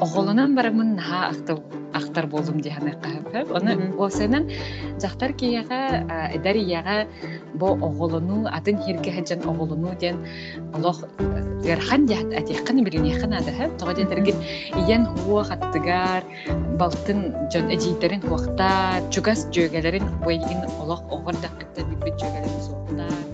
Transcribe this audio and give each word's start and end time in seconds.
оголунан 0.00 0.54
барамын 0.54 0.96
наха 0.96 1.32
ахтар 1.94 2.26
болдум 2.26 2.60
диһаны 2.60 2.92
каһап 3.04 3.50
оны 3.56 3.72
осенен 3.98 4.50
жактар 5.02 5.32
кияга 5.32 5.80
эдар 6.36 6.56
ияга 6.56 7.06
бо 7.54 7.68
оголуну 7.88 8.46
атын 8.58 8.76
хирге 8.84 9.10
хаджан 9.16 9.40
оголуну 9.50 9.94
ден 10.00 10.16
олох 10.76 10.98
верхан 11.64 12.06
дят 12.06 12.28
атихан 12.40 12.84
билинехан 12.84 13.32
ада 13.32 13.52
хап 13.58 13.78
тога 13.78 13.94
дендерген 13.94 14.36
иян 14.80 15.06
хуа 15.16 15.44
хаттыгар 15.44 16.22
балтын 16.80 17.18
жон 17.52 17.70
эжитерин 17.70 18.20
хуактар 18.28 19.00
чугас 19.10 19.48
жөгелерин 19.54 20.06
бойгин 20.24 20.60
олох 20.82 21.02
огор 21.10 21.34
даккытта 21.44 21.80
бибит 21.88 22.14
жөгелерин 22.20 22.60
суактар 22.68 23.25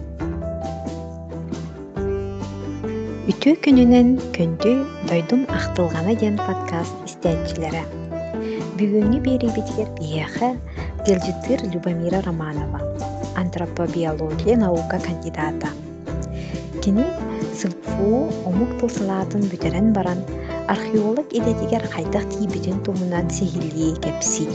Үтүү 3.42 3.58
күнүнен 3.58 4.10
көндү 4.36 4.72
дойдум 5.08 5.40
ахтылгана 5.50 6.12
ден 6.14 6.36
подкаст 6.38 7.08
истәчиләре. 7.08 7.80
Бүгүнкү 8.78 9.18
берибитигер 9.24 9.88
биэхэ 9.96 10.50
Гелжитыр 11.08 11.64
Любомира 11.72 12.20
Романова, 12.22 12.78
антропобиология 13.34 14.54
наука 14.62 15.02
кандидата. 15.02 15.72
Кини 16.86 17.02
сылпуу 17.50 18.30
омук 18.46 18.78
тылсылаатын 18.78 19.50
бүтерен 19.50 19.90
баран 19.90 20.22
археолог 20.70 21.26
идетигер 21.34 21.90
хайдах 21.90 22.30
тиибитин 22.30 22.78
туһунан 22.86 23.26
сихилии 23.26 23.98
кепсир. 23.98 24.54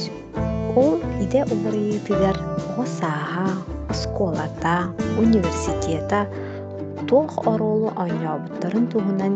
Ол 0.80 1.04
иде 1.20 1.44
уларыйытыгар 1.44 2.40
о 2.80 2.86
сааха, 2.88 3.52
сколата, 3.92 4.96
университета, 5.20 6.24
туох 7.08 7.34
ороолу 7.48 7.88
оонньообуттарын 7.96 8.86
туһунан 8.92 9.34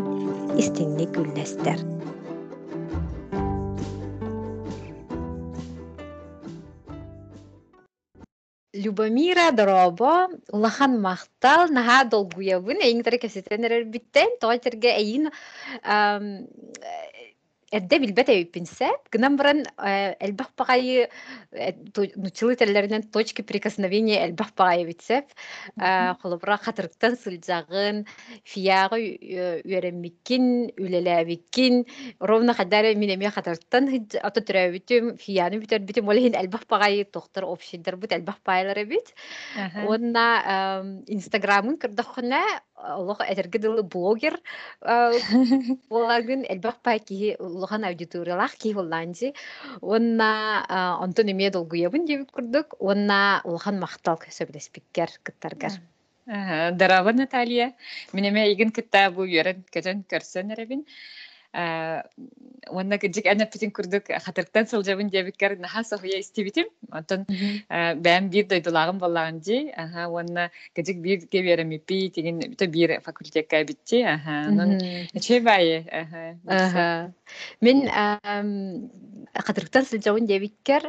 истиңник 0.60 1.10
күллэстэр 1.16 1.80
Любомира 8.84 9.46
Доробо 9.56 10.28
улахан 10.52 11.00
мақтал 11.00 11.72
наха 11.72 12.04
долгуябын 12.12 12.84
эйиңтары 12.84 13.18
кэситенерер 13.24 13.84
биттен 13.84 14.36
тоҕо 14.40 14.60
эйин 14.92 15.30
Эрдэ 17.72 17.98
билбет 17.98 18.28
эйиппинсэ, 18.28 18.88
гынан 19.10 19.36
баран 19.36 19.64
элбах 20.20 20.52
пагайы 20.52 21.08
нучылы 21.52 22.56
теллеринен 22.56 23.02
точки 23.02 23.42
прикосновения 23.42 24.26
элбах 24.26 24.52
пагайы 24.52 24.86
битсеп, 24.86 25.26
холобра 25.76 26.56
хатырыктан 26.56 27.16
сылжагын, 27.16 28.06
фиягы 28.44 29.00
үереммиккин, 29.66 30.72
үлеләбиккин, 30.80 31.84
ровно 32.20 32.54
хадаре 32.54 32.94
минеме 32.94 33.30
хатырыктан 33.30 33.90
ата 34.22 34.40
төрәбитим, 34.40 35.16
фияны 35.18 35.60
битер 35.60 35.80
битим, 35.80 36.08
олехин 36.08 36.34
элбах 36.40 36.66
пагайы 36.66 37.04
тохтар 37.04 37.44
общиндер 37.44 37.96
бит 37.96 38.12
элбах 38.12 38.40
пагайлары 38.40 38.84
бит. 38.84 39.14
Онна 39.86 41.02
инстаграмын 41.06 41.76
кырдахына, 41.76 42.42
Олох 42.82 43.20
этергидыл 43.20 43.82
блогер 43.84 44.40
болагын 44.80 46.42
элбах 46.48 46.80
пай 46.82 46.98
ки 46.98 47.36
улахан 47.38 47.84
аудиториялах 47.84 48.56
ки 48.56 48.72
холланжи 48.72 49.34
онна 49.80 50.98
онтон 51.00 51.26
эме 51.42 51.50
долгуябын 51.50 52.06
дебит 52.06 52.30
курдук 52.30 52.74
онна 52.78 53.40
улахан 53.44 53.80
мактал 53.80 54.18
сөбүлеспиккер 54.38 55.10
кыттаргар 55.22 55.72
Дараба 56.26 57.12
Наталья. 57.12 57.72
Минеме 58.12 58.52
игин 58.52 58.70
кытта 58.70 59.10
бу 59.10 59.24
йөрен 59.26 59.64
кәжен 59.74 60.04
көрсөн 60.06 60.52
эребин. 60.54 60.84
Уонна 61.52 62.96
кыджик 63.02 63.26
әнә 63.26 63.48
питин 63.50 63.72
күрдүк 63.74 64.06
хатырктан 64.24 64.68
сылжабын 64.70 65.10
дебиккер 65.10 65.58
наха 65.58 65.82
сохуя 65.84 66.20
истибитим. 66.20 66.70
Онтон 66.92 67.26
бәм 67.26 68.30
бир 68.30 68.46
дойдулагым 68.46 68.98
боллаган 69.02 69.42
жи. 69.42 69.72
Аха 69.76 70.06
уонна 70.08 70.50
кыджик 70.76 71.02
бир 71.02 71.26
кеберем 71.26 71.74
ипи 71.74 72.08
тиген 72.08 72.38
бите 72.38 72.66
бир 72.66 73.00
факультетка 73.00 73.64
битти. 73.64 74.02
Аха. 74.02 74.46
Нон 74.48 74.78
чей 75.20 75.40
бае. 75.40 75.84
Аха. 76.46 77.12
Мен 77.60 77.90
хатырктан 79.34 79.84
сылжабын 79.84 80.26
дебиккер 80.26 80.88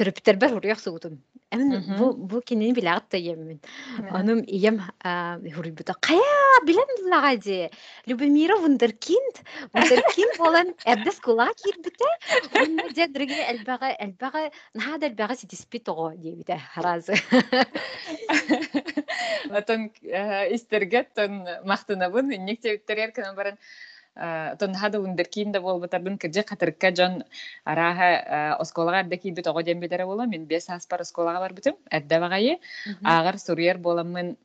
төрөптербер 0.00 0.54
хуруяк 0.54 0.80
сугутун. 0.80 1.20
Эмин 1.52 1.82
бу 1.98 2.12
бу 2.14 2.40
кинини 2.40 2.72
билагат 2.72 3.08
та 3.12 3.18
емин. 3.18 3.60
Аным 4.10 4.40
ием 4.40 4.80
хурибута 5.02 5.94
кая 6.00 6.60
билен 6.64 6.90
лагади. 7.10 7.70
Любомира 8.06 8.56
вундеркинд. 8.56 9.42
Вундеркинд 9.74 10.38
болан 10.38 10.74
эрдес 10.86 11.20
кула 11.20 11.48
кирбите. 11.54 12.08
Онна 12.54 12.88
же 12.94 13.08
дреге 13.08 13.44
элбага 13.50 13.92
элбага 13.98 14.50
нада 14.74 15.06
элбага 15.08 15.36
ситиспи 15.36 15.78
того 15.78 16.12
дебите 16.16 16.60
харазы. 16.72 17.14
Атон 19.50 19.90
истергеттен 20.54 21.46
мактанабын 21.64 22.28
никтебиттерер 22.44 23.12
кана 23.12 23.34
баран 23.34 23.58
тон 24.58 24.74
хада 24.74 25.00
ундеркин 25.00 25.52
да 25.52 25.60
болбатардын 25.60 26.18
кырдьа 26.18 26.44
хатырыкка 26.48 26.92
жон 26.96 27.22
арааха 27.64 28.56
осколага 28.60 29.00
эрде 29.00 29.16
киирбит 29.16 29.46
ого 29.46 29.62
дембетере 29.62 30.04
бола 30.04 30.26
мен 30.26 30.44
бес 30.44 30.68
аспар 30.68 31.00
осколага 31.00 31.40
барбытым 31.40 31.76
эрде 31.90 32.20
багайы 32.20 32.58
аагар 33.02 33.38
суруер 33.38 33.78
боламмын 33.78 34.36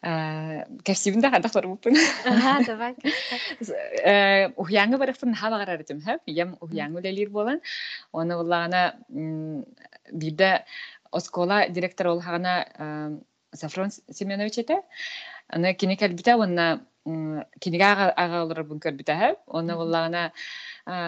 кәсибин 0.00 1.20
да 1.20 1.30
хадах 1.30 1.52
барбыппын 1.52 1.96
давай 2.66 2.94
ухяңы 4.56 4.96
барыппын 4.96 5.34
хабагар 5.36 5.74
арытым 5.76 6.00
хэп 6.00 6.22
ям 6.26 6.56
ухяңы 6.60 7.02
лелир 7.04 7.28
болан 7.28 7.60
оны 8.12 8.38
буллагана 8.40 8.94
бирде 9.10 10.64
оскола 11.12 11.68
директор 11.68 12.06
олхагана 12.14 13.20
Сафрон 13.52 13.90
Семенович 13.90 14.58
эте 14.58 14.80
аны 15.48 15.74
кини 15.74 15.96
кэлбите 15.96 16.34
онна 16.34 16.80
кинига 17.04 18.12
агалар 18.12 18.62
бун 18.68 18.80
көрбүтәһә 18.80 19.30
оны 19.48 19.76
буллагана 19.76 20.24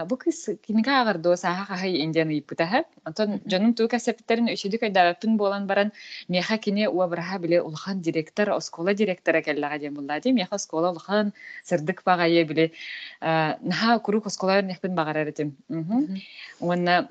бу 0.09 0.17
кыз 0.17 0.39
кинига 0.65 1.03
агар 1.03 1.19
до 1.19 1.37
саха 1.37 1.77
хай 1.77 1.99
индиан 2.01 2.33
ипутәһә 2.33 2.85
антон 3.05 3.41
жаным 3.45 3.75
ту 3.77 3.89
кәсәптерин 3.93 4.49
өчүдү 4.55 4.81
кайдабын 4.81 5.37
болан 5.37 5.67
баран 5.67 5.93
меха 6.29 6.57
кини 6.57 6.87
уа 6.89 7.09
браха 7.09 7.39
биле 7.39 7.61
улхан 7.61 8.01
директор 8.01 8.51
оскола 8.57 8.95
директора 8.95 9.43
келлага 9.43 9.79
дем 9.79 9.95
булла 9.95 10.21
ди 10.21 10.33
меха 10.33 10.55
оскола 10.55 10.93
улхан 10.93 11.33
сырдык 11.63 12.03
багае 12.05 12.45
биле 12.45 12.71
наха 13.21 13.99
курук 13.99 14.27
оскола 14.27 14.63
нехпин 14.63 14.95
багар 14.95 15.17
эретим 15.27 15.57
онна 16.61 17.09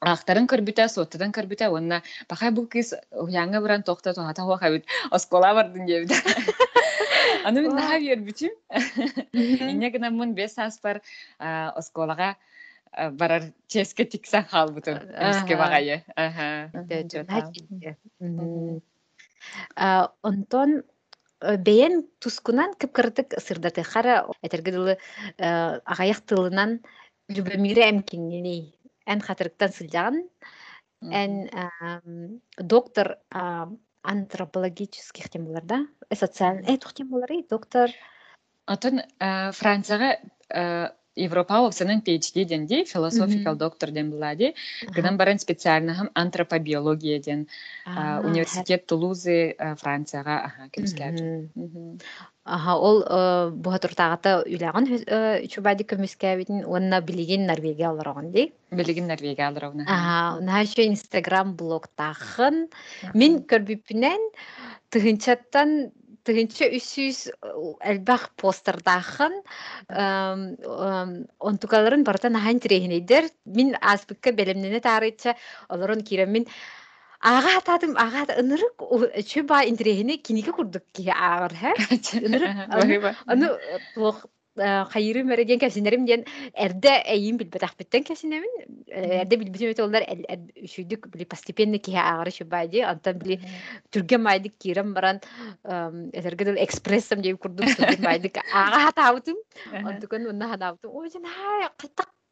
Ахтарын 0.00 0.48
көрбүтә, 0.50 0.88
соттадан 0.90 1.30
көрбүтә, 1.32 1.70
онна 1.72 2.02
бахай 2.28 2.50
бу 2.50 2.66
кыз 2.68 2.92
яңа 3.30 3.60
буран 3.62 3.82
тохта 3.82 4.12
тохта 4.12 4.42
хуа 4.42 4.58
хабит, 4.58 4.84
оскола 5.10 5.54
бардын 5.54 5.86
дебит. 5.86 6.12
Аны 7.44 7.62
мен 7.64 7.76
наха 7.76 7.98
бер 8.00 8.22
бүтүм. 8.24 8.52
Ине 9.70 9.90
гына 9.94 10.10
мун 10.10 10.34
бес 10.34 10.56
аспар 10.58 11.02
осколага 11.38 12.34
барар 12.94 13.50
ческе 13.68 14.04
тиксен 14.04 14.44
хал 14.50 14.72
бутун. 14.72 14.98
Эске 15.12 15.56
багайы. 15.56 16.02
Аха. 16.16 16.70
Онтон 20.22 20.82
бейен 21.40 22.04
тускунан 22.18 22.74
кыпкырдык 22.74 23.38
сырдаты. 23.40 23.82
Хара 23.82 24.26
этергидылы 24.42 24.98
агаяк 25.38 26.20
тылынан 26.20 26.80
Любомира 27.28 27.88
эмкиннени 27.90 28.74
эн 29.06 29.20
хатырыктан 29.20 29.72
сылжаган 29.72 30.28
эн 31.00 31.48
доктор 32.58 33.18
антропологических 34.04 35.28
темаларда 35.30 35.86
социальный 36.12 36.74
э 36.74 36.78
темалары 36.94 37.42
доктор. 37.48 37.90
Отон 38.66 39.00
Францияга 39.18 40.20
Европа 41.16 41.66
оксанын 41.66 42.00
PhD 42.06 42.44
денди 42.44 42.84
философикал 42.84 43.56
доктор 43.56 43.90
ден 43.90 44.10
булади. 44.10 44.54
Гынан 44.82 45.16
баран 45.16 45.38
специально 45.38 45.94
хам 45.94 46.10
антропобиология 46.14 47.18
ден. 47.18 47.48
Университет 47.86 48.86
Тулузы 48.86 49.56
Францияга 49.80 50.44
аха 50.44 50.68
кемскәбит. 50.70 51.50
Аха, 52.44 52.76
ол 52.76 52.98
буха 53.56 53.78
туртагата 53.80 54.34
үләгән 54.44 54.84
үчүбади 55.46 55.86
көмискәбитин, 55.88 56.66
онна 56.68 57.00
билеген 57.00 57.46
Норвегия 57.48 57.88
алырган 57.88 58.28
ди. 58.34 58.50
Билеген 58.70 59.08
Норвегия 59.08 59.48
алырган. 59.48 59.86
Аха, 59.88 60.40
на 60.44 60.60
шу 60.68 60.84
Instagram 60.84 61.54
блог 61.56 61.88
тахын. 61.96 62.68
Мин 63.14 63.40
көрбүпнен 63.48 64.28
тыгынчаттан 64.92 65.88
тыгынча 66.24 66.68
үсүс 66.72 67.30
элбах 67.84 68.30
постердахын 68.40 69.40
онтукаларын 71.48 72.04
бартан 72.04 72.36
ахан 72.36 72.60
тирехинейдер. 72.60 73.28
Мин 73.44 73.74
аспыкка 73.80 74.32
белемнене 74.32 74.80
тарыйча 74.80 75.36
олорон 75.68 76.00
кирем 76.04 76.32
мин 76.32 76.46
ага 77.24 77.56
татым 77.64 77.96
ага 77.96 78.26
ынырык 78.42 78.84
чө 79.32 79.42
ба 79.48 79.64
интерехине 79.64 80.18
киниге 80.28 80.52
курдук 80.52 80.84
ки 80.92 81.08
агыр 81.08 81.54
хэ? 81.60 81.72
Ынырык 82.26 83.04
аны 83.26 83.48
туох 83.94 84.26
хайыры 84.56 85.24
мөреген 85.26 85.58
кәсинерим 85.58 86.04
диен 86.06 86.22
эрде 86.54 86.92
эйин 87.10 87.38
билбетахпиттен 87.40 88.04
кәсинемин 88.06 88.84
эрде 88.86 89.38
билбитим 89.40 89.72
эте 89.72 89.82
олар 89.82 90.04
үшүдүк 90.06 91.08
били 91.10 91.24
постепенно 91.24 91.78
киһе 91.78 91.98
агары 91.98 92.30
шубайди 92.30 92.84
антан 92.86 93.18
били 93.18 93.40
түрге 93.90 94.18
майдык 94.18 94.54
кирем 94.58 94.94
баран 94.94 95.20
этергедел 95.64 96.60
экспрессом 96.62 97.22
деп 97.22 97.40
курдук 97.42 97.66
түрге 97.74 97.98
майдык. 98.04 98.38
Ага 98.52 98.84
хатабытым 98.86 99.40
онтукон 99.72 100.28
унна 100.30 100.52
ханабытым 100.52 100.90
ой 100.92 101.10
жан 101.10 101.26
хай 101.26 101.66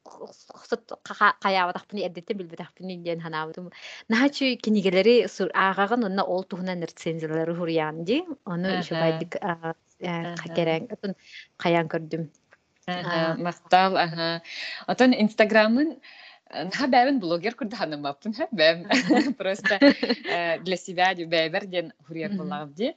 кытак 0.04 1.38
каябатахпыны 1.44 2.04
эрдеттен 2.06 2.36
билбетахпыны 2.38 2.96
диен 3.04 3.20
ханабытым 3.20 3.70
нахачы 4.08 4.56
кинигелери 4.56 5.26
агаган 5.54 6.04
онна 6.04 6.24
ол 6.24 6.44
туһунан 6.44 6.82
рецензиялары 6.82 7.54
хурьянди 7.54 8.24
ону 8.44 8.82
шубайдык 8.82 9.38
хакерен 10.42 10.88
отон 10.94 11.14
каян 11.56 11.86
көрдүм 11.86 12.28
мактал 13.46 13.96
аха 13.96 14.42
отон 14.86 15.14
инстаграмын 15.14 16.00
Наха 16.52 16.84
бәбін 16.92 17.16
блогер 17.22 17.54
күрді 17.56 17.78
ханымаппын, 17.80 18.34
бәбін 18.52 19.32
просто 19.38 19.78
для 20.66 20.76
себя 20.76 21.14
бәбір 21.16 21.64
ден 21.74 21.92
хурьер 22.04 22.34
болағым 22.36 22.74
де 22.76 22.92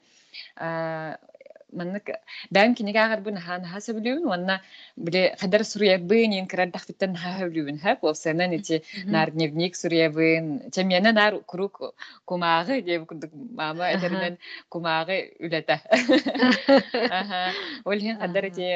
منك 1.75 2.21
دائم 2.51 2.73
كي 2.73 2.83
نيجا 2.83 3.07
غير 3.07 3.19
بون 3.19 3.37
هان 3.37 3.65
هاسبلون 3.65 4.25
وانا 4.27 4.61
بلي 4.97 5.35
خدر 5.37 5.61
سوريا 5.61 5.97
بين 5.97 6.33
ينكرد 6.33 6.71
دخ 6.71 6.81
فتن 6.85 7.15
هاسبلون 7.15 7.79
هاك 7.79 8.03
وسنا 8.03 8.47
نتي 8.47 8.81
نار 9.05 9.29
دنيفنيك 9.29 9.75
سوريا 9.75 10.07
بين 10.07 10.69
تمينا 10.71 11.11
نار 11.11 11.37
كروك 11.47 11.93
كوماغي 12.25 12.81
دي 12.81 12.99
كنت 12.99 13.29
ماما 13.53 13.93
ادرنا 13.93 14.37
كوماغي 14.69 15.31
ولته 15.41 15.79
اها 16.95 17.53
والهين 17.85 18.17
قدرتي 18.17 18.75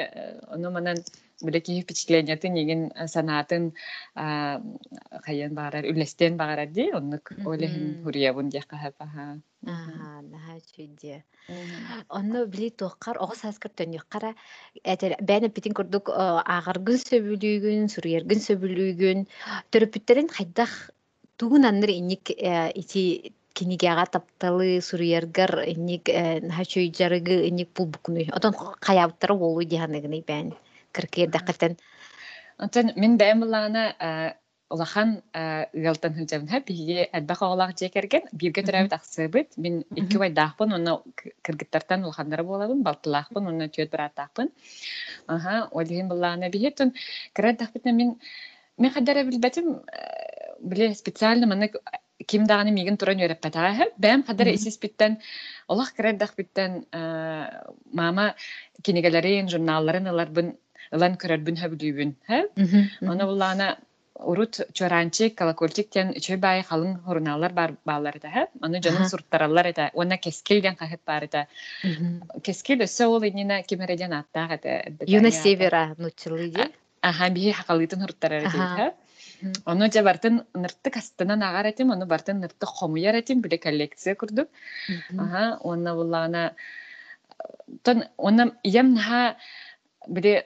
انه 0.53 0.69
منن 0.69 0.95
билеки 1.41 1.81
впечатление 1.81 2.36
ты 2.38 2.50
неген 2.50 2.91
санатын 3.07 3.74
хайын 4.15 5.53
багарар 5.56 5.86
үлестен 5.86 6.38
багарар 6.38 6.68
ди? 6.68 6.91
Оннук 6.94 7.31
олехин 7.45 8.03
хуриябын 8.03 8.50
диэка 8.50 8.77
хапаха 8.77 9.39
наха 9.62 10.53
чүйде 10.71 11.24
онно 12.09 12.45
били 12.45 12.69
туоккар 12.69 13.18
оҕо 13.24 13.36
сааскар 13.36 13.71
төннүккара 13.71 14.36
бээн 15.27 15.47
эппитин 15.50 15.74
курдук 15.74 16.09
аагаргын 16.09 17.00
сөбүлүүгүн 17.09 17.89
суруйаргын 17.94 18.42
сөбүлүүгүн. 18.47 19.19
Төрөпүттерин 19.71 20.30
хайдах 20.30 20.92
тугун 21.38 21.65
анныр 21.65 21.92
инник 21.92 22.31
ити 22.81 23.33
кинигяга 23.53 24.06
тапталы 24.06 24.80
суруйаргар 24.81 25.51
инник 25.74 26.07
наха 26.47 26.63
чүйжарыгы 26.63 27.47
инник 27.50 27.69
булбукнуй 27.75 28.30
отон 28.31 28.53
каябыттары 28.88 29.35
болуу 29.35 29.63
дианыгыны 29.63 30.24
бээн 30.99 31.07
кыркыйырдаккытын 31.07 31.73
онтон 32.59 32.85
мен 32.95 33.17
бээн 33.17 33.39
булаана 33.39 33.83
улахан 34.69 35.09
ыалтан 35.33 36.13
хүнжабын 36.13 36.49
хэп 36.51 36.63
биһиги 36.69 37.09
элбэх 37.17 37.39
оҕолаах 37.41 37.73
дьиэкэрген 37.73 38.23
бииргэ 38.39 38.61
төрөбүт 38.63 38.93
ахсыыбыт 38.93 39.49
мин 39.57 39.73
икки 39.95 40.17
байдаахпын 40.21 40.69
онно 40.77 40.93
кыргыттартан 41.45 42.05
улаханнара 42.05 42.43
буолабын 42.43 42.83
балтылаахпын 42.83 43.47
онно 43.49 43.65
түөт 43.73 43.89
бараатаахпын 43.93 44.47
аха 45.27 45.53
олиһин 45.79 46.07
буллаана 46.11 46.49
биһиттун 46.53 46.93
кырадахпытна 47.35 47.91
мин 47.99 48.09
мен 48.77 48.91
хадара 48.91 49.23
билбетим 49.23 49.81
биле 50.61 50.93
специально 50.93 51.47
маны 51.47 51.71
ким 52.27 52.45
даганы 52.45 52.71
мигин 52.71 52.97
туран 52.97 53.21
үйрәппәтәгә 53.23 53.71
хэп 53.79 53.91
бәм 53.97 54.23
хадара 54.27 54.51
исиспиттен 54.53 55.17
олах 55.67 55.93
кырадахпиттен 55.97 56.85
мама 57.99 58.35
кинигелерин 58.83 59.49
журналларын 59.49 60.11
ыларбын 60.92 60.96
ылан 60.96 61.19
көрөрбүн 61.22 61.56
хөбүлүүбүн 61.62 62.10
хэп 62.28 63.08
оны 63.12 63.26
буллаана 63.31 63.69
урут 64.14 64.60
чоранчик 64.72 65.34
колокольчик 65.38 65.90
тен 65.90 66.12
үчөй 66.19 66.38
бай 66.38 66.62
халын 66.62 66.98
хуруналар 67.04 67.52
бар 67.52 67.75
баалар 67.84 68.16
эте 68.20 68.31
хэ 68.31 68.46
аны 68.62 68.81
жанын 68.84 69.10
сурттараллар 69.10 69.66
эте 69.72 69.90
уонна 69.94 70.19
кескил 70.19 70.62
ден 70.62 70.76
кахет 70.76 71.02
бар 71.06 71.25
эте 71.25 71.46
кескил 72.42 72.84
өссө 72.86 73.08
ол 73.10 73.25
инина 73.25 73.62
кимереден 73.62 74.12
аттаах 74.12 74.52
эте 74.58 74.96
юна 75.06 75.31
севера 75.31 75.94
нучылы 75.98 76.48
ди 76.56 76.69
аха 77.02 77.31
бии 77.31 77.52
хакалыытын 77.52 78.00
хуруттарар 78.00 78.46
эте 78.48 78.69
хэ 78.78 78.92
Ону 79.66 79.90
жа 79.92 80.00
бартын 80.02 80.38
ныртты 80.54 80.90
кастынан 80.90 81.42
агар 81.42 81.66
этим, 81.66 81.90
ону 81.92 82.06
бартын 82.06 82.40
ныртты 82.40 82.66
хомуяр 82.66 83.14
этим, 83.14 83.42
биле 83.42 83.58
коллекция 83.58 84.14
курдук. 84.14 84.48
Ага, 85.19 85.58
онна 85.60 85.94
буллана 85.94 86.54
тон 87.82 88.04
онна 88.16 88.52
ям 88.62 88.96
наха 90.09 90.15
бири 90.15 90.44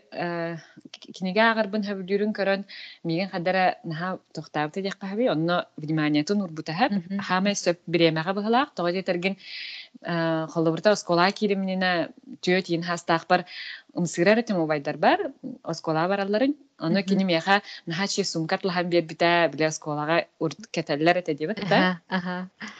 кинеге 1.15 1.41
агарбын 1.41 1.83
хөбүлүүрүн 1.87 2.33
көрөн 2.35 2.65
миген 3.03 3.29
хадара 3.29 3.75
наха 3.83 4.19
тохтаабыта 4.33 4.81
диэкка 4.81 5.07
хаби 5.07 5.29
онно 5.29 5.65
вниманиятын 5.77 6.41
урбутаһа 6.41 6.89
хама 7.27 7.55
сөп 7.55 7.79
биремега 7.87 8.33
быһылаах. 8.33 8.73
Тоҕо 8.75 8.91
диэтэргин 8.91 9.37
холобурта 10.53 10.91
оскола 10.91 11.31
киримнина 11.31 12.09
түйөт 12.43 12.69
иин 12.69 12.83
хастаахпар 12.83 13.45
умсыграр 13.45 13.82
этим 13.95 14.57
убайдар 14.57 14.97
бар 14.97 15.31
оскола 15.63 16.07
баралларын 16.07 16.55
Оно 16.83 17.03
кини 17.03 17.23
меха 17.23 17.61
наха 17.87 18.07
чи 18.07 18.23
сумкат 18.23 18.65
лахан 18.65 18.89
бита 18.89 19.49
биле 19.51 19.71
сколага 19.71 20.25
урт 20.39 20.57
кетеллер 20.71 21.17
эте 21.17 21.33
дибет 21.33 21.59
да. 21.69 21.99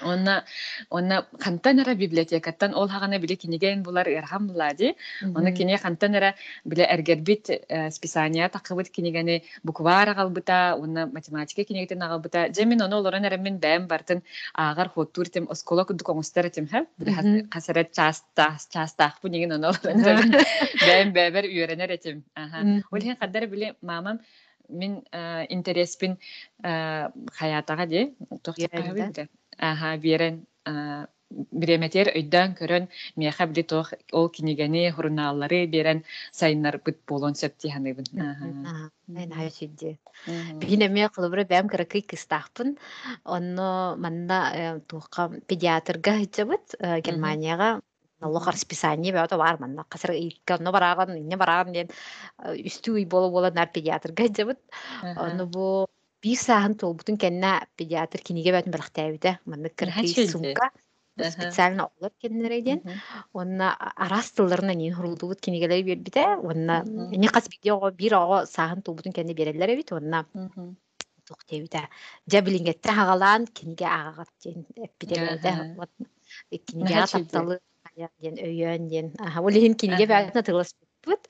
Онна 0.03 0.43
онна 0.89 1.25
хантанара 1.39 1.95
библиотекаттан 1.95 2.73
ол 2.75 2.87
хагана 2.87 3.19
биле 3.19 3.35
киниген 3.35 3.83
булар 3.83 4.07
ирхам 4.07 4.47
булади. 4.47 4.95
Оны 5.23 5.53
кини 5.55 5.77
хантанара 5.77 6.33
биле 6.65 6.83
эргербит 6.83 7.49
списания 7.91 8.49
такыбыт 8.49 8.89
кинигени 8.89 9.43
буквар 9.63 10.09
агалбыта, 10.09 10.75
онна 10.77 11.05
математика 11.05 11.63
кинигетен 11.63 12.01
агалбыта. 12.01 12.49
Жемин 12.53 12.81
оны 12.81 12.95
олорон 12.95 13.25
эремин 13.25 13.57
бәм 13.57 13.87
бартын 13.87 14.21
агар 14.53 14.89
хоттур 14.89 15.29
тем 15.29 15.47
оскола 15.49 15.85
ха. 15.85 16.85
Биле 16.97 17.47
хасарат 17.51 17.91
часта 17.93 18.57
часта 18.69 19.13
бу 19.21 19.29
неген 19.29 19.51
оны 19.51 19.67
олорон 19.67 20.33
бәм 21.03 21.13
бәбер 21.13 21.49
үйренер 21.49 21.91
этим. 21.91 22.23
Аха. 22.35 22.63
Ол 22.91 22.99
хен 22.99 23.17
каддар 23.19 23.47
биле 23.47 23.75
мамам 23.81 24.19
мен 24.69 25.03
интереспин 25.49 26.17
хаятага 26.61 27.85
де 27.85 28.13
тохтакабыда 28.43 29.27
аха 29.59 29.97
биерен 29.97 30.45
биреметер 31.33 32.11
өйдөн 32.13 32.53
көрөн 32.57 32.87
мияха 33.17 33.47
били 33.49 33.63
тох 33.63 33.93
ол 34.11 34.29
кинигени 34.29 34.83
хурунааллары 34.95 35.65
берен 35.67 36.03
сайыннар 36.31 36.79
быт 36.85 36.99
болон 37.07 37.33
сөп 37.33 37.57
тиһаныбын 37.57 38.05
Айнахайсидди. 39.17 39.97
Бигине 40.61 40.87
ме 40.89 41.09
кылыбыры 41.09 41.43
бәм 41.49 41.69
кыракый 41.69 42.01
кыстахпын. 42.01 42.77
Онно 43.25 43.95
манна 43.97 44.79
туха 44.87 45.29
педиатрга 45.47 46.19
хитсебит 46.19 46.75
Германияга 46.79 47.81
Аллах 48.23 48.47
расписание 48.47 49.13
бәута 49.13 49.37
бар 49.37 49.59
манна 49.59 49.85
касыр 49.89 50.15
иккәнне 50.15 50.71
бараган, 50.71 51.17
инне 51.19 51.37
бараган 51.37 51.73
ден 51.73 51.91
үстү 52.39 52.95
уй 52.95 53.05
боло 53.05 53.29
боло 53.31 53.51
нар 53.51 53.69
педиатр 53.73 54.13
гәҗәбит. 54.15 54.61
Аны 55.03 55.45
бу 55.45 55.87
бир 56.23 56.75
тол 56.79 56.93
бутун 56.93 57.17
кенне 57.17 57.59
педиатр 57.75 58.19
киниге 58.19 58.51
бәтен 58.55 58.71
бирхтәбите. 58.71 59.39
Манна 59.45 59.69
кырхи 59.69 60.27
сумка 60.27 60.71
специально 61.17 61.89
олар 61.99 62.11
кеннерейден. 62.21 62.81
Онна 63.33 63.73
арас 63.95 64.31
тылларына 64.31 64.73
нин 64.73 64.93
хурулдубут 64.95 65.41
кинигелер 65.41 65.83
бирбите. 65.83 66.23
Онна 66.41 66.83
не 66.85 67.27
кас 67.27 67.49
видео 67.49 67.91
бир 67.91 68.15
ага 68.15 68.45
саһын 68.45 68.81
тол 68.81 68.95
бутун 68.95 69.13
кенне 69.13 69.33
берелер 69.33 69.75
бит. 69.75 69.91
Онна 69.91 70.25
тоқтебите. 71.27 71.89
Жабилингетте 72.31 72.89
хагалан 72.91 73.47
киниге 73.47 73.85
агагат 73.85 74.29
ден 74.43 74.65
эпидемияда. 74.75 75.87
Киниге 76.49 77.05
тапталы 77.11 77.59
диэн 77.95 78.35
өйөн 78.47 78.87
диэн 78.89 79.07
улиһин 79.47 79.75
киниге 79.75 80.05
бээтна 80.11 80.41
тыласпыт 80.43 81.23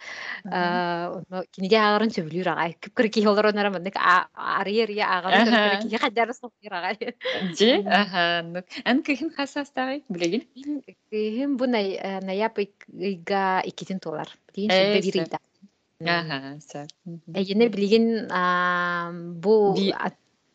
киниге 1.54 1.78
аагарын 1.80 2.12
сөбүлүүр 2.16 2.50
агай 2.54 2.76
күпкөр 2.84 3.08
ки 3.14 3.26
олор 3.28 3.52
онара 3.52 3.70
мындык 3.74 3.98
арыйыр 4.00 4.92
я 4.92 5.06
аагарын 5.16 5.82
киниге 5.82 5.98
хаддары 6.04 6.34
соктур 6.34 6.74
агай 6.80 6.96
жи 7.58 7.72
аха 8.02 8.46
ан 8.86 9.04
кыхин 9.04 9.32
хасастагай 9.38 10.04
билегин 10.10 10.84
кыхин 11.12 11.58
бу 11.58 11.66
наяп 11.66 12.60
ыйга 12.60 13.62
икитин 13.66 14.00
толар 14.00 14.30
бирийда 14.56 15.40
Аха. 16.06 16.58
Эйене 17.34 17.70
билигин 17.70 18.28
бу 19.40 19.76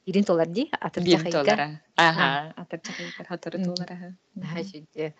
ирин 0.08 0.24
толар 0.24 0.48
ди 0.48 0.70
Бир 0.96 1.22
доллара. 1.30 1.80
Аха, 1.96 2.54
атырчакайгар 2.56 3.26
хатыры 3.28 3.58
доллара. 3.58 4.14
Хажиде. 4.52 5.14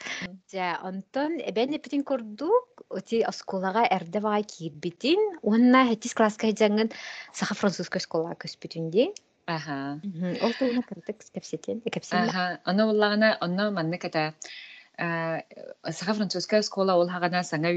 За, 0.51 0.79
онтон 0.83 1.39
эбен 1.39 1.77
эпитин 1.77 2.03
курдук, 2.05 2.83
оти 2.89 3.21
осколага 3.21 3.85
эрде 3.91 4.21
бага 4.21 4.43
киирбитин, 4.43 5.39
онна 5.43 5.87
хетис 5.89 6.15
класска 6.15 6.47
хеджангын 6.47 6.91
саха. 7.33 7.55
Аха. 9.47 10.01
Ол. 10.43 10.53
Аха. 12.17 12.51
Манны 13.71 13.99
саха 15.93 16.15
ол 16.97 17.09
саңа 17.45 17.73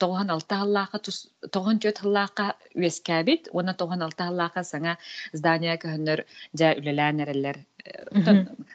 тоған 0.00 0.32
алты 0.34 0.58
халлақа 0.60 1.00
тус 1.06 1.18
тоған 1.54 1.80
төт 1.84 2.00
халлақа 2.04 2.52
үескәбит 2.74 3.50
уна 3.52 3.74
тоған 3.82 4.06
алты 4.06 4.26
халлақа 4.28 4.64
саңа 4.64 4.96
здания 5.32 5.76
көһөннөр 5.82 6.24
жа 6.60 6.72
үлелән 6.80 7.24
эреллер 7.26 7.60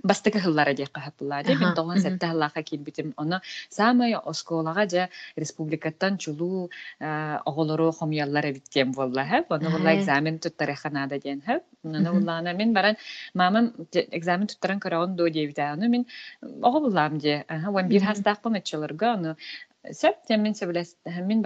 бастыка 0.04 0.40
хыллара 0.40 0.74
дия 0.74 0.88
кахаппыла 0.88 1.44
де 1.44 1.56
мен 1.56 1.74
мгм. 1.74 2.00
сәтте 2.00 2.28
халлақа 2.28 2.64
килбитим 2.64 3.14
оны 3.18 3.42
самый 3.70 4.14
осколага 4.16 4.88
жа 4.90 5.10
республикаттан 5.36 6.18
чулуу 6.18 6.70
оголору 7.00 7.92
хомьяллар 7.92 8.50
эбиттем 8.52 8.92
болла 8.92 9.26
хэп 9.26 9.52
оны 9.52 9.70
болла 9.70 9.90
Ай. 9.90 10.00
экзамен 10.00 10.40
туттараханада 10.40 11.20
диэн 11.20 11.42
хэп 11.42 11.64
оны 11.84 12.00
Мгм. 12.00 12.20
буллаана 12.20 12.54
мен 12.54 12.74
баран 12.74 12.96
мамам 13.34 13.74
экзамен 13.94 14.48
туттаран 14.48 14.80
көрөгөн 14.80 15.16
до 15.16 15.30
диэбитэ 15.30 15.74
оны 15.74 15.88
мен 15.88 16.06
ого 16.62 16.80
буллаам 16.80 17.18
де 17.18 17.46
он 17.50 17.88
бир 17.88 18.04
хастаакпын 18.06 18.58
өчөлөргө 18.62 19.14
оны 19.14 19.36
тем 20.28 20.42
мен 20.42 20.54
сөбүлэс 20.54 20.96
мен 21.26 21.42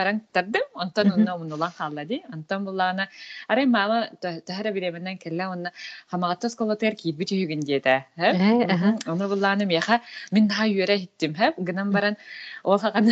Э, 8.17 8.65
аха. 8.73 8.97
оны 9.11 9.27
буллаана 9.27 9.65
меха 9.65 10.01
мен 10.31 10.47
наха 10.47 10.63
үйөрэ 10.65 10.97
хиттим 10.97 11.33
хэп 11.35 11.55
гынан 11.57 11.91
баран 11.91 12.15
ол 12.63 12.77
хаган 12.79 13.09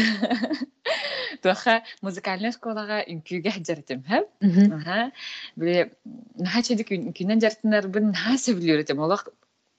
туаха 1.42 1.84
музыкальный 2.02 2.52
школага 2.52 3.04
үнкүүгэ 3.08 3.52
хаджартым 3.52 4.04
хэп 4.08 4.26
Мгм. 4.42 4.74
Ага. 4.78 5.12
Били 5.56 5.92
наха 6.36 6.62
чедик 6.64 6.90
күнен 6.90 7.42
жартынар 7.42 7.88
бин 7.88 8.12
наха 8.12 8.38
сөбүлүрүтем 8.38 9.00
олак 9.00 9.30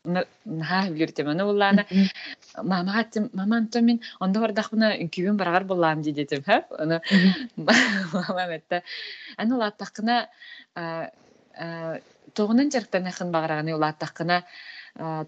наха 0.08 0.80
аны 0.86 1.44
буллаана 1.44 1.84
Мгм. 1.90 2.08
мама 2.62 3.00
аттым 3.00 3.30
мама 3.32 3.56
антон 3.56 3.84
мен 3.84 4.00
онда 4.20 4.40
бардахпына 4.40 4.96
үнкүүбүн 5.04 5.36
барагар 5.36 5.64
буллаам 5.64 6.02
дидетим 6.02 6.42
хэп 6.42 6.72
аны 6.78 7.00
Мгм. 7.10 7.66
мама 8.12 8.46
метте 8.48 8.82
аны 9.36 9.54
улааттаккына 9.54 10.16
тоғунан 12.34 12.70
жарктанахын 12.70 13.30
багараганы 13.32 13.74
улааттаккына 13.74 14.42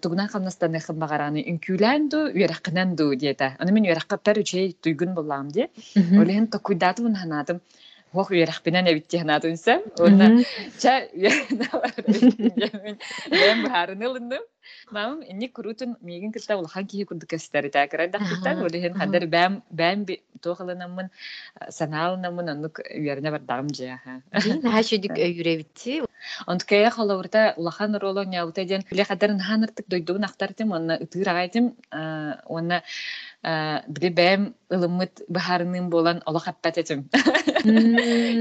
тугунан 0.01 0.27
хамнастан 0.27 0.75
эхин 0.75 0.97
багараны 0.99 1.43
үнкүүлэн 1.47 2.09
ду 2.11 2.25
үераккынан 2.27 2.95
ду 2.95 3.13
диета 3.15 3.55
аны 3.59 3.71
мен 3.71 3.85
үеракка 3.85 4.17
пер 4.17 4.39
үчей 4.39 4.73
туйгун 4.73 5.13
буллаам 5.15 5.51
ди 5.51 5.69
Мгм. 5.95 6.19
олehen 6.21 6.47
токуйдатымын 6.47 7.15
ханадым 7.15 7.61
хох 8.13 8.31
үеракпинен 8.31 8.85
эбитти 8.91 9.17
ханадымсам 9.17 9.81
онна 9.99 10.29
Мгм. 10.29 10.43
Ча, 10.81 10.93
kihi 16.87 17.05
kurduk 17.05 17.33
esteri 17.33 17.71
takara 17.71 18.13
da 18.13 18.19
kıtta 18.19 18.49
Aha, 18.49 18.65
ulihin 18.65 18.93
aha. 18.93 18.99
hadar 18.99 19.31
ben 19.31 19.63
ben 19.71 20.07
bir 20.07 20.17
toğalanamın 20.41 21.09
sanalanamın 21.69 22.47
anlık 22.47 22.79
yerine 22.95 23.31
var 23.31 23.47
damcı 23.47 23.89
ha. 23.89 24.21
Дин 24.43 24.61
хашидик 24.61 25.17
үйребитти. 25.17 26.05
Ont 26.47 26.65
kaya 26.65 26.89
xolawurta 26.89 27.53
ulahan 27.57 28.01
rolo 28.01 28.23
nyawta 28.23 28.67
jen 28.67 28.81
bile 28.91 29.03
hadarin 29.03 29.39
hanırtık 29.39 29.91
doyduğun 29.91 30.21
aktardım 30.21 30.71
onna 30.71 30.99
baharının 35.29 35.91
bolan 35.91 36.21
ola 36.25 36.47
happat 36.47 36.77
etim. 36.77 37.09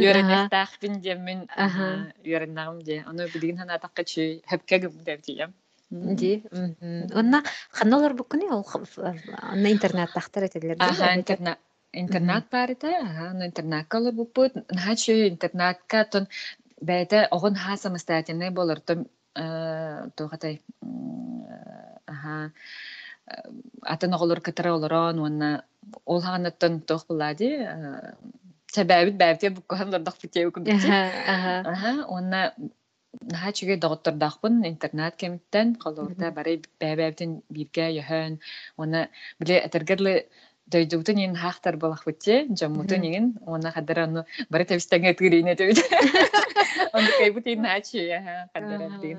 Yörenestaq 0.05 0.83
bin 0.83 1.01
jemin 1.03 1.49
Aha. 1.57 2.13
yörenağım 2.25 2.81
je. 2.85 3.05
Onu 3.11 3.19
bilgin 3.19 3.57
hana 3.57 3.79
taqqa 3.79 4.05
çü 4.05 4.41
hepke 4.47 4.79
güm 4.79 5.07
devdiyem. 5.07 5.53
Ди. 5.91 6.43
Онна 7.19 7.43
ханналар 7.71 8.13
букуни 8.15 8.47
ол 8.49 8.65
онна 9.53 9.69
интернет 9.73 10.11
тахтар 10.13 10.43
этелер. 10.45 10.77
Аха, 10.79 11.15
интернат. 11.15 11.59
Интернат 11.93 12.45
барыта, 12.53 12.87
аха, 13.03 13.33
ну 13.35 13.47
интернат 13.47 13.89
калыр 13.89 14.13
бупут, 14.13 14.55
нахачы 14.71 15.29
интернатка 15.29 16.05
тон 16.05 16.29
бәйті 16.81 17.27
оғын 17.35 17.57
ха 17.59 17.77
самостоятельный 17.77 18.51
болыр, 18.51 18.79
тон 18.79 19.09
тоғатай, 19.35 20.61
аха, 22.07 22.53
атын 23.83 24.17
оғылыр 24.17 24.43
кытыры 24.45 24.73
олырон, 24.75 25.23
онна 25.27 25.51
ол 26.05 26.21
хағанаттан 26.25 26.83
тоқ 26.89 27.07
бұлади, 27.11 27.51
сәбәбіт 28.75 29.17
бәйбіте 29.21 29.53
бұққан 29.57 29.95
лырдақ 29.95 30.21
бітеу 30.23 30.53
күмбіте. 30.55 31.01
Аха. 31.35 31.55
Аха, 31.73 31.95
онна 32.09 32.43
нахачыге 33.31 33.79
доғыттырдақпын 33.83 34.63
интернат 34.69 35.17
кеміттен, 35.19 35.75
қалуырда 35.83 36.31
бары 36.37 36.61
бәйбәбітін 36.83 37.41
бирге 37.51 37.91
йөхөн, 37.97 38.39
оны 38.79 39.09
біле 39.43 39.59
әтергерлі 39.65 40.15
дөйдуутун 40.71 41.19
ин 41.25 41.35
хаахтар 41.35 41.77
балах 41.83 42.05
бутте 42.07 42.47
жаммутун 42.61 43.03
ин 43.09 43.27
она 43.47 43.73
хадара 43.75 44.07
ну 44.07 44.25
бары 44.51 44.65
табистаңа 44.71 45.15
тырине 45.19 45.57
төбүт 45.59 45.81
онда 46.95 47.11
кайбут 47.19 47.51
ин 47.55 47.67
хачи 47.67 47.99
я 48.07 48.21
хадара 48.55 48.87
дин 49.03 49.19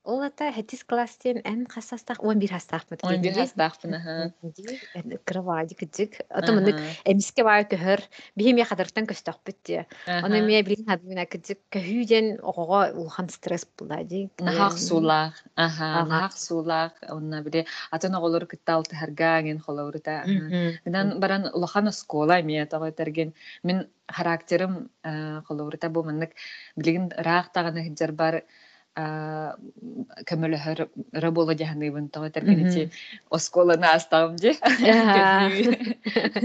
Гидик 0.00 0.06
э 0.06 0.10
ол 0.10 0.22
ата 0.22 0.52
хатис 0.52 0.84
класстен 0.84 1.42
эн 1.44 1.66
хасастах 1.66 2.18
11 2.20 2.50
хастахмыт. 2.50 3.04
он 3.04 3.20
бир 3.20 3.34
хастахпын 3.34 3.94
аха. 3.94 4.32
Кровади 5.24 5.76
гидик. 5.78 6.20
Атамынык 6.30 6.76
эмиске 7.04 7.44
баа 7.44 7.64
көхөр 7.64 8.00
бихим 8.36 8.56
я 8.56 8.64
хадартан 8.64 9.06
көстөхбүт. 9.06 9.86
Оны 10.06 10.40
мия 10.42 10.62
билин 10.62 10.86
хадмина 10.86 11.26
гидик 11.26 11.58
көһүден 11.70 12.40
ого 12.42 12.88
улхан 12.96 13.28
стресс 13.28 13.66
булади. 13.78 14.30
нахак 14.38 14.78
сулах 14.78 15.34
аха 15.56 16.00
Ага. 16.00 16.08
нахак 16.08 16.32
сулах 16.32 16.92
онна 17.08 17.42
бире 17.42 17.66
атын 17.90 18.14
оголор 18.14 18.46
кыттал 18.46 18.84
тахаргаген 18.84 19.60
холоврута 19.60 20.24
Гынан 20.84 21.20
баран 21.20 21.50
улахан 21.52 21.92
скола 21.92 22.42
мия 22.42 22.66
тагы 22.66 22.92
терген 22.92 23.34
мен 23.62 23.88
характерим 24.08 24.90
холоврута 25.46 25.88
бу 25.90 26.02
маннык 26.02 26.32
билигин 26.76 27.12
раак 27.16 27.52
таганы 27.52 27.84
хиджар 27.84 28.12
бар 28.12 28.42
көмөлөһөр 28.96 30.88
рабола 31.22 31.54
жаһаныбын 31.54 32.10
осколаны 33.30 33.86
астам 33.86 34.36
же 34.38 34.50
Аха. 34.60 35.50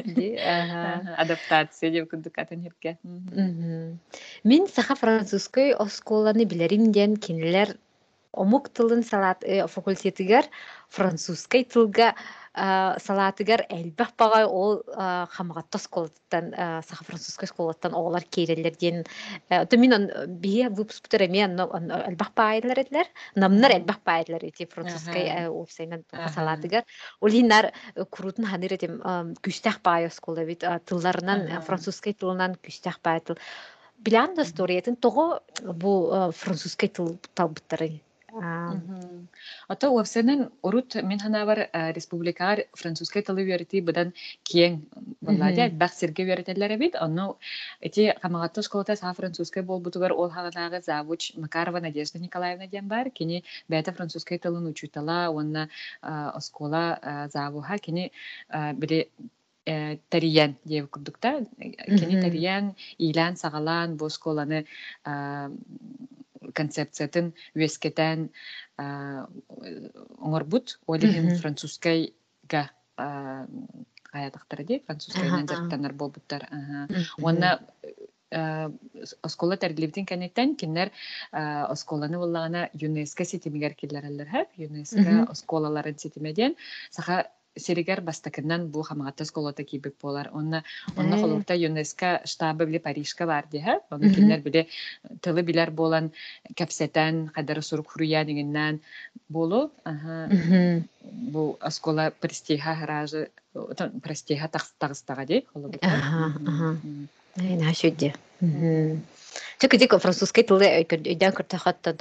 Ди, 0.06 0.38
аха. 0.38 1.16
адаптация 1.18 1.92
деп 1.92 2.12
күндүк 2.14 2.38
атын 2.38 2.62
хирке 2.62 2.98
Мгм. 3.04 4.00
Мен 4.44 4.68
саха 4.76 4.96
французской 4.96 5.74
осколаны 5.74 6.46
билерим 6.46 6.92
ден 6.92 7.18
кинилер 7.18 7.78
омук 8.36 8.70
тылын 8.70 9.04
салат 9.04 9.44
э, 9.44 9.68
факультетигер 9.68 10.46
французской 10.90 11.64
тылга 11.64 12.16
а, 12.58 12.98
салатыгар. 13.00 13.66
Элбэх 13.70 14.16
багай 14.18 14.46
ол 14.46 14.82
а, 14.96 15.28
хамагатта 15.32 15.78
сколаттан 15.78 16.54
саха 16.88 17.04
французской 17.04 17.48
сколаттан 17.48 17.94
оолар 17.94 18.24
кейрелер 18.24 18.76
ден 18.76 19.04
то 19.50 19.76
он 19.76 20.10
бие 20.40 20.70
выпускутер 20.70 21.24
эме 21.24 21.44
элбэх 21.44 22.34
багайлар 22.34 22.80
этлер 22.80 23.08
намнар 23.36 23.72
элбэх 23.74 24.00
багайлар 24.06 24.46
эти 24.46 24.66
французской 24.66 25.50
Аха. 26.12 26.34
салатыгар. 26.34 26.84
Ол 27.20 27.30
хиннар 27.30 27.74
курутун 28.10 28.46
ханыр 28.46 28.74
этим 28.74 29.02
күстэх 29.44 29.82
багай 29.84 30.08
оскола 30.08 30.46
бит 30.46 30.64
тылларынан 30.86 31.62
французской 31.62 32.14
тылынан 32.14 32.56
күстэх 32.56 33.02
багай 33.04 33.20
тыл. 33.20 33.38
Билан 33.98 34.36
да 34.36 34.46
сториятын 34.46 34.96
того 34.96 35.42
бу 35.62 36.10
а, 36.12 36.32
французской 36.32 36.88
тыл 36.88 37.18
талбыттары 37.34 38.00
Ото 39.68 39.92
уапсенен 39.92 40.50
урут 40.62 40.96
мен 40.96 41.20
хана 41.20 41.46
бар 41.46 41.60
э, 41.72 41.94
республикар 41.94 42.66
французской 42.74 43.22
тылы 43.22 43.44
верити 43.44 43.80
быдан 43.82 44.14
киен 44.44 44.86
балладя 45.22 45.72
сирге 45.90 46.24
верителер 46.26 46.78
бит 46.78 46.96
ону 46.96 47.38
эти 47.80 48.14
камагатты 48.22 48.62
школата 48.62 48.96
са 48.96 49.14
французской 49.14 49.64
болбутугар 49.64 50.12
ол 50.12 50.30
хаганагы 50.30 50.82
завуч 50.82 51.34
Макарова 51.36 51.80
Надежда 51.80 52.20
Николаевна 52.20 52.68
ден 52.68 52.88
бар. 52.88 53.10
Кини 53.10 53.44
бәте 53.70 53.92
французской 53.94 54.38
тылын 54.38 54.68
учутала 54.68 55.30
онна 55.30 55.70
э, 56.02 56.32
оскола 56.34 57.00
э, 57.02 57.30
завуха. 57.30 57.78
Кини 57.78 58.12
бири 58.74 59.10
тариян 60.10 60.56
диэбит 60.66 60.90
курдукта 60.92 61.46
кини 61.58 62.16
Мгм. 62.16 62.22
тариян 62.22 62.76
илан 62.98 63.36
сагалан 63.38 63.98
бу 63.98 64.10
школаны 64.10 64.66
э, 65.06 65.50
концепциятын 66.54 67.34
үескетен 67.56 68.30
оңорбут 68.78 70.78
олиһин 70.88 71.32
Мгм. 71.32 71.42
французскайга 71.42 72.70
аятактар 74.14 74.64
ди 74.64 74.80
французскайнан 74.86 75.48
жактанар 75.48 75.94
болбуттар. 75.94 76.48
Уонна 77.18 77.60
оскола 79.24 79.56
тәрилибитин 79.56 80.06
кәнеттен 80.06 80.56
киннер 80.60 80.92
осколаны 81.32 82.18
буллагана 82.18 82.70
ЮНЕСКО 82.74 83.24
ситимигер 83.26 83.74
киллерелер 83.76 84.28
хэп 84.28 84.50
ЮНЕСКО 84.58 85.32
осколаларын 85.32 85.98
ситимеден 85.98 86.56
саха 86.92 87.28
серигер 87.58 88.02
бастакынан 88.02 88.68
бу 88.72 88.82
хамагатас 88.84 89.32
колота 89.32 89.64
кибик 89.64 89.96
болар. 90.02 90.30
Онна 90.34 90.64
онна 90.98 91.16
Э. 91.16 91.22
холурта 91.22 91.54
ЮНЕСКО 91.56 92.22
штабы 92.26 92.66
биле 92.66 92.80
Парижка 92.80 93.26
бар 93.26 93.46
диһә. 93.52 93.80
Оны 93.92 94.06
Мгм. 94.06 94.16
кинлер 94.16 94.40
биле 94.42 94.68
тылы 95.22 95.42
билер 95.44 95.72
болан 95.72 96.12
кәпсәтән 96.56 97.32
хәдәр 97.34 97.62
сурук 97.64 97.92
хуруя 97.92 98.26
дигәннән 98.26 98.80
болу. 99.30 99.72
Мгм. 99.86 100.88
Бу 101.32 101.58
оскола 101.60 102.12
престиха 102.12 102.76
харажы 102.76 103.30
престиха 104.02 104.50
тагыстага 104.80 105.26
ди. 105.26 105.46
холурта. 105.54 105.88
Ага, 105.88 106.78
Мгм. 107.36 107.48
Ай, 107.48 107.56
нашуди. 107.58 108.14
Чөкө 109.60 109.78
дик 109.78 109.96
французский 110.00 110.44
тылы 110.44 110.68
өйдөн 110.84 111.34
кыртахаттан 111.36 111.98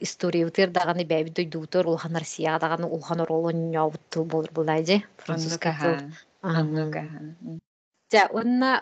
история 0.00 0.46
утыр 0.46 0.70
даганы 0.70 1.04
бәби 1.04 1.30
дойдутор 1.30 1.86
улхан 1.86 2.16
Россия 2.16 2.58
даганы 2.58 2.86
улхан 2.86 3.20
оролон 3.20 3.70
ньяу 3.70 3.92
тыл 4.10 4.24
болор 4.24 4.50
булайжы. 4.52 5.02
Французский 5.18 5.72
тыл. 5.80 5.96
онна 8.32 8.72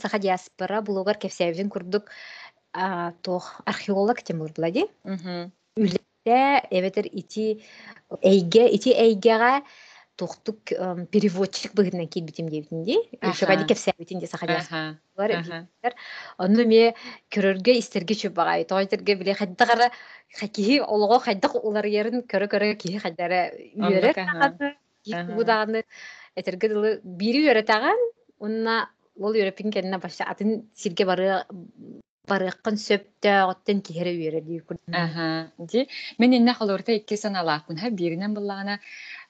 саха 0.00 0.18
диаспора 0.18 0.80
блогер 0.80 1.18
курдук 1.68 2.04
тох 3.22 3.60
археолог. 3.66 4.18
Үлдә 5.76 6.68
эветер 6.70 7.06
ити 7.06 7.64
эйге 8.20 8.68
ити 8.68 8.90
тохтук 10.22 10.70
переводчик 11.10 11.74
быгынан 11.74 12.06
килбитим 12.06 12.48
дебитинди. 12.48 12.96
Аха. 13.20 13.34
Шөгәди 13.40 13.66
кепсәбитинди 13.70 14.30
саха 14.30 14.46
диаспора. 14.46 15.40
Аха. 15.40 15.58
Аха. 15.82 15.94
Онну 16.38 16.66
ме 16.70 16.94
көрөргө 17.34 17.74
истерге 17.80 18.14
чөп 18.22 18.36
багай. 18.38 18.64
Тойтерге 18.64 19.16
биле 19.18 19.34
хаддагара 19.34 19.90
олого 20.86 21.18
көрө 22.30 22.48
көрө 22.54 22.70
хаддара 23.02 23.42
үйөрө. 23.74 24.14
Будаганы 25.34 25.82
этерге 26.38 26.70
дылы 26.70 26.94
бири 27.02 27.42
үйөрө 27.46 27.66
таган. 27.66 28.06
Онна 28.38 28.86
ол 29.18 29.34
баша 29.98 30.30
атын 30.30 30.62
сирге 30.74 31.04
бары 31.04 31.42
барыккын 32.30 32.76
сөптө 32.78 33.32
оттен 33.50 33.80
үйөрө 34.14 34.40
дии 35.72 35.86
мен 36.22 36.36
инне 36.38 36.54
холорта 36.54 36.94
икки 36.94 37.18
саналаакпын 37.18 37.80
ха 37.82 37.90
буллагана 38.36 38.78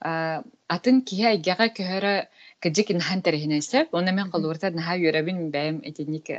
атын 0.02 1.02
киһи 1.06 1.25
айгяга 1.32 1.68
көһөрө 1.78 2.14
кыджик 2.62 2.90
инхан 2.90 3.23
терехинесе 3.23 3.87
оны 3.92 4.12
мен 4.12 4.30
холорта 4.30 4.71
наха 4.71 4.97
юрабин 4.97 5.50
бәем 5.50 5.80
этинник 5.90 6.30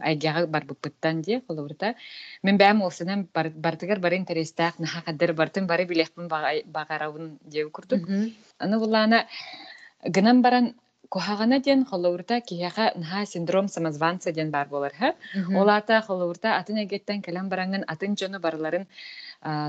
айгяга 0.00 0.46
барбыппыттан 0.46 1.22
ди 1.22 1.40
холорта 1.46 1.94
мен 2.42 2.58
бәем 2.58 2.82
олсынан 2.82 3.28
бартыгар 3.34 3.98
бары 4.00 4.16
интерестаак 4.16 4.78
наха 4.78 5.02
кадыр 5.06 5.32
бартын 5.32 5.66
бары 5.66 5.84
билехпин 5.84 6.28
багарабын 6.28 7.38
деп 7.44 7.70
курдук 7.72 8.08
аны 8.58 8.78
буллана 8.78 9.26
гынан 10.04 10.42
баран 10.42 10.74
кухагана 11.14 11.60
ден 11.60 11.84
холорта 11.84 12.40
киһяга 12.40 12.92
наха 12.96 13.26
синдром 13.26 13.68
самозванца 13.68 14.32
ден 14.32 14.50
бар 14.50 14.66
болар 14.68 14.92
ха 14.98 15.14
Олата 15.60 16.00
холурта 16.06 16.56
атын 16.58 16.78
эгеттен 16.84 17.22
кэлэн 17.22 17.48
бараңын 17.48 17.84
атын 17.86 18.16
жону 18.16 18.40
барларын 18.40 18.86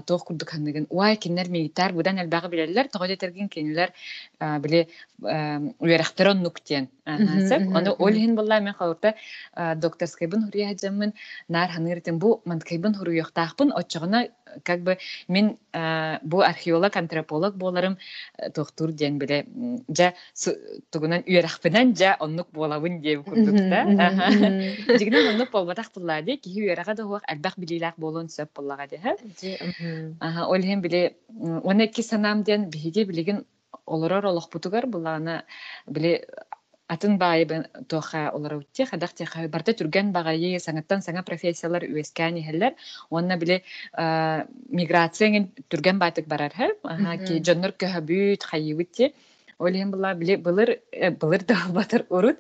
тоох 0.06 0.26
курдук 0.26 0.50
ханныгын 0.50 0.88
уай 0.90 1.18
киннер 1.18 1.50
мигитар 1.50 1.94
будан 1.94 2.20
элбагы 2.20 2.50
билерлер 2.50 2.88
того 2.88 3.08
детерген 3.08 3.50
кинилер 3.50 3.92
биле 4.40 4.88
уярахтерон 5.20 6.42
нуктен 6.42 6.90
Мгм, 7.06 7.48
сеп 7.48 7.62
мгм, 7.62 7.76
оны 7.78 7.90
мгм. 7.92 8.04
олхин 8.04 8.36
булла 8.36 8.60
мен 8.60 8.74
холурта 8.74 9.14
докторскайбын 9.56 10.46
хурия 10.46 10.76
жаммын 10.82 11.14
нар 11.48 11.70
ханыртын 11.70 12.18
бу 12.18 12.42
манткайбын 12.46 12.96
хуруяктаахпын 12.96 13.72
оччогона 13.76 14.28
как 14.64 14.82
бы 14.82 14.98
мен 15.28 15.58
бу 16.24 16.40
археолог 16.40 16.96
антрополог 16.96 17.56
боларым 17.56 17.98
тохтур 18.54 18.92
ден 18.92 19.20
биле 19.20 19.46
жа 19.88 20.14
тугунан 20.92 21.24
уярахпынан 21.28 21.96
жа 21.96 22.18
оннук 22.20 22.48
болабын 22.52 23.02
деп 23.02 23.24
курдукта 23.26 23.86
Аха. 24.00 24.98
Дигнен 24.98 25.28
онны 25.28 25.46
полбатах 25.46 25.92
буллади 25.94 26.38
ки 26.38 26.50
юрага 26.50 26.96
да 26.96 27.04
хуак 27.04 27.24
албах 27.28 27.54
билилак 27.58 27.94
болон 27.98 28.30
сөп 28.30 28.50
буллага 28.56 28.88
де. 28.88 29.00
Аха 30.20 30.48
ол 30.48 30.62
хем 30.62 30.82
биле 30.82 31.16
оны 31.64 31.88
ки 31.88 32.02
санам 32.02 32.44
ден 32.44 32.70
биге 32.70 33.06
билеген 33.06 33.46
олорор 33.86 34.26
олохпутугар 34.26 34.88
булана 34.88 35.44
биле 35.88 36.26
атын 36.88 37.18
баайбын 37.18 37.66
тоха 37.90 38.30
олора 38.34 38.58
утте 38.58 38.86
хадах 38.86 39.14
те 39.14 39.26
барта 39.50 39.74
түрген 39.74 40.12
багайы 40.14 40.60
саңаттан 40.62 41.02
саңа 41.02 41.24
профессиялар 41.26 41.86
үескәни 41.90 42.44
хәлләр 42.46 42.76
онна 43.10 43.38
биле 43.42 43.62
а, 43.94 44.46
миграцияң 44.70 45.50
түрген 45.70 46.00
байтык 46.00 46.28
барар 46.28 46.54
ха. 46.54 46.70
Аха 46.84 47.18
ки 47.26 47.42
жоннор 47.42 47.74
көһөбүт 47.74 48.46
хайыбытте. 48.52 49.14
Хем 49.58 49.92
була 49.92 50.14
биле 50.14 50.36
былыр 50.38 50.82
э, 50.92 51.12
былыр 51.12 51.44
да 51.46 51.56
батыр 51.70 52.06
урут. 52.10 52.40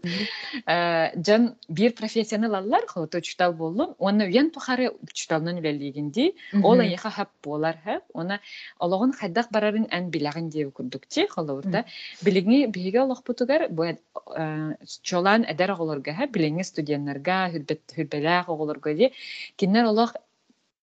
Э, 0.65 1.11
жан 1.15 1.55
бир 1.69 1.93
профессияны 1.93 2.49
лаллар 2.49 2.85
холото 2.87 3.21
чутал 3.21 3.53
боллун 3.53 3.95
оны 3.99 4.25
уян 4.25 4.51
тухары 4.51 4.91
чуталнан 5.13 5.59
үлелигинди 5.59 6.35
ол 6.61 6.79
аяха 6.79 7.09
хап 7.09 7.29
болар 7.43 7.77
хап 7.85 8.03
она 8.13 8.41
ологон 8.79 9.13
хайдак 9.13 9.47
барарын 9.51 9.87
ан 9.91 10.09
билагын 10.09 10.49
деп 10.49 10.73
курдукчи 10.73 11.27
холовурда 11.27 11.85
билиги 12.21 12.65
биге 12.67 13.01
олохпутугар 13.01 13.69
бу 13.69 13.83
э, 13.83 14.75
чолан 15.01 15.45
эдер 15.47 15.71
оголорга 15.71 16.13
хап 16.13 16.31
билиги 16.31 16.63
студентларга 16.63 17.49
хүрбет 17.49 17.81
хүрбелак 17.95 18.49
оголорга 18.49 18.93
ди. 18.93 19.13
Кинер 19.55 19.85
олох 19.85 20.15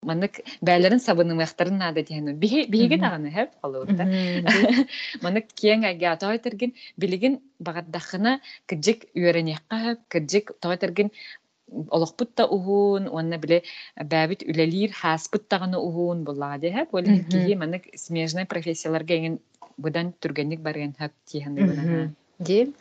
манык 0.03 0.41
бәлерин 0.61 1.01
сабынымактарын 1.01 1.79
нада 1.79 2.03
дияну 2.03 2.35
биге 2.35 2.67
биге 2.67 2.97
Мгм. 2.97 3.05
даганы 3.05 3.31
хап 3.31 3.51
холовурда 3.63 4.05
Манык 5.23 5.47
киең 5.55 5.87
әгә 5.93 6.13
атай 6.13 6.39
тергин 6.39 6.75
билигин 6.97 7.39
багаддахына 7.61 8.41
кырдик 8.67 9.07
үйренекка 9.15 9.97
кырдик 10.09 10.53
той 10.61 10.77
тергин 10.77 11.13
олохпут 11.91 12.35
та 12.35 12.47
уһун 12.47 13.07
уонна 13.09 13.39
биле 13.39 13.63
бәбит 13.97 14.43
үлелир 14.43 14.93
хаспыт 14.93 15.49
таганы 15.49 15.79
уһун 15.79 16.25
хәп 16.27 16.89
ол 16.93 17.03
Мгм. 17.03 17.31
кии 17.31 17.55
манык 17.55 17.89
смежный 17.95 18.45
профессияларга 18.45 19.17
ген 19.17 19.39
будан 19.79 20.13
түргенник 20.21 20.61
барген 20.61 20.95
хәп 20.99 21.13
тиһен 21.27 22.15
Ди. 22.39 22.75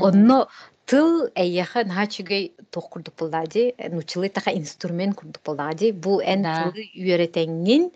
Онно 0.00 0.46
тыл 0.90 1.30
эйяха 1.38 1.84
нахачугай 1.86 2.50
тох 2.70 2.88
курдук 2.90 3.14
булдади, 3.14 3.74
нучылы 3.78 4.28
таха 4.28 4.50
инструмент 4.50 5.14
курдук 5.14 5.42
булдади. 5.46 5.92
Бу 5.92 6.18
эн 6.18 6.42
тылы 6.42 6.86
үйрөтеңин, 6.98 7.90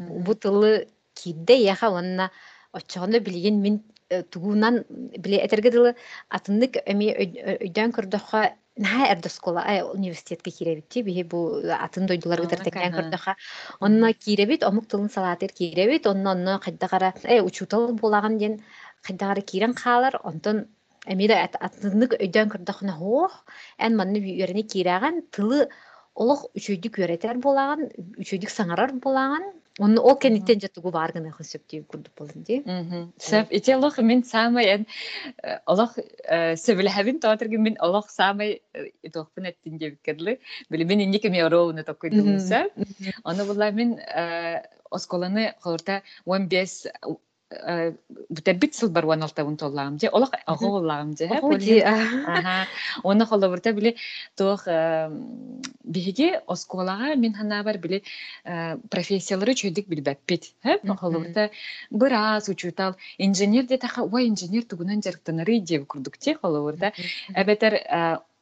бу 0.00 0.34
тылы 0.34 0.88
кидде 1.14 1.54
яха 1.62 1.92
онна 1.94 2.30
оччоғында 2.74 3.20
билеген 3.22 3.60
мен 3.62 3.76
э, 4.08 4.22
тугунан 4.22 4.82
биле 4.90 5.38
этерге 5.44 5.70
дылы 5.70 5.94
атыннык 6.28 6.80
эми 6.86 7.12
өйдөн 7.14 7.94
көрдөха 7.94 8.42
наха 8.76 9.12
эрдоскола 9.12 9.62
ай 9.62 9.82
университетке 9.82 10.50
киребитти. 10.50 11.04
Биһи 11.06 11.22
бу 11.22 11.62
атын 11.62 12.06
дойдулар 12.06 12.40
ага. 12.40 12.90
көрдөха 12.98 13.36
онна 13.80 14.12
киребит 14.12 14.64
омук 14.64 14.88
тылын 14.88 15.08
салаатыр 15.08 15.52
киребит. 15.52 16.06
Онно 16.06 16.32
онно 16.32 16.58
кайдагара 16.58 17.14
э 17.22 17.40
учутал 17.42 17.92
булаган 17.92 18.38
ден 18.38 18.60
кайдагара 19.02 19.40
кирен 19.40 19.74
хаалар. 19.74 20.20
Онтон 20.24 20.66
эми 21.06 21.28
да 21.28 21.44
атыннык 21.46 22.18
өйдөн 22.20 22.50
көрдөхүнө 22.52 22.96
хоох 22.98 23.44
эн 23.78 23.96
манны 23.96 24.20
үйөрүнө 24.20 24.66
кираган 24.68 25.22
тылы 25.32 25.68
олох 26.20 26.44
үчөйдүк 26.58 26.98
үйрөтер 27.00 27.38
булаган 27.40 27.88
үчөйдүк 28.20 28.50
саңарар 28.52 28.92
булаган. 29.00 29.46
Онну 29.80 30.02
ол 30.04 30.16
кенниттен 30.20 30.60
жатугу 30.60 30.90
бааргына 30.92 31.30
сөптү 31.32 31.84
курдук 31.88 32.12
болдум 32.18 32.42
ди. 32.44 32.58
Сәп 33.16 33.52
ите 33.54 33.76
олох 33.76 33.96
мен 34.04 34.22
самай 34.24 34.66
эн 34.74 34.86
олох 35.64 35.94
сөбүләһәбин 36.64 37.20
тоотыргин 37.22 37.62
мен 37.62 37.76
олох 37.80 38.10
самай 38.10 38.60
итохпун 39.02 39.46
эттин 39.48 39.78
деп 39.78 40.02
керле 40.04 40.38
биле 40.68 40.84
мен 40.84 41.00
инник 41.06 41.24
ме 41.24 41.40
Мгм. 42.36 42.44
сәп 42.44 42.70
Оны 43.24 43.46
була 43.46 43.70
мен 43.70 43.98
э, 43.98 44.62
осколаны 44.90 45.54
холорта 45.60 46.02
15 46.26 46.90
бутебит 48.28 48.74
сылбар 48.74 49.04
уан 49.06 49.22
алтабын 49.22 49.56
толлаам 49.56 49.98
же 49.98 50.08
олох 50.08 50.30
же 51.16 51.26
Ого, 51.26 51.56
ди, 51.58 51.80
а. 51.80 51.94
Аха. 52.26 52.66
Оны 53.02 53.26
холобурта 53.26 53.72
биле 53.72 53.96
тох 54.36 54.66
биһиги 54.66 56.38
осколага 56.46 57.16
мен 57.16 57.34
ханабар 57.34 57.78
биле 57.78 58.02
профессиялары 58.88 59.54
чөйдик 59.54 59.88
билбеппит. 59.88 60.54
Хэп 60.62 60.84
Мгм. 60.84 60.96
холобурта 60.96 61.50
бырас 61.90 62.48
учутал 62.48 62.94
инженер 63.18 63.66
де 63.66 63.78
таха 63.78 64.02
уа 64.04 64.22
инженер 64.22 64.62
тугунан 64.64 65.02
жарыктанары 65.02 65.58
деп 65.60 65.88
курдук 65.88 66.18
те 66.18 66.36
холобурта. 66.36 66.92
Эбетер 67.34 67.82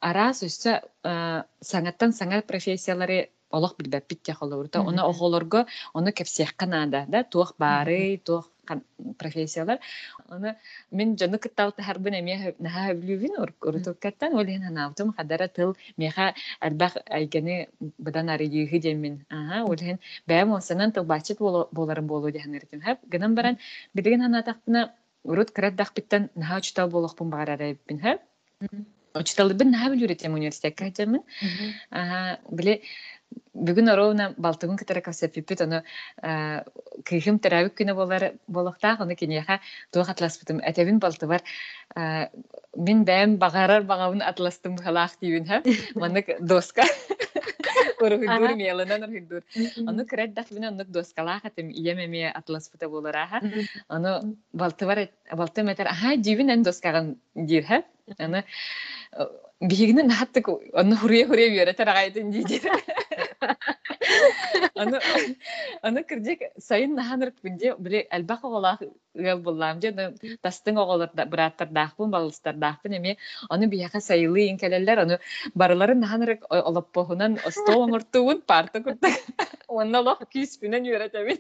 арас 0.01 0.43
өссө 0.43 0.83
саңаттан 1.03 2.13
саңар 2.13 2.43
профессиялары 2.43 3.31
олох 3.51 3.75
билбеппит 3.79 4.23
те 4.23 4.35
холобурта. 4.35 4.83
Оны 4.83 5.01
оголорго 5.01 5.65
оны 5.95 6.13
кепсех 6.13 6.55
канада 6.57 7.07
да 7.09 7.25
туох 7.25 7.55
бары 7.59 8.21
туох 8.23 8.51
профессиялар. 9.19 9.79
Оны 10.29 10.57
мен 10.91 11.17
жаны 11.19 11.39
кытталты 11.39 11.83
харбын 11.83 12.19
эме 12.21 12.55
наха 12.59 12.89
хөблүбүн 12.91 13.39
урутуккаттан 13.63 14.35
олен 14.35 14.63
ханаавтым 14.63 15.13
хадара 15.17 15.49
тыл 15.49 15.77
меха 15.97 16.35
албах 16.61 16.97
айганы 17.07 17.69
быдан 17.99 18.29
ары 18.31 18.45
йыгы 18.45 18.79
демен. 18.79 19.25
Ага, 19.31 19.65
олен 19.71 19.99
бәм 20.27 20.57
осанан 20.57 20.93
тыл 20.93 21.05
бачыт 21.05 21.39
боларын 21.39 22.07
болу 22.07 22.31
деханыртым. 22.31 22.81
Хап 22.81 22.99
гынан 23.07 23.35
баран 23.35 23.59
билеген 23.95 24.23
ханатакпына 24.23 24.93
урут 25.25 25.51
кыраддах 25.51 25.93
биттен 25.95 26.31
наха 26.35 26.59
учтал 26.59 26.89
болохпун 26.91 27.31
багарара 27.31 27.73
эппин 27.73 28.01
ха 28.01 28.19
учтал 29.15 29.53
бин 29.55 29.71
наха 29.71 29.91
билүретем 29.91 30.35
университетке 30.35 30.85
хатемин 30.85 31.23
ага 31.91 32.39
биле 32.51 32.81
бүгүн 33.59 33.91
оровна 33.93 34.35
балтыгын 34.39 34.79
кытара 34.79 35.01
касаппиппит 35.01 35.61
ону 35.65 35.83
кыйхым 37.09 37.39
терабик 37.39 37.75
күнө 37.81 37.95
болар 37.95 38.33
болохтаах 38.47 39.01
ону 39.01 39.17
кинеха 39.17 39.61
туох 39.93 40.09
атласпытым. 40.09 40.61
Этебин 40.61 40.99
балтыбар 40.99 41.43
мин 42.77 43.05
бэм 43.05 43.37
багарар 43.39 43.83
багабын 43.83 44.23
атластым 44.23 44.77
халаах 44.77 45.19
дибин 45.21 45.47
ха. 45.47 45.63
Манык 45.95 46.39
доска. 46.41 46.85
Урухидур 48.01 48.55
мелынан 48.55 49.03
урухидур. 49.03 49.43
Ону 49.87 50.07
кирет 50.07 50.35
дахбин 50.35 50.65
оннук 50.65 50.89
доскалаах 50.89 51.45
атым 51.45 51.71
иемеме 51.71 52.31
атласпыта 52.31 52.89
болараха. 52.89 53.41
Ону 53.89 54.37
балтыбар 54.53 55.09
балты 55.33 55.63
метер 55.63 55.87
аха 55.87 56.17
дибин 56.17 56.51
эн 56.51 56.63
доскаган 56.63 57.17
дир 57.35 57.65
ха. 57.65 57.83
Ону 58.19 58.43
бигинен 59.61 60.07
нахаттык 60.07 60.49
ону 60.49 60.97
хуруя 60.97 61.27
хуруя 61.27 61.51
бүйөрө 61.51 61.75
тарагайтын 61.75 62.31
дийдир. 62.31 62.69
Аны 64.75 65.01
аны 65.83 66.03
кирдек 66.05 66.41
сайын 66.59 66.95
наханыр 66.95 67.33
бинде 67.43 67.75
биле 67.79 68.07
албак 68.11 68.45
оголах 68.45 68.83
гал 69.15 69.39
буллам 69.39 69.81
же 69.83 69.93
тастың 70.43 70.79
оголар 70.79 71.11
быраттар 71.15 71.69
дахпын 71.69 72.11
балыстар 72.11 72.55
дахпын 72.55 72.97
эми 72.99 73.17
аны 73.51 73.67
бияка 73.67 74.01
сайылы 74.01 74.49
инкелелер 74.49 74.99
аны 75.05 75.19
барыларын 75.55 76.01
наханыр 76.01 76.39
олоппохунан 76.49 77.39
стол 77.51 77.89
оңортуун 77.89 78.43
парта 78.47 78.83
куртак 78.83 79.21
онна 79.69 80.01
лох 80.01 80.23
кис 80.31 80.59
күнен 80.63 80.87
юретемин 80.87 81.39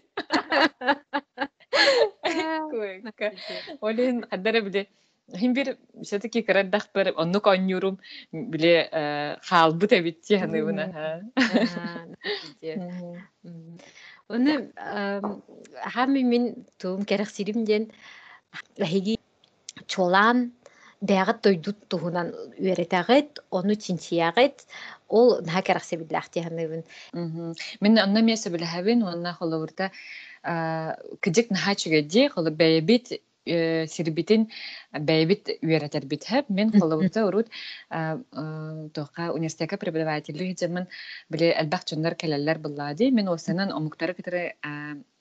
Олин 3.80 4.24
аддара 4.30 4.60
биле 4.60 4.88
Хин 5.36 5.52
бир 5.52 5.76
все-таки 6.02 6.42
кыраддах 6.42 6.88
бер 6.94 7.12
оннук 7.16 7.46
оннюрум 7.46 7.98
биле 8.32 9.38
хаалбыт 9.42 9.92
эбитти 9.92 10.38
ханыыбына. 10.38 11.22
Оны 14.28 14.72
хами 15.84 16.22
мен 16.22 16.64
туум 16.78 17.04
керексирим 17.04 17.64
ден 17.64 17.92
хиги 18.80 19.18
чолан 19.86 20.52
бәгыт 21.00 21.42
тойдут 21.42 21.78
туһунан 21.88 22.32
үеретагыт, 22.58 23.38
оны 23.50 23.76
чинчиягыт, 23.76 24.66
ол 25.08 25.40
наха 25.42 25.62
керексе 25.62 25.96
биллахти 25.96 26.40
ханыыбын. 26.42 26.82
Мен 27.80 27.98
анна 27.98 28.20
месе 28.22 28.50
билэхабин, 28.50 29.04
онна 29.04 29.32
холовурта 29.34 29.92
кыдик 30.42 31.50
наха 31.50 31.74
чүгэдди, 31.76 32.28
холо 32.28 32.50
бәйбит 32.50 33.22
сирбитин 33.47 34.45
бәйбит 34.95 35.49
үеретер 35.59 36.05
битһәп 36.07 36.49
мен 36.49 36.71
холобута 36.71 37.25
урут 37.27 37.49
тока 37.89 39.31
университетка 39.35 39.77
преподаватель 39.77 40.37
жемин 40.59 40.87
биле 41.29 41.51
албак 41.51 41.83
чондар 41.85 42.15
келелер 42.15 42.59
буллади 42.59 43.11
мен 43.11 43.27
осынан 43.27 43.73
омуктары 43.73 44.13
китре 44.13 44.55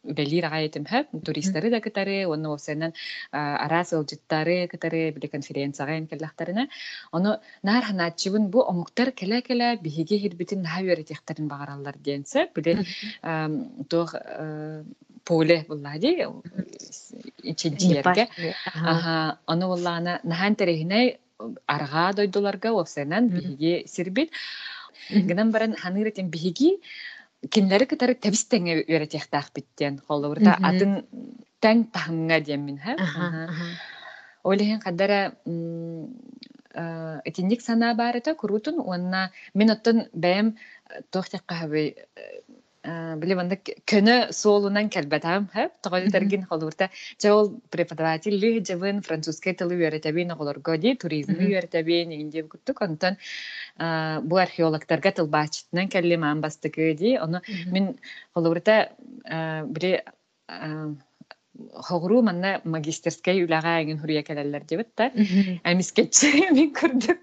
белир 0.05 0.47
агайтым 0.47 0.85
хэп 0.85 1.11
туристтары 1.25 1.71
да 1.71 1.81
китаре 1.81 2.27
оны 2.27 2.49
осынан 2.55 2.95
арас 3.33 3.93
ылжыттары 3.93 4.69
китаре 4.71 5.11
биле 5.11 5.29
конференцияга 5.29 6.07
келлахтарына 6.07 6.69
оны 7.11 7.39
нар 7.63 7.85
ханачыбын 7.85 8.51
бу 8.51 8.63
омуктар 8.63 9.11
келе 9.11 9.43
келе 9.43 9.77
биһиге 9.83 10.19
хирбитин 10.19 10.63
наха 10.63 10.83
үеретехтерин 10.83 11.49
багараллар 11.49 11.99
диенсе 11.99 12.51
биле 12.55 12.85
тох 13.91 14.15
поле 15.28 15.58
буллади 15.70 16.12
ичинчиерге 17.44 18.28
аха 18.94 19.40
ону 19.48 19.68
буллаана 19.74 20.20
нахан 20.24 20.56
терехине 20.56 21.18
арга 21.68 22.14
дойдуларга 22.14 22.70
осенан 22.82 23.30
биһиги 23.36 23.74
сирбит 23.88 24.32
гынан 25.30 25.52
баран 25.52 25.76
биһиги 26.34 26.70
кинлери 27.54 27.86
кытары 27.86 28.16
табистеңе 28.16 28.74
үеретехтаах 28.84 29.52
биттен 29.56 30.02
атын 30.70 30.92
диеммин 32.48 32.78
ха 32.78 32.96
этинник 37.26 37.62
санаа 37.62 37.94
баарыта 37.96 38.36
курутун 38.36 38.80
уонна 38.80 39.32
мен 39.54 39.70
оттон 39.72 40.06
бэм 40.14 40.58
били 42.88 43.36
манда 43.36 43.58
көнө 43.92 44.16
соолунан 44.32 44.90
келбетам 44.90 45.48
хэп 45.54 45.72
тоҕойду 45.84 46.12
тергин 46.12 46.44
холурта 46.48 46.90
жол 47.22 47.60
преподаватель 47.70 48.38
ли 48.40 48.64
жабын 48.64 49.02
французский 49.04 49.54
тылы 49.54 49.76
үйөрөтөбин 49.76 50.32
оголорго 50.32 50.78
ди 50.78 50.96
туризм 50.96 51.36
үйөрөтөбин 51.36 52.16
индип 52.16 52.48
куттук. 52.54 52.82
Онтон 52.82 53.18
бу 54.30 54.36
археологтарга 54.40 55.12
тылбаачытынан 55.20 55.90
келли 55.90 56.16
маан 56.16 56.42
бастыгы 56.42 56.94
ди 56.94 57.18
ону 57.18 57.42
мен 57.74 57.98
холурта 58.34 58.94
били 59.26 60.04
хоғру 61.88 62.22
манна 62.22 62.60
магистерскай 62.64 63.42
үлага 63.44 63.80
эгин 63.82 64.00
хурия 64.00 64.24
келелер 64.24 64.64
дебит 64.64 64.94
да 64.96 65.10
эмискетчи 65.16 66.30
мен 66.58 66.72
көрдүм 66.72 67.18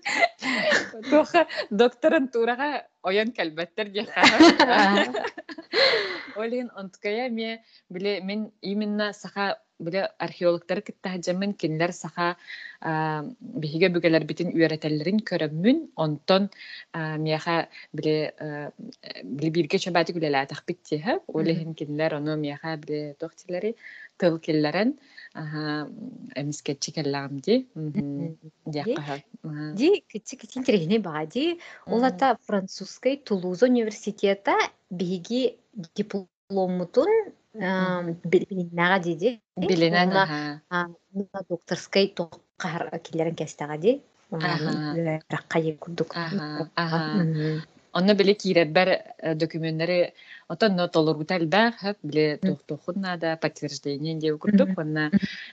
тоха 1.10 1.46
докторантурага 1.70 2.82
оян 3.04 3.32
келбеттер 3.32 3.88
диэха 3.94 4.22
олин 6.42 6.70
онткая 6.76 7.28
ме 7.28 7.62
биле 7.88 8.20
мен 8.20 8.50
именно 8.60 9.12
саха 9.12 9.58
биле 9.78 10.08
археологтар 10.18 10.80
киттахажамын 10.82 11.54
кинлер 11.54 11.92
саха 11.92 12.36
биһиге 12.82 13.90
бүгелер 13.94 14.24
битин 14.24 14.52
үөретеллерин 14.54 15.20
көрөммүн 15.30 15.80
онтон 15.96 16.48
мияха 16.94 17.56
биле 17.92 18.32
биле 19.24 19.50
бирге 19.50 19.78
чөбати 19.84 20.14
күлелаатах 20.16 20.64
биттиһэ 20.68 21.18
олиһин 21.28 21.74
кинлер 21.74 22.14
ону 22.20 22.36
мияха 22.36 22.76
биле 22.76 23.14
тохтилери 23.18 23.74
тыл 24.18 24.38
киллерен 24.38 24.94
эмискетчи 25.34 26.92
келлагам 26.92 27.38
ди. 27.40 27.66
Ди. 29.74 30.04
кичи 30.10 30.36
кичи 30.36 30.58
интересный 30.58 30.98
баа 30.98 31.26
ди. 31.26 31.58
Ол 31.86 32.04
ата 32.04 32.38
французской 32.46 33.16
тулуза 33.16 33.66
университета 33.66 34.54
биги 34.90 35.58
дипломутун 35.96 37.10
билиннага 37.54 38.98
диди 39.02 39.40
билинен 39.56 40.12
докторской 41.48 42.12
токкар 42.16 42.98
киллерин 43.00 43.34
кестага 43.34 43.76
ди 43.78 44.00
ракка 45.30 45.60
курдук 45.78 46.16
онно 47.94 48.14
биле 48.14 48.34
кииреббер 48.34 48.88
документтери 49.36 50.12
отонно 50.48 50.88
толоргута 50.88 51.36
элбэх 51.36 51.78
хэп 51.78 51.98
биле 52.02 52.38
тухтухуннада 52.38 53.36
подтверждение 53.40 54.14
диэби 54.18 54.38
курдук 54.38 54.78
онна 54.78 55.10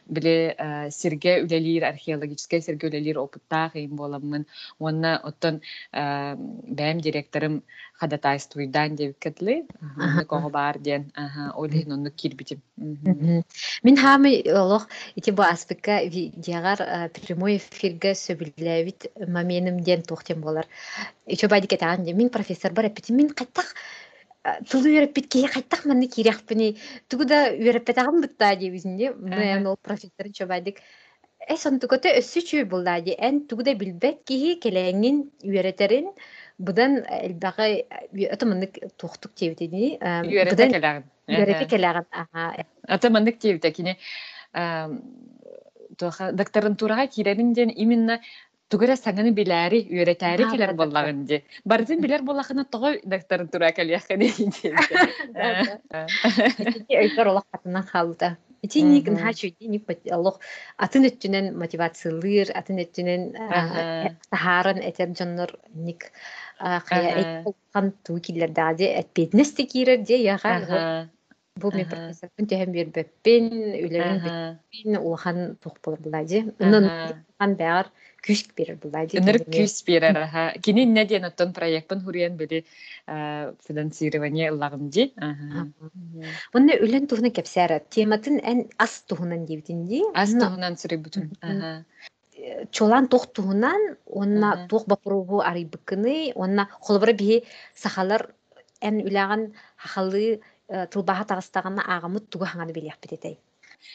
биле 0.08 0.56
сирге 0.92 1.44
үлелир 1.44 1.86
археологическая 1.86 2.62
сирге 2.62 2.88
үлелир 2.88 3.20
опыттаах 3.20 3.76
им 3.76 3.96
боламмын 3.96 4.48
онна 4.80 5.18
оттон 5.18 5.62
бэм 5.94 6.98
директорым 7.00 7.64
ходатайствуйдан 8.02 8.96
деп 8.96 9.20
кетли 9.20 9.56
кого 10.28 10.50
бар 10.50 10.80
диэн 10.80 11.12
ойлин 11.56 11.94
онну 11.96 12.12
кирбитим 12.12 12.62
мен 13.84 13.98
хами 13.98 14.32
олох 14.64 14.88
ити 15.16 15.32
бу 15.32 15.44
аспектка 15.44 16.02
диагар 16.10 17.10
прямой 17.14 17.58
эфирге 17.58 18.14
сөбүллэбит 18.26 19.12
маменим 19.28 19.80
диэн 19.80 20.02
тухтем 20.02 20.42
болар. 20.42 20.66
Ичө 21.28 21.48
байдикетаган 21.48 22.04
мен 22.18 22.30
профессор 22.30 22.72
бар 22.74 22.86
эппитим 22.90 23.18
мен 23.18 23.30
кайтак 23.30 23.76
тулу 24.70 24.90
үйрәппит 24.90 25.28
кие 25.30 25.48
кайттак 25.48 25.86
манны 25.86 26.08
киряхпини 26.08 26.78
тугу 27.10 27.26
да 27.30 27.52
үйрәппетагын 27.54 28.22
бытта 28.26 28.56
дебизинде 28.56 29.14
мен 29.14 29.68
ол 29.68 29.78
профессор 29.82 30.32
чобайдык 30.34 30.82
э 31.48 31.58
сонтукота 31.58 32.10
өссү 32.18 32.42
чүй 32.50 32.64
булда 32.66 33.00
ди. 33.02 33.16
Эн 33.18 33.46
тугу 33.48 33.64
да 33.64 33.74
билбет 33.76 34.24
киһи 34.26 34.58
келеңин 34.64 35.24
үйрәтерин 35.44 36.10
будан 36.68 37.02
элбагы 37.18 37.68
атаманнык 38.36 38.78
тухтук 39.02 39.34
тебитини 39.36 39.98
үйрәтә 40.02 40.68
келәгин 40.76 41.04
үйрәтә 41.32 41.66
келәгин 41.74 42.06
аха 42.24 42.66
атаманнык 42.98 43.40
тебите 43.42 43.72
кини 43.72 43.98
докторантурага 45.98 47.08
киребинден 47.08 47.74
именно 47.76 48.20
тугура 48.72 48.96
саңаны 48.96 49.34
билääри 49.36 49.82
үөретээри 49.92 50.48
келер 50.54 50.74
боллагын 50.80 51.26
ди 51.28 51.42
бардын 51.66 52.02
билер 52.04 52.24
боллахына 52.28 52.64
того 52.76 52.94
докторантура 53.04 53.72
кэлиэххэни 53.76 54.30
өйдөр 57.02 57.34
олох 57.34 57.46
хатынан 57.52 57.84
халда 57.92 58.38
ити 58.38 58.51
ник 58.64 59.08
нхачу 59.10 59.48
ник 59.60 59.84
олох 60.12 60.40
атын 60.78 61.06
өттүнен 61.10 61.46
мотивациялыр 61.58 62.52
атын 62.60 62.78
өттүнен 62.84 63.22
сахарын 64.30 64.80
этер 64.90 65.10
жоннор 65.18 65.58
ник 65.74 66.12
кая 66.60 67.10
эйткан 67.22 67.94
туу 68.04 68.20
киллер 68.20 68.52
дади 68.52 68.86
этпетнести 68.86 69.66
кирер 69.66 69.98
де 70.06 70.22
яга 70.24 71.10
Бу 71.58 71.70
мен 71.70 71.86
Аха. 71.86 71.96
профессордун 71.96 72.48
төһөн 72.48 72.72
биэрбеппин, 72.72 73.46
үлерин 73.86 74.18
Аха. 74.24 74.60
беппин, 74.72 74.96
улахан. 74.98 75.58
Унан 76.60 76.86
Аха. 76.86 77.26
хан 77.40 77.56
бәгәр 77.60 77.86
берер 78.56 78.78
күс 79.50 79.84
берер 79.86 80.18
аха. 80.18 80.54
Кини 80.62 80.86
не 80.86 81.06
ден 81.06 81.26
оттон 81.26 81.54
проектпен 81.54 82.04
хуриен 82.06 82.38
били 82.38 82.66
э, 83.08 83.54
финансирование 83.68 84.52
ыллагын 84.52 84.90
ди. 84.90 85.14
Аха. 85.18 85.68
Үлен. 86.54 87.08
Тематын 87.90 88.40
тухунан 89.08 89.46
дибитинди. 89.46 90.04
Аз 90.14 90.34
чолан 92.72 93.08
тух 93.08 93.28
тухунан 93.28 93.82
онна 94.06 94.54
Аха. 94.54 94.68
тух 94.68 94.88
бапурубу 94.88 95.42
арыйбыккыны, 95.42 96.34
онна 96.36 96.68
тугу 102.30 102.46
хаңаны 102.46 102.74
билях 102.74 102.98
битетей. 103.02 103.40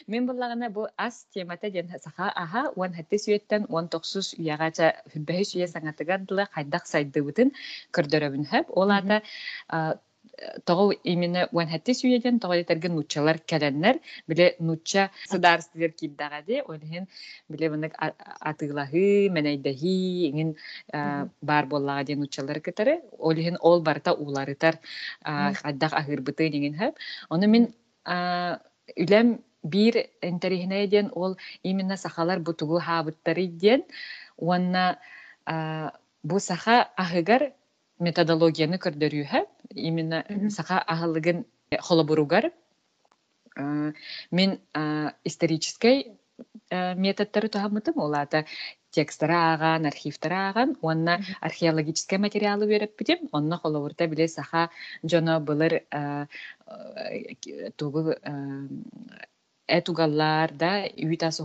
Мен 0.07 0.27
буллагана 0.29 0.69
бу 0.69 0.87
ас 0.97 1.25
темата 1.33 1.69
ден 1.69 1.91
саха 2.03 2.31
аха 2.35 2.71
уан 2.75 2.93
хатты 2.97 3.17
сүйеттен 3.25 3.67
уан 3.69 3.87
токсус 3.89 4.33
уягача 4.39 4.93
хүббәһи 5.13 5.43
сүйе 5.51 5.67
саңатыгадылы 5.75 6.47
хайдак 6.55 6.87
сайдыбытын 6.87 7.53
көрдөрөбүн 7.95 8.45
хэп. 8.51 8.65
Ол 8.79 8.91
ата 8.99 9.21
тоҕо 10.65 10.93
именно 11.03 11.47
хатты 11.71 11.93
сүйеден 11.99 12.39
тоҕо 12.43 12.55
етерген 12.63 12.93
нуччалар 12.95 13.37
кәләннәр 13.51 13.95
биле 14.29 14.55
нучча 14.59 15.09
сыдарстылар 15.31 15.91
киддагади 16.01 16.61
олһин 16.71 17.07
биле 17.49 17.69
бынык 17.73 17.93
атыылаһы 18.49 19.05
мәнәйдәһи 19.35 19.95
иңин 20.29 20.49
Мгм. 20.93 21.31
бар 21.41 21.65
боллага 21.65 22.03
ден 22.03 22.19
нуччалар 22.19 22.59
кытары 22.67 23.01
олһин 23.17 23.57
ол 23.61 23.81
барта 23.81 24.13
уларытар 24.13 24.75
хайдак 25.23 25.93
ахырбыты 25.93 26.49
деген 26.49 26.73
хэп. 26.77 26.93
Оны 27.29 27.47
мен 27.47 27.73
а, 28.05 28.59
бир 29.63 30.07
интерихне 30.21 30.87
ден 30.87 31.11
ол 31.13 31.37
именно 31.63 31.97
сахалар 31.97 32.39
бутугу 32.39 32.79
хабыттары 32.79 33.47
ден 33.47 33.83
уанна 34.37 34.99
бу 36.23 36.39
саха 36.39 36.89
ахыгар 36.95 37.53
методологияны 37.99 38.77
көрдөрүһэ 38.77 39.45
именно 39.73 40.23
саха 40.49 40.77
ахылыгын 40.79 41.45
холобуругар 41.79 42.51
мен 44.31 44.59
исторический 45.23 46.17
методтары 46.71 47.49
туһаммытым 47.49 47.97
ол 47.97 48.13
ата 48.13 48.45
текстары 48.91 49.33
ааган 49.33 49.85
архивтары 49.85 50.75
уанна 50.81 51.17
Мгм. 51.17 51.35
археологический 51.41 52.17
материалы 52.17 52.67
береппитим. 52.67 53.29
Онно 53.31 53.57
холовурта 53.57 54.07
биле 54.07 54.27
саха 54.27 54.69
жоно 55.03 55.39
былыр 55.39 55.83
тугу 57.77 58.15
эт 59.67 59.89
угаллар 59.89 60.51
да 60.53 60.71
үйт 60.87 61.23
асу 61.23 61.43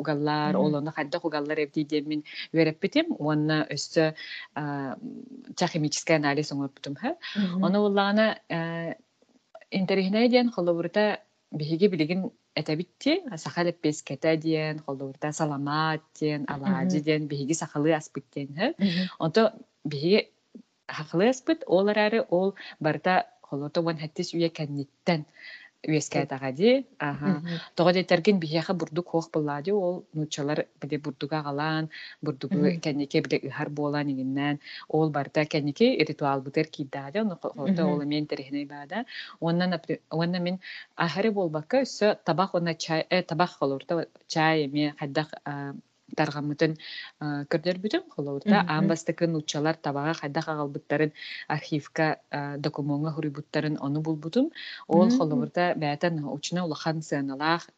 угаллар 0.00 0.56
олону 0.56 0.90
хайдах 0.92 1.24
угаллар 1.24 1.58
эбди 1.64 1.84
демин 1.84 2.24
береппитим 2.52 3.06
уанна 3.18 3.66
өссө 3.70 4.14
химический 5.72 6.16
анализ 6.16 6.52
оңорпутум 6.52 6.96
ха? 6.96 7.14
Оны 7.62 7.78
уллаана 7.78 8.36
интерихне 9.70 10.28
диэн 10.28 10.50
холовурта 10.50 11.20
биһиги 11.52 11.86
билигин 11.88 12.30
этебитти 12.54 13.22
сахал 13.36 13.70
пескете 13.72 14.36
диэн 14.36 14.78
холовурта 14.86 15.32
саламат 15.32 16.00
диэн 16.20 16.46
Мгм. 16.48 17.04
диэн 17.04 17.26
биһиги 17.28 17.52
сахалы 17.52 17.92
аспыт 17.92 18.24
диэн 18.34 18.54
хэ 18.56 18.74
онто 19.18 19.52
биһиги 19.84 20.30
хахалы 20.88 21.28
аспыт 21.28 21.64
ол 21.66 21.88
арары 21.88 22.24
ол 22.30 22.54
барта 22.80 23.26
холото 23.42 23.80
уан 23.82 23.98
хаттис 23.98 24.32
үйе 24.34 24.48
кэнниттен 24.50 25.24
үескэтага 25.86 26.50
ди 26.52 26.86
аха. 26.98 27.40
Тоҕо 27.76 27.90
деттерген 27.92 28.38
биһиэхэ 28.42 28.72
бурдук 28.74 29.06
хуох 29.10 29.30
буллаади 29.30 29.70
ол 29.70 30.04
нучалар 30.12 30.66
биде 30.80 30.98
бурдуга 30.98 31.42
галаан 31.42 31.88
бурдугу 32.22 32.58
Мгм. 32.58 32.80
кэннике 32.84 33.20
биле 33.22 33.38
ыһар 33.48 33.68
буолан 33.70 34.08
игиннэн 34.12 34.58
ол 34.88 35.10
барта 35.10 35.44
кэннике 35.46 35.86
ритуал 36.08 36.40
бутер 36.40 36.66
киддаади 36.66 37.18
оны 37.18 37.36
Мгм. 37.54 37.86
ол 37.92 38.00
мен 38.04 38.26
терехне 38.26 38.66
баада 38.66 39.04
онна 39.40 39.66
напри- 39.66 40.00
онна 40.10 40.38
мен 40.40 40.58
ахары 40.96 41.30
болбакка 41.30 41.82
өссө 41.82 42.16
табак 42.24 42.54
онна 42.54 42.74
чай 42.74 43.06
э 43.10 43.22
табак 43.22 43.50
холурта 43.50 44.06
чай 44.26 44.64
эме 44.66 44.94
хайдах 44.98 45.28
таргамытын 46.16 46.76
көрдөрбүтүм 47.20 48.02
холурта 48.14 48.62
Мгм. 48.62 48.70
амбастыкын 48.78 49.36
учалар 49.36 49.76
табага 49.76 50.14
хайдах 50.20 50.48
агалбыттарын 50.48 51.12
архивка 51.48 52.16
документга 52.58 53.10
хурибуттарын 53.12 53.78
ону 53.80 54.00
булбутум. 54.00 54.50
Ол 54.88 55.10
холурта 55.10 55.74
бәтен 55.76 56.24
учуна 56.24 56.64
улахан 56.64 57.02
сыаналаах 57.02 57.68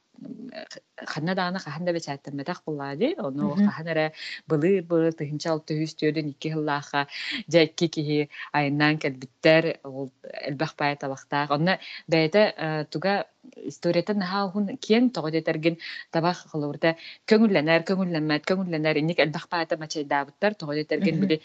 ханна 1.06 1.34
даана 1.34 1.58
хаханда 1.58 1.92
бечаттамматах 1.92 2.62
буллаади 2.66 3.14
ону 3.18 3.54
хаханара 3.56 4.12
былыр 4.48 4.82
былыр 4.82 5.12
тыһынча 5.20 5.50
алты 5.52 5.78
хүстүөдөн 5.80 6.30
икки 6.32 6.48
хыллааха 6.54 7.06
жайки 7.48 7.86
киһи 7.88 8.28
айынан 8.52 8.98
кэлбиттер 8.98 9.80
ол 9.84 10.10
элбах 10.48 10.74
бая 10.76 10.96
табахтаах 10.96 11.50
онна 11.50 11.78
бэйэтэ 12.08 12.86
туга 12.90 13.26
историятан 13.56 14.18
наһаа 14.18 14.50
хун 14.52 14.76
киэн 14.76 15.10
тоҕодетэргин 15.16 15.76
табах 16.12 16.38
холурта 16.52 16.96
көңүллэнэр 17.30 17.82
көңүллэнмэт 17.88 18.44
көңүллэнэр 18.50 19.00
инник 19.00 19.18
элбах 19.24 19.48
баата 19.48 19.76
мачайдаабыттар 19.76 20.54
тоҕодетэргин 20.54 21.16
Мгм. 21.16 21.22
били 21.22 21.36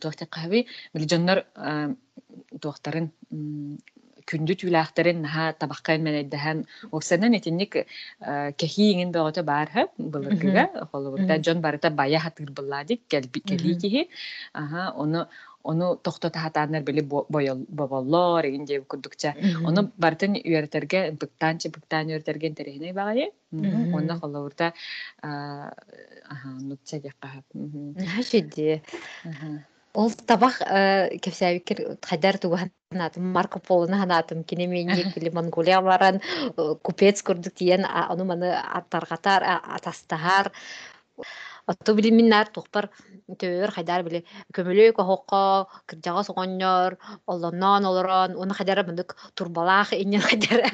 туохта 0.00 0.26
хаби 0.30 0.66
били 0.94 1.06
дьоннор 1.06 1.38
туохтарын 2.60 3.12
күндү 4.30 4.52
түүлээхтерин 4.60 5.18
наһаа 5.26 5.52
табахкайн 5.60 6.02
менэйдэһэн 6.06 6.58
оксанан 6.96 7.32
этинник 7.38 7.72
кэхииңин 8.60 9.10
бöҕөтө 9.14 9.42
баарха 9.42 9.82
былыргыга 9.98 10.64
Мгм. 10.72 11.42
дьон 11.44 11.60
барыта 11.60 11.90
бая 11.90 12.18
хатыыр 12.18 12.50
быллаадик 12.50 13.00
келии 13.08 13.74
киһи 13.82 14.02
аха 14.52 14.92
ону 14.96 15.26
ону 15.64 15.96
тохтота 15.96 16.38
хатаанар 16.40 16.82
били 16.82 17.00
боболлор 17.00 18.44
эгин 18.46 18.64
диэбит 18.64 18.88
курдукча 18.88 19.34
Ону 19.68 19.90
бартын 19.96 20.32
үөртерге 20.34 21.12
быктаанчы 21.20 21.68
быктаан 21.70 22.06
үөртерген 22.10 22.54
терехине. 22.54 22.92
Мгм. 23.52 23.94
Онна 23.94 24.14
холовурта 24.18 24.72
аха 25.22 26.48
нутча 26.68 26.96
якка. 26.96 27.28
Хашиди. 28.16 28.82
Ол 29.92 30.12
табах 30.26 30.58
кепсәбикер 31.24 31.98
хайдар 32.00 32.38
туганатым 32.40 33.32
Марко 33.32 33.58
Полоны 33.60 33.98
ханатым 34.00 34.42
кине 34.44 34.66
менник 34.66 35.14
били 35.14 35.28
Монголия 35.36 35.80
баран 35.82 36.20
э, 36.56 36.74
купец 36.82 37.22
курдук 37.22 37.54
тиен 37.54 37.84
а- 37.84 38.08
аны 38.12 38.24
маны 38.24 38.54
аттаргатар 38.56 39.44
атастахар 39.44 40.52
Отто 41.66 41.94
били 41.94 42.10
миннар 42.10 42.48
тухпар 42.48 42.88
төр 43.38 43.70
хайдар 43.70 44.02
били 44.02 44.24
көмөлө 44.56 44.88
кохокко 44.96 45.68
кыржага 45.86 46.24
соғоннор 46.26 46.96
олоннон 47.26 47.86
олорон 47.86 48.34
уну 48.34 48.56
хайдар 48.58 48.82
мындык 48.88 49.14
турбалаах 49.34 49.92
иннен 49.92 50.20
хайдар. 50.28 50.72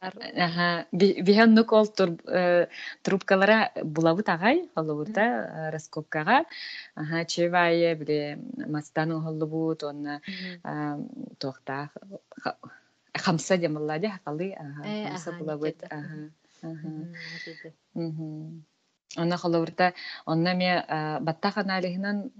Биһен 0.00 1.54
нук 1.54 1.72
ол 1.72 1.86
трубкалара 3.04 3.58
булабыт 3.84 4.28
агай 4.28 4.68
холовурта 4.74 5.70
раскопкага. 5.72 6.44
Аха 6.94 7.24
чевайе 7.24 7.94
биле 7.94 8.38
мастан 8.66 9.12
холлубут 9.24 9.84
онна 9.84 10.20
тохта 11.38 11.90
хамса 13.14 13.58
демаллади 13.58 14.08
хакалы 14.08 14.48
аха 14.56 14.80
Э, 14.88 15.08
хамса 15.08 15.32
булабыт 15.32 15.84
аха. 15.84 16.30
Аха. 16.62 16.90
Онна 19.18 19.36
холовурта 19.36 19.92
онна 20.26 20.54
ме 20.54 20.84
баттах 21.20 21.56
аналихинан 21.58 22.30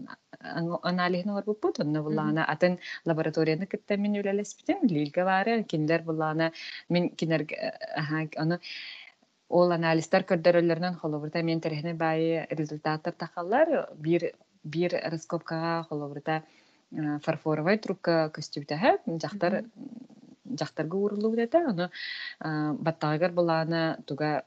аналихин 0.41 1.31
орбуппут 1.31 1.81
онна 1.81 2.03
буллана 2.03 2.45
атын 2.47 2.79
лабораторияны 3.05 3.67
кытта 3.67 3.97
мен 3.97 4.15
үлелеспитим 4.15 4.87
лилга 4.87 5.25
бары 5.25 5.65
киндер 5.65 6.03
буллана 6.03 6.53
мен 6.89 7.11
кинер 7.11 7.47
аха 7.97 8.29
оны 8.37 8.61
ол 9.49 9.73
анализтер 9.73 10.23
көрдөрөлөрүнөн 10.23 10.95
холовурта 11.03 11.43
мен 11.43 11.61
терехне 11.61 11.95
бай 11.95 12.47
результаттар 12.51 13.15
тахаллар 13.19 13.89
бир 13.97 14.31
бир 14.63 14.95
раскопкага 15.11 15.87
холовурта 15.89 16.43
фарфоровая 17.25 17.79
трубка 17.79 18.31
көстүбүтэ 18.37 19.19
жактар 19.19 19.65
жактарга 20.47 20.97
урулуу 20.97 21.35
дете 21.35 21.65
ону 21.67 21.91
баттагар 22.79 23.33
буллана 23.33 23.99
туга 24.07 24.45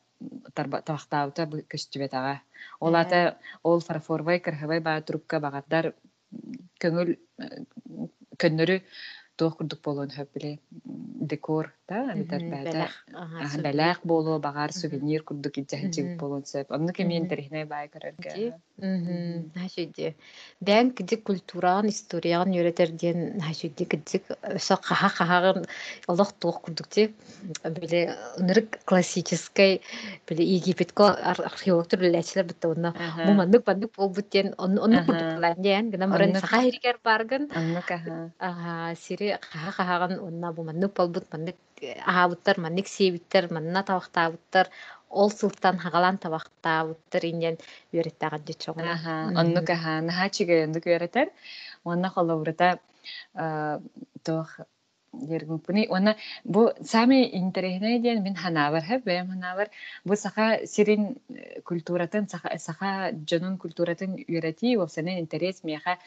табактаабыта 0.55 1.47
көстүбетага 1.73 2.39
ол 2.79 2.95
ата 2.95 3.37
ол 3.63 3.79
фарфоровай 3.79 4.39
кырхыбай 4.39 4.79
баа 4.79 5.01
трубка 5.01 5.39
багардар 5.39 5.93
көңүл 6.81 7.15
көннөрү 8.41 8.77
туох 9.37 9.57
курдук 9.57 9.81
болуун 9.85 10.11
хөп 10.13 10.29
биле 10.35 10.59
декор 11.33 11.71
та 11.89 12.13
битер 12.15 12.43
болу 14.05 14.39
багар 14.39 14.69
Мгм. 14.69 14.79
сувенир 14.79 15.23
курдук 15.23 15.57
иджахчык 15.57 16.05
Мгм. 16.05 16.17
болун 16.17 16.43
сөп 16.45 16.71
онну 16.71 16.93
кемиен 16.93 17.23
Мгм. 17.23 17.29
терихне 17.29 17.65
Ди. 18.35 18.49
Мгм. 18.49 18.61
Хашиди. 18.81 20.15
Бән 20.59 20.89
кидик 20.97 21.21
культураан, 21.23 21.87
историяан 21.89 22.49
йөретерден 22.51 23.39
хашиди 23.45 23.85
кидик 23.85 24.25
өсө 24.41 24.79
каха 24.81 25.09
кахагын 25.13 25.65
олох 26.07 26.33
туох 26.33 26.61
курдук 26.61 26.87
ти. 26.87 27.13
Биле 27.63 28.17
нырык 28.39 28.79
классической 28.85 29.81
биле 30.27 30.43
Египетко 30.43 31.05
ар- 31.05 31.45
археологтор 31.45 31.99
лечилер 31.99 32.45
битте 32.45 32.67
онна. 32.67 32.95
Бу 33.25 33.33
мандык 33.33 33.63
бандык 33.63 33.91
бол 33.95 34.09
буттен 34.09 34.55
он 34.57 34.79
он 34.79 34.95
Аха. 34.95 35.05
курдук 35.05 35.39
ланден 35.43 35.91
гына 35.91 36.07
мөрен 36.07 36.35
саха 36.39 36.61
хиригер 36.61 36.99
баргын. 37.03 37.51
Ага, 38.39 38.95
сири 38.95 39.37
каха 39.39 39.71
кахагын 39.77 40.19
онна 40.19 40.51
бу 40.51 40.63
мандык 40.63 40.93
бол 40.95 41.09
бут 41.09 41.31
мандык 41.31 41.55
аһаабыттар, 42.05 42.59
мандык 42.59 42.87
сиебиттер, 42.87 43.51
манна 43.51 43.83
табактаабыттар, 43.83 44.69
ол 45.21 45.29
сылтан 45.39 45.75
хагалан 45.83 46.17
табактаабыттар 46.25 47.23
инен 47.31 47.55
үөреттаган 47.93 48.41
дечогона. 48.49 48.91
аха 48.97 49.13
Мгм. 49.29 49.37
онну 49.39 49.61
каха 49.69 49.93
нахачыга 50.09 50.55
онну 50.65 50.79
көрөтөр 50.87 51.27
онна 51.91 52.09
холоврута 52.15 52.69
тох 54.27 54.49
дергүнпүни 55.13 55.83
онна 55.95 56.15
бу 56.43 56.61
сами 56.91 57.17
интерехне 57.39 57.99
диэн 58.01 58.23
мин 58.23 58.35
ханавар 58.35 58.81
хэп 58.81 59.03
бэм 59.05 59.27
ханавар 59.33 59.67
бу 60.05 60.15
саха 60.15 60.45
сирин 60.65 61.17
э, 61.29 61.61
культуратын 61.61 62.27
саха 62.27 62.49
саха 62.57 63.11
жонун 63.29 63.59
культуратын 63.63 64.15
үйрәти 64.17 64.73
осенен 64.83 65.19
интерес 65.19 65.63
мияха 65.63 65.99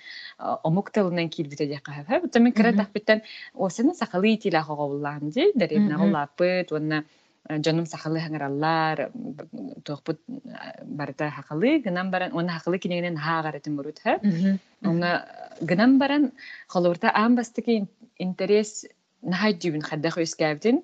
омук 0.68 0.90
тылынан 0.90 1.28
килбите 1.28 1.66
дияка 1.66 1.92
хэп 1.92 2.08
хэп 2.08 2.32
томин 2.32 2.52
кыра 2.52 2.70
Мгм. 2.72 2.78
тахпиттан 2.82 3.22
осенен 3.54 3.94
сахалы 3.94 4.34
итила 4.34 4.62
хоголлаан 4.62 5.30
ди 5.30 5.52
деревна 5.54 5.94
Мгм. 5.94 6.02
голлаппыт 6.02 6.72
онна 6.72 7.04
э, 7.48 7.62
жонум 7.62 7.86
сахалы 7.86 8.20
хаңараллар 8.20 9.10
туохпут 9.84 10.20
барыта 10.84 11.30
хакалы 11.30 11.78
гынан 11.84 12.10
баран 12.10 12.32
онна 12.32 12.58
хакалы 12.58 12.78
кинегенен 12.78 13.16
хаагаретин 13.16 13.76
бурут 13.76 14.00
Мгм. 14.04 14.58
Онна 14.82 15.26
гынан 15.60 15.98
баран 15.98 16.32
холурта 16.68 17.10
аамбастыки 17.10 17.86
интерес 18.18 18.86
нахай 19.22 19.52
дюбин 19.54 19.82
хаддах 19.82 20.18
өскәбдин 20.18 20.82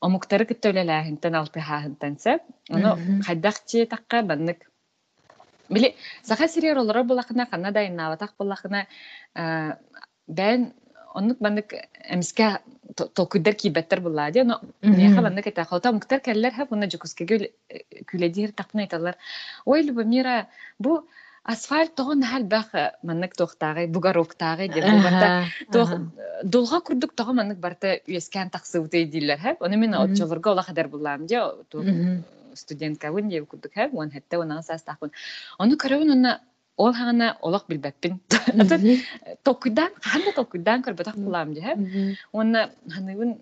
омуктары 0.00 0.44
кыттөлеләһинтен 0.44 1.34
алты 1.34 1.60
хаһынтан 1.60 2.16
сәп 2.18 2.40
оно 2.70 2.96
Мгм. 2.96 3.22
хаддах 3.22 3.64
чи 3.66 3.86
такка 3.86 4.22
баннык 4.22 4.70
били 5.70 5.94
саха 6.22 6.48
сирер 6.48 6.78
олора 6.78 7.02
булахына 7.04 7.46
хана 7.50 7.72
да 7.72 7.86
иннаватак 7.86 8.34
булахына 8.38 8.86
бән 10.28 10.72
оннук 11.14 11.38
баннык 11.40 11.72
эмиске 12.10 12.58
толкуйдар 12.94 13.54
кийбеттер 13.54 14.00
буллади 14.00 14.38
оно 14.40 14.60
Меха 14.82 15.22
баннык 15.22 15.46
эта 15.46 15.64
халта 15.64 15.92
муктар 15.92 16.20
келлер 16.20 16.52
хап 16.54 16.72
уна 16.72 16.90
жукускеге 16.90 17.52
күледир 18.06 18.52
такны 18.52 18.82
айталар. 18.82 19.16
Ой, 19.64 19.82
Любомира, 19.82 20.48
бу 20.78 21.06
асфальт 21.42 21.94
тогон 21.94 22.22
хал 22.22 22.44
бах 22.44 22.72
маннык 23.02 23.36
тохтагы, 23.36 23.86
бугароктагы 23.86 24.68
деп 24.68 24.84
барта 24.84 25.46
тох 25.72 25.90
дулга 26.42 26.80
курдук 26.80 27.14
того 27.14 27.32
маннык 27.32 27.58
барта 27.58 27.98
үескән 28.06 28.50
таксыбыты 28.50 29.04
дилер 29.04 29.38
хап. 29.38 29.62
Оны 29.62 29.76
мен 29.76 29.90
Мгм. 29.90 30.12
отчолорга 30.12 30.52
ола 30.52 30.62
хадар 30.62 30.88
булам 30.88 31.28
же 31.28 31.64
тох 31.68 31.84
студентка 32.54 33.12
вон 33.12 33.28
деп 33.28 33.48
курдук 33.48 33.72
хап, 33.74 33.94
он 33.94 34.10
хәтта 34.10 34.38
уна 34.38 34.62
сас 34.62 34.82
такын. 34.82 35.10
Аны 35.58 35.76
көрөбүн 35.76 36.12
уна 36.12 36.40
ол 36.76 36.92
хана 36.92 37.36
олак 37.42 37.64
билбеппин. 37.68 38.20
Токудан, 39.44 39.90
ханда 40.02 40.32
токудан 40.34 40.82
көрбөтак 40.82 41.16
булам 41.16 41.54
же. 41.54 41.62
Онна 42.32 42.70
ханыбын 42.90 43.38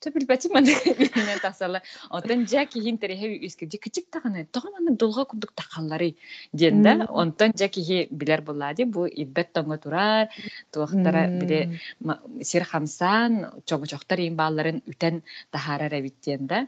төбүл 0.00 0.24
бәтим 0.24 0.54
мен 0.54 0.64
менен 0.64 1.38
тасала. 1.42 1.82
Онтан 2.08 2.46
жаки 2.48 2.80
хин 2.80 2.96
тереһе 2.96 3.36
үскә 3.44 3.66
дикичик 3.68 4.06
таганы. 4.10 4.46
Тагын 4.50 4.72
аны 4.80 4.96
долга 4.96 5.26
курдук 5.26 5.52
такаллары 5.52 6.14
дигәндә, 6.56 6.94
Мгм. 7.04 7.12
онтан 7.12 7.52
жаки 7.54 7.82
хи 7.84 8.08
билер 8.10 8.40
булады. 8.40 8.86
Бу 8.86 9.04
иббет 9.06 9.52
таңга 9.52 9.76
турар. 9.78 10.28
Туактара 10.72 11.28
бире 11.28 11.78
ма- 12.00 12.20
сир 12.42 12.64
хамсан 12.64 13.62
чогочоктар 13.66 14.20
ин 14.20 14.36
балларын 14.36 14.80
үтен 14.88 15.22
тахара 15.52 15.90
рәвиттендә. 15.90 16.64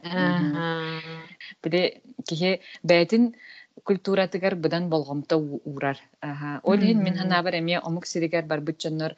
Бире 1.63 2.01
кихе 2.27 2.59
бәйтин 2.85 3.33
культуратыгар 3.83 4.55
будан 4.55 4.89
болгомто 4.89 5.37
урар. 5.65 5.97
Олин 6.63 7.03
мен 7.03 7.17
хана 7.17 7.43
бар 7.43 7.55
эме 7.55 7.79
омук 7.79 8.05
сиригер 8.05 8.45
бар 8.45 8.61
бутчаннар 8.61 9.15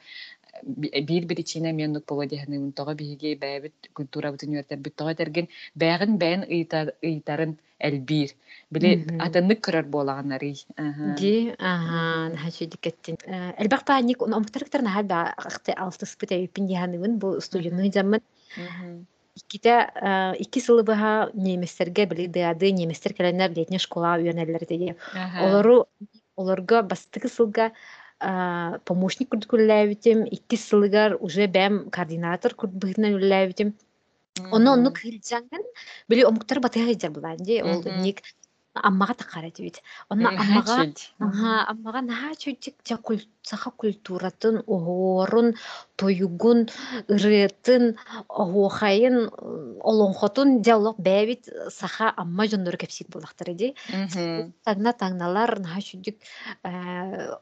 бир 0.64 1.26
бир 1.26 1.40
ичине 1.40 1.72
мен 1.72 1.92
нук 1.92 2.04
боло 2.06 2.26
дехне 2.26 2.58
ун 2.58 2.72
тога 2.72 2.94
биге 2.94 3.36
бәбит 3.36 3.74
культура 3.92 4.32
бутун 4.32 4.56
юртер 4.56 4.78
бит 4.78 4.96
тога 4.96 5.14
терген 5.14 5.48
бән 5.76 6.44
ыйтар 6.48 6.94
ыйтарын 7.02 7.58
элбир. 7.78 8.30
Биле 8.70 8.96
Мгм. 8.96 9.20
атаннык 9.20 9.60
көрөр 9.60 9.84
болаганнары. 9.84 10.54
Ди, 11.18 11.54
аха, 11.58 12.36
хачи 12.36 12.66
дикеттин. 12.66 13.16
Элбах 13.58 13.84
па 13.84 14.00
ник 14.00 14.22
он 14.22 14.34
омтарктар 14.34 14.82
на 14.82 14.90
хада 14.90 15.34
ахты 15.36 15.72
алты 15.76 16.06
спыта 16.06 16.34
юпин 16.34 16.66
яханыбын 16.66 17.18
бу 17.18 17.40
студияны 17.40 17.92
заман 17.92 18.20
Дыады 22.26 22.72
неместер 22.72 23.12
келенер 23.12 23.52
летне 23.52 23.78
школа 23.78 24.16
үйренелер 24.16 24.66
деди. 24.66 24.94
Аха. 25.12 25.44
Олору 25.44 25.86
олорга 26.36 26.82
бастыгы 26.82 27.28
сылга 27.28 27.72
а, 28.18 28.78
помощник 28.84 29.28
курдукуллаабитим, 29.30 30.24
икки 30.24 30.56
сылыгар 30.56 31.16
уже 31.20 31.46
координатор 31.90 32.54
үллаабитим. 32.54 33.74
Оны 34.52 34.70
онну 34.70 34.92
били 36.08 36.22
омуктар 36.24 36.60
батыга. 36.60 36.92
Ол 37.62 37.82
ник 38.00 38.22
аммага 38.82 39.14
такара 39.14 39.50
дибит. 39.50 39.82
Онна 40.08 40.30
Э, 40.32 40.36
аммага 41.20 41.64
аммага 41.70 42.00
наха 42.02 42.34
чүчик 42.36 42.74
жа 42.86 42.98
саха 43.42 43.70
культуратын, 43.70 44.62
оорун, 44.66 45.54
тоюгун, 45.96 46.68
ырыатын, 47.08 47.96
оохайын, 48.28 49.30
олонхотун 49.80 50.62
диалог 50.62 50.98
бәбит 50.98 51.48
саха 51.70 52.12
амма 52.16 52.46
жондор 52.48 52.76
кепсит 52.76 53.08
булактар 53.08 53.50
иди. 53.52 53.74
Мгм. 53.88 54.52
Тагна 54.64 54.92
тагналар 54.92 55.58
наха 55.60 55.80
чүчик 55.80 56.18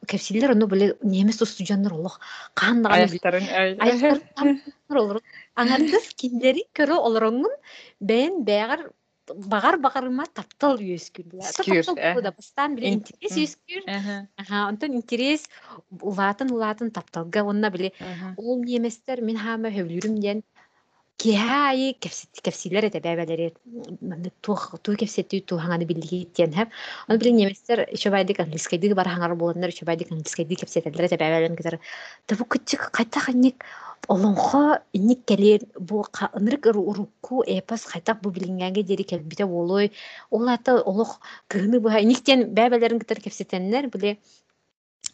кепсилер 0.07 0.51
ону 0.53 0.67
биле 0.67 0.97
немес 1.03 1.41
устуджандар 1.41 1.95
олох 1.95 2.21
аяктар 2.55 3.41
олор. 4.91 5.23
Аңардыс 5.57 6.13
киндери 6.19 6.67
көрө 6.77 6.99
олороңун 7.09 7.55
бен 8.01 8.45
бәгар 8.45 8.91
багар 9.33 9.79
багарыма 9.81 10.27
таптал 10.33 10.79
үйөскүл. 10.79 11.41
Скүр, 11.41 11.97
э. 11.97 12.21
да 12.23 12.33
бастан 12.33 12.77
биле 12.77 12.93
Ин- 12.93 13.01
интерес 13.01 13.37
үйөскүр. 13.37 13.83
Онтон 14.69 14.97
интерес 15.01 15.49
улаатын 15.91 16.53
улаатын 16.53 16.91
тапталга 16.91 17.45
онна 17.45 17.71
биле 17.71 17.93
ол 18.37 18.61
неместер 18.65 19.23
мен 19.23 19.37
хама 19.37 19.73
хөвлүрүм 19.73 20.21
ден 20.21 20.43
кихаи 21.17 21.95
кепсилер 22.43 22.85
эте 22.85 23.53
тух 24.43 24.75
кепсети 24.99 25.41
ту 25.41 25.57
хаңаны 25.57 25.87
тен 26.35 26.53
хәп 26.53 26.69
оны 27.09 27.19
биле 27.19 27.33
неместер 27.33 27.87
еще 27.91 28.11
байдык 28.11 28.43
бар 28.95 29.09
хаңар 29.09 29.35
боланнар 29.35 29.71
еще 29.71 29.87
байдык 29.87 30.09
кепсетелер 30.09 31.05
эте 31.05 31.81
табу 32.27 32.45
кайта 32.45 33.21
ханник 33.21 33.65
олонхо 34.09 34.81
инник 34.93 35.25
келер 35.29 35.61
бу 35.79 36.05
ынырык 36.39 36.67
урукку 36.67 37.43
эпос 37.47 37.85
кайтак 37.93 38.23
бу 38.23 38.31
билингәнге 38.31 38.83
дери 38.83 39.03
келбите 39.03 39.47
болой 39.47 39.93
ол 40.31 40.49
ата 40.49 40.83
олох 40.83 41.21
кыны 41.49 41.81
бу 41.81 41.89
инниктен 41.89 42.55
бәбәләрен 42.55 43.01
китер 43.01 43.21
кепсетеннер 43.21 43.89
биле 43.89 44.19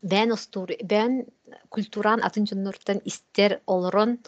бән 0.02 0.32
остур 0.32 0.72
бән 0.82 1.24
культуран 1.68 2.22
атын 2.22 2.46
жоннортан 2.46 3.02
истер 3.04 3.60
олорон 3.66 4.18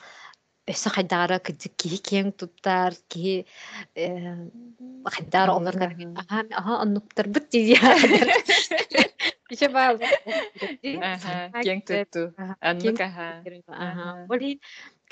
өсө 0.70 0.92
хайдагара 0.94 1.40
кыдык 1.42 1.74
киһи 1.74 1.98
киэң 2.08 2.32
туттар 2.38 2.94
киһи 3.10 3.46
хайдагара 3.94 5.56
олорнар. 5.58 5.96
Аха 6.16 6.44
аха 6.50 6.82
оннуктар. 6.82 7.26
Дии 7.50 7.76
Киче 9.52 9.68
баал. 9.68 10.00
Аха. 10.00 11.34
Кең 11.60 11.82
тутту. 11.84 12.22
Аннык 12.60 13.00
аха. 13.04 13.26
Аха. 13.68 14.06
Олин 14.32 14.60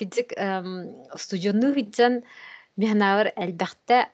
кидик 0.00 0.32
студионну 1.20 1.74
хиджан 1.76 2.22
мехнавар 2.80 3.32
әлбәхтә 3.36 4.06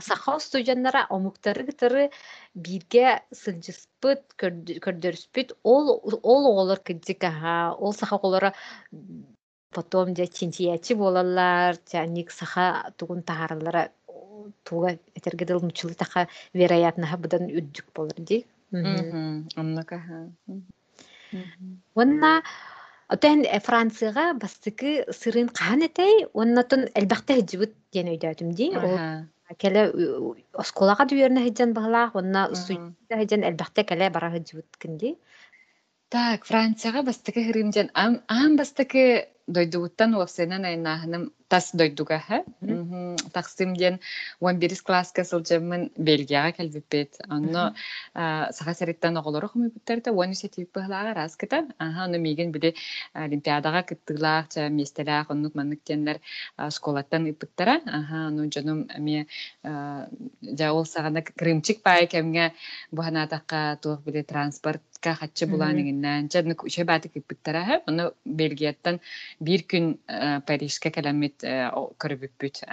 саха 0.00 0.38
студионнара 0.40 1.04
омуктары 1.12 1.66
гытары 1.68 2.08
бирге 2.54 3.18
сылжыспыт 3.42 4.24
көрдөрүспүт 4.40 5.56
ол 5.62 5.92
ол 6.22 6.50
олар 6.54 6.80
кидик 6.80 7.28
аха 7.28 7.74
ол 7.76 7.92
саха 7.92 8.16
олара 8.22 8.54
потом 9.70 10.16
же 10.16 10.26
чинтиячи 10.26 10.94
болалар 10.94 11.76
жаник 11.92 12.30
саха 12.30 12.92
тугун 12.96 13.22
тааралара 13.22 13.90
туга 14.64 14.98
этергедел 15.14 15.60
нучулы 15.60 15.94
таха 15.94 16.28
вероятно 16.54 17.16
будан 17.18 17.50
үддүк 17.50 17.92
болар 17.94 18.16
ди 18.16 18.46
Мгм. 18.70 19.48
Аннык 19.56 19.92
аха. 19.92 20.30
Мгм. 20.46 21.82
Онна 21.94 22.42
Отен 23.08 23.44
Францияга 23.60 24.34
бастыкы 24.34 25.06
сырын 25.10 25.48
кахан 25.48 25.80
этей, 25.82 26.26
оннотон 26.34 26.88
элбахта 26.94 27.34
хиджибут 27.34 27.72
диэн 27.92 28.52
ди. 28.54 28.72
Аха. 28.74 29.28
келе 29.56 29.82
осколага 30.52 31.04
дүйөрнө 31.08 31.40
хиджан 31.46 31.72
баалаах, 31.72 32.14
онна 32.14 32.48
Мгм. 32.48 32.54
суйта 32.54 33.16
хиджан 33.16 33.42
элбахта 33.48 33.84
келе 33.84 34.10
бара 34.10 34.30
хиджибут 34.30 34.76
кинди. 34.76 35.16
Так, 36.10 36.44
Францияға 36.44 37.02
бастықы 37.04 37.40
хиримжен 37.48 37.90
ам 37.94 38.20
ам 38.28 38.56
бастықы 38.56 39.28
дойдугуттан 39.48 40.14
уопсенен 40.14 40.64
айнаһыным 40.64 41.30
тас 41.48 41.70
дойдуга 41.72 42.18
ха. 42.20 42.42
Тақсым 43.32 43.74
ден 43.76 43.98
11 44.40 44.82
класска 44.84 45.24
сылжамын 45.24 45.88
Бельгияға 45.96 46.52
келбиппет. 46.58 47.16
Анно 47.28 47.74
саха 48.14 48.74
сериттен 48.74 49.16
оголору 49.16 49.48
хумы 49.48 49.70
буттерде 49.72 50.12
13 50.12 50.50
тип 50.52 50.74
бахлага 50.74 51.14
раскыта. 51.14 51.64
Аха, 51.78 52.04
аны 52.04 52.18
миген 52.18 52.52
биле 52.52 52.74
олимпиадага 53.14 53.82
кыттылаах, 53.82 54.48
ча 54.52 54.68
местелаах, 54.68 55.30
оннук 55.30 55.54
маннык 55.54 55.80
теннер 55.84 56.20
школаттан 56.70 57.30
ыпыттара. 57.30 57.80
Аха, 57.86 58.28
аны 58.28 58.50
жаным 58.52 58.88
ме 58.98 59.26
жаол 59.64 60.84
сагана 60.84 61.22
крымчик 61.22 61.82
пай 61.82 62.06
кемге 62.06 62.52
буханатакка 62.92 63.78
туох 63.80 64.04
биле 64.04 64.22
транспортка 64.22 65.14
хатчы 65.14 65.46
булааныңыннан 65.46 66.28
жадны 66.28 66.56
үче 66.60 66.84
баты 66.84 67.08
киппиттара 67.08 67.64
ха. 67.64 67.80
Аны 67.86 68.12
Бельгияттан 68.24 69.00
бир 69.40 69.64
күн 69.70 69.94
Парижке 70.46 70.90
келемит 70.94 71.44
көрүбүппүт. 71.44 72.64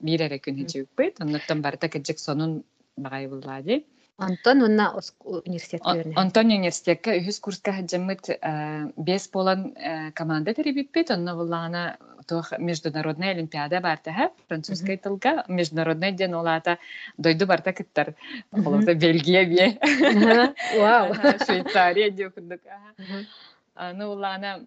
Бир 0.00 0.26
эре 0.28 0.38
күн 0.44 0.60
хичибүппүт. 0.62 1.22
Оннуттан 1.24 1.62
барта 1.64 1.88
кеджик 1.88 2.18
сонун 2.20 2.62
багай 2.96 3.28
буллади. 3.28 3.84
Антон 4.18 4.62
онна 4.62 5.00
университет. 5.24 5.82
Антонио 6.16 6.58
университетке 6.58 7.16
үһүс 7.18 7.40
курска 7.40 7.72
хаджаммыт 7.72 8.28
бес 8.96 9.28
болан 9.32 9.72
э, 9.74 10.12
команда 10.12 10.54
терибиппит. 10.54 11.10
Онно 11.10 11.34
буллана 11.34 11.96
туох 12.28 12.52
международная 12.58 13.30
олимпиада 13.30 13.80
барта 13.80 14.12
ха. 14.12 14.30
Французский 14.48 14.96
тылга 14.96 15.44
международный 15.48 16.12
ден 16.12 16.34
олата 16.34 16.78
дойду 17.18 17.46
барта 17.46 17.72
кыттар. 17.72 18.14
Олата 18.52 18.94
Бельгия 18.94 19.44
бе. 19.46 19.78
Вау. 20.78 21.14
Швейцария 21.44 22.10
диокундук. 22.10 22.60
Аны 23.74 24.06
улана 24.06 24.60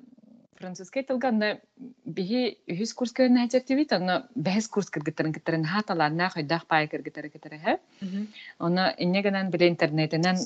французский 0.60 1.02
тылга 1.02 1.28
аны 1.32 1.60
биһи 2.04 2.42
үһүс 2.68 2.92
курс 2.94 3.14
көрнө 3.16 3.46
хачактибит. 3.46 3.92
Аны 3.96 4.20
бэс 4.34 4.68
курс 4.68 4.90
кыргыттарын 4.90 5.32
кыттарын 5.32 5.64
хаталарна 5.64 6.28
хойдах 6.28 6.66
пай 6.66 6.88
кыргыттары 6.88 7.30
кыттары 7.32 7.58
ха. 7.58 7.78
Мгм. 8.00 8.28
Оны 8.58 8.94
иннегенен 8.98 9.50
биле 9.50 9.68
интернетинен 9.68 10.36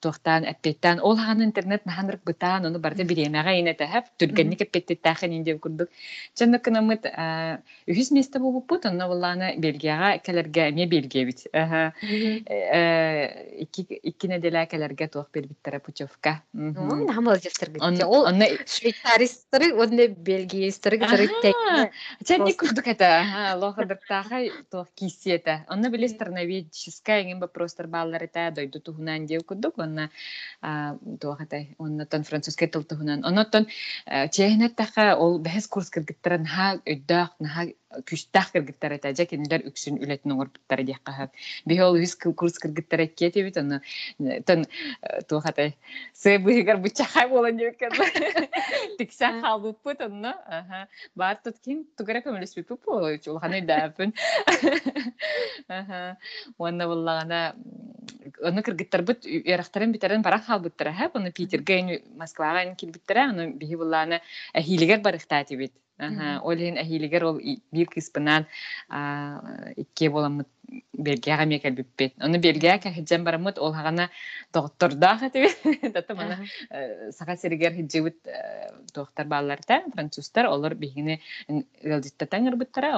туохтан 0.00 0.44
эппеттен 0.44 1.00
ол 1.00 1.16
интернет 1.18 1.86
наханрык 1.86 2.22
бытаан 2.24 2.66
оны 2.66 2.78
барда 2.78 3.04
биремега 3.04 3.58
инетехеп 3.60 4.04
түргенник 4.18 4.62
эппеттеттахын 4.62 5.36
инде 5.36 5.58
курдук 5.58 5.88
чанны 6.34 6.58
кынамыт 6.58 7.06
үхүс 7.86 8.10
месте 8.12 8.38
бубуппут 8.38 8.86
онно 8.86 9.08
булланы 9.08 9.54
бельгияга 9.58 10.18
келерге 10.18 10.70
эме 10.70 10.86
бельгия 10.86 11.24
бит 11.24 11.46
аха 11.52 11.94
Мгм. 12.02 12.44
Э, 12.46 13.62
икки 13.62 14.26
неделя 14.26 14.66
келерге 14.66 15.08
туох 15.08 15.30
бербиттере 15.32 15.78
путевка. 15.80 16.42
Онно 16.54 18.06
Ол 18.06 18.26
онно 18.26 18.46
швейцаристары, 18.66 19.74
онне 19.74 20.08
бельгиистары 20.08 20.98
гытары 20.98 21.24
Ага. 21.24 21.40
тек. 21.42 21.56
Чанни 22.26 22.52
Просто. 22.52 22.58
курдук 22.58 22.86
это, 22.86 23.54
лохадыртаха, 23.56 24.40
то 24.70 24.86
киси 24.94 25.30
это. 25.30 25.64
Онна 25.68 25.88
биле 25.88 26.08
страноведческая, 26.08 27.24
это, 27.24 28.50
дойду 28.54 28.80
курдук, 29.64 29.78
онна, 29.78 30.10
то 31.20 31.34
хата, 31.34 31.66
онна 31.78 32.06
тон 32.06 32.24
французский 32.24 32.66
тыл 32.66 32.82
тухунан. 32.82 33.24
Онна 33.24 33.44
тон, 33.44 33.66
чехнет 34.32 34.76
таха, 34.76 35.16
ол 35.16 35.38
бәхес 35.38 35.66
курс 35.66 35.90
кыргыттаран 35.90 36.46
ха, 36.46 36.80
өйдақ, 36.86 37.30
наха, 37.40 37.66
күштах 38.08 38.50
кыргыттар 38.52 38.96
это, 38.98 39.12
жа 39.16 39.26
кенилер 39.28 39.64
үксүн 39.68 40.00
үлетін 40.02 40.34
оңор 40.34 40.50
буттар 40.54 40.82
дияққа 40.86 41.14
хап. 41.16 41.32
Бихе 41.66 41.84
ол 41.84 41.98
үз 42.00 42.14
курс 42.16 42.58
кыргыттар 42.62 43.04
эккети 43.06 43.44
бит, 43.46 43.58
онна, 43.60 43.80
тон, 44.46 44.66
то 45.28 45.40
хата, 45.40 45.72
сэ 46.12 46.38
быгар 46.38 46.78
бычахай 46.82 47.28
болан 47.28 47.56
дев 47.56 47.74
Тиксә 48.98 49.30
халбыт 49.40 49.78
бут 49.84 50.00
онна, 50.00 50.34
аха. 50.46 50.86
Бар 51.14 51.38
тут 51.42 51.58
кин 51.64 51.84
тугара 51.96 52.22
көмөлөс 52.24 52.54
бит 52.56 52.68
бу, 52.68 52.78
ул 52.84 53.40
ханы 53.40 53.60
дәпен. 53.66 54.14
Аха. 55.68 56.16
Уанна 56.58 56.86
буллагана 56.88 57.54
оны 58.42 58.62
кыргыттар 58.62 59.02
бут 59.02 59.26
ярактарын 59.26 59.92
битерен 59.92 60.22
барак 60.22 60.46
халбыттар 60.46 60.92
ха, 60.92 61.10
оны 61.14 61.32
Питерге, 61.32 62.02
Москвага 62.16 62.64
ин 62.64 62.76
килбиттер, 62.76 63.24
аны 63.28 63.52
бихи 63.52 63.76
буллагана 63.76 64.20
ахилигер 64.52 65.00
барыктати 65.00 65.56
бит. 65.98 66.06
Аха, 66.06 66.40
ол 66.42 66.56
бир 67.72 67.86
кыспынан 67.86 68.46
икке 69.76 70.10
боламыт 70.10 70.48
Бельгияга 70.92 71.44
мекел 71.44 71.72
биппет. 71.72 72.14
Оны 72.20 72.38
Бельгияга 72.38 72.90
хиджен 72.90 73.24
барамыт 73.24 73.58
ол 73.58 73.72
хагана 73.72 74.10
мана 76.14 76.38
серигер 77.36 77.72
хиджибит 77.74 78.18
доктор 78.94 79.26
француздар 79.92 80.46
олар 80.46 80.74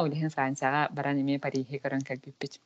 олихин 0.04 0.30
францияга 0.30 0.88
баран 0.92 1.20
эме 1.20 1.38
парижге 1.38 1.80
көрөн 1.82 2.04
келбиппит 2.04 2.60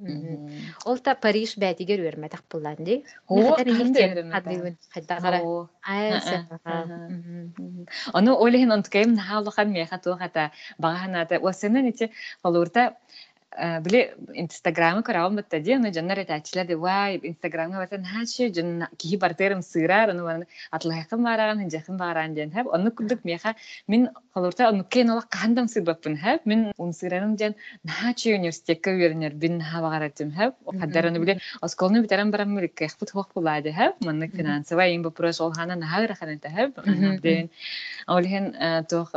Э. 0.00 0.48
Ол 0.84 0.98
та 0.98 1.14
Париж 1.14 1.56
бәтигер 1.60 2.00
өрмәтәк 2.08 2.42
буллан 2.50 2.78
ди. 2.78 3.00
О, 3.28 3.36
Хәтер 3.40 3.70
кандай 3.76 4.02
ертен 4.06 4.30
өрмәтәк? 4.30 4.34
хадыйбын. 4.34 4.76
Хәддагара. 4.94 5.40
Ай, 5.86 6.10
Ага, 6.10 6.20
сәфәха. 6.26 6.58
ага. 6.64 6.98
Мгм. 7.10 7.86
Оны 8.12 8.34
олихин 8.34 8.72
онткайым 8.72 9.14
нахалухан 9.14 9.70
меха 9.72 9.98
ити 11.88 12.10
холурта 12.42 12.82
биле 12.90 12.96
инстаграмы 13.50 15.02
көрәвым 15.02 15.40
бітті 15.40 15.58
де, 15.64 15.74
оны 15.74 15.90
жаннар 15.92 16.22
әтәчілер 16.22 16.68
де, 16.68 16.76
вай, 16.78 17.18
инстаграмға 17.18 17.82
бәтен 17.82 18.04
хәші, 18.06 18.50
жан 18.54 18.84
кихи 18.96 19.18
бартерым 19.18 19.62
сырар, 19.66 20.12
оны 20.14 20.22
бараны 20.22 20.46
атлайқым 20.70 21.26
бараған, 21.26 21.64
хинжақым 21.64 21.98
бараған 21.98 22.36
ден, 22.38 22.52
хәп, 22.54 22.70
оны 22.70 22.92
күрдік 22.94 23.24
меха, 23.26 23.56
мен 23.90 24.08
холурта 24.34 24.68
оны 24.70 24.84
кен 24.84 25.10
ола 25.10 25.24
қандам 25.26 25.66
сырбаппын, 25.66 26.16
хәп, 26.22 26.46
мен 26.46 26.70
он 26.78 26.92
сыраным 26.94 27.34
ден, 27.34 27.56
нахачы 27.82 28.36
университетке 28.36 28.94
үйерінер, 28.94 29.34
бин 29.34 29.58
хабағаратым, 29.60 30.30
хәп, 30.36 30.54
қаддар 30.70 31.10
оны 31.10 31.18
біле, 31.18 31.40
осколны 31.60 32.04
битерен 32.06 32.30
барам 32.30 32.54
мүлік, 32.54 32.76
кәхпіт 32.78 33.10
хоқ 33.16 33.34
бұлайды, 33.34 33.74
хәп, 33.74 33.98
манны 34.06 34.30
финансовый 34.30 34.94
ең 34.94 35.02
вопрос, 35.10 35.40
ол 35.40 35.52
хана 35.52 35.74
нахагыр 35.74 36.14
хананта, 36.14 36.54
хәп, 36.54 36.78
Мгм. 36.86 37.18
ден, 37.20 37.50
олихин 38.06 38.54
тох 38.88 39.12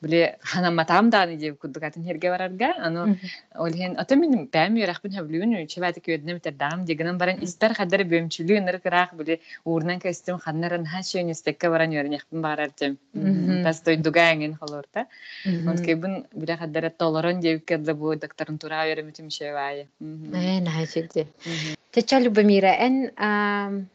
биле 0.00 0.36
хана 0.42 0.70
матам 0.70 1.10
даны 1.10 1.36
деп 1.36 1.58
куддукатын 1.60 2.04
херге 2.04 2.30
барарга 2.30 2.74
аны 2.78 3.18
Мгм. 3.23 3.23
олихин 3.55 3.95
ата 3.97 4.15
мен 4.15 4.47
бәм 4.47 4.77
ярахпын 4.77 5.11
хаблүүн 5.17 5.67
чебати 5.67 5.99
көднем 6.01 6.39
тадам 6.39 6.85
дегенен 6.85 7.17
баран 7.17 7.41
истер 7.41 7.73
хаддар 7.73 8.03
бөмчүлүү 8.03 8.59
нэр 8.65 8.79
крах 8.79 9.13
биле 9.13 9.39
уурнан 9.65 9.99
костюм 9.99 10.39
ханнарын 10.39 10.85
хачы 10.85 11.19
университетке 11.19 11.69
баран 11.69 11.91
ярнахпын 11.91 12.41
барар 12.41 12.69
тем 12.75 12.97
Мгм. 13.13 13.63
тас 13.63 13.81
той 13.81 13.97
дугаангин 13.97 14.55
холорта 14.55 15.05
Мгм. 15.45 15.67
он 15.69 15.77
кебин 15.77 16.25
биле 16.33 16.57
хаддар 16.57 16.89
толорон 16.89 17.39
деп 17.39 17.65
кедде 17.65 17.93
бу 17.93 18.15
докторантура 18.15 18.85
веремитим 18.85 19.29
шевае 19.29 19.87
Э, 19.99 20.59
нахашыды. 20.61 21.27
Теча 21.91 22.19
Любомира, 22.19 22.69
эн 22.79 23.11
ам, 23.17 23.87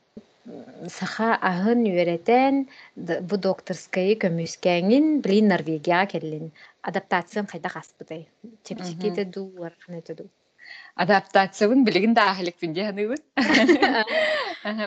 саха 0.90 1.36
ахын 1.42 1.84
үйрәтен 1.86 2.68
д- 2.96 3.22
бу 3.22 3.38
докторскайы 3.38 4.16
көмүскәңин 4.24 5.22
блин 5.22 5.48
Норвегия 5.50 6.06
келлин. 6.06 6.52
Адаптациям 6.82 7.46
кайда 7.46 7.70
хаспытай. 7.70 8.28
Чепчики 8.64 9.08
Мгм. 9.08 9.16
те 9.16 9.26
ду, 9.26 9.52
варханы 9.58 10.02
те 10.02 10.14
ду. 10.16 10.30
адаптациябын 10.96 11.84
билигин 11.86 12.14
да 12.14 12.24
ахиликпин 12.32 12.74
дияныгын 12.74 13.18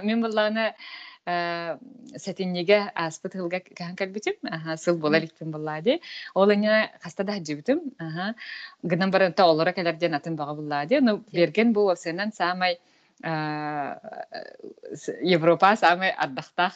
мен 0.03 0.21
булланы 0.23 0.75
сетиннеге 2.17 2.91
аспыт 2.95 3.33
хылга 3.33 3.61
кахан 3.61 3.97
калбитим 3.97 4.35
аха 4.51 4.77
сыл 4.77 4.97
болаликпин 4.97 5.51
буллади 5.51 6.01
ол 6.35 6.51
эне 6.53 6.91
хаста 7.03 7.25
да 7.25 7.35
жибитим 7.45 7.81
аха 7.99 8.35
гынан 8.83 9.11
баранта 9.11 9.45
олора 9.47 9.73
келерден 9.73 10.15
атын 10.15 10.37
бага 10.37 10.55
буллади 10.55 10.99
но 11.01 11.19
берген 11.33 11.73
бу 11.73 11.95
сенен 11.97 12.33
самай 12.33 12.79
а, 13.24 14.00
с- 14.94 15.16
европа 15.22 15.76
самай 15.76 16.12
ардахтах 16.12 16.74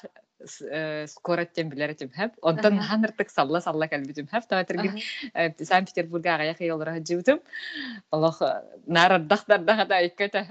скораттен 1.08 1.70
билеретим 1.70 2.10
хэп 2.10 2.32
онтан 2.42 2.80
Аха. 2.80 2.88
ханыртык 2.89 3.30
салла 3.30 3.60
салла 3.62 3.88
калбитим 3.88 4.28
хэп 4.28 4.44
таватыргин 4.50 4.98
Ага. 5.34 5.54
Санкт 5.64 5.89
Петербурга 5.94 6.30
аяқ 6.42 6.58
йолдора 6.66 6.96
жибитим 7.06 7.39
Аллах 8.10 8.42
нарардах 8.88 9.46
да 9.48 10.02
иккете 10.02 10.48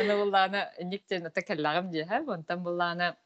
Аны 0.00 0.14
булланы 0.16 0.68
никтен 0.84 1.30
текеллагым 1.34 1.90
ди 1.90 2.04
ха 2.04 2.22
онтан 2.26 2.62
булланы 2.62 3.16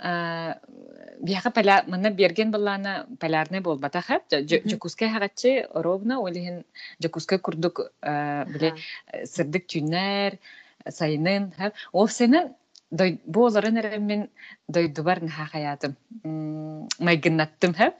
бияха 0.00 1.50
паля 1.50 1.82
мына 1.86 2.10
берген 2.10 2.50
булланы 2.50 3.06
полярный 3.20 3.60
болбата 3.60 4.00
ха. 4.00 4.20
Мгм. 4.32 4.68
жокускай 4.68 5.10
хагачы 5.10 5.66
ровно 5.74 6.24
олихин 6.26 6.64
жокускай 7.02 7.38
курдук 7.38 7.80
биле 8.02 8.74
сырдык 9.24 9.66
түннер 9.66 10.38
сайынын 10.88 11.52
ха. 11.58 11.72
Ол 11.92 12.08
сенен 12.08 12.54
дой 12.90 13.20
бу 13.26 13.46
оларын 13.46 13.78
эремин 13.78 14.28
дойдубар 14.68 15.22
наха 15.22 15.46
хаятым. 15.46 15.96
Майгыннаттым 16.98 17.74
хэп 17.74 17.94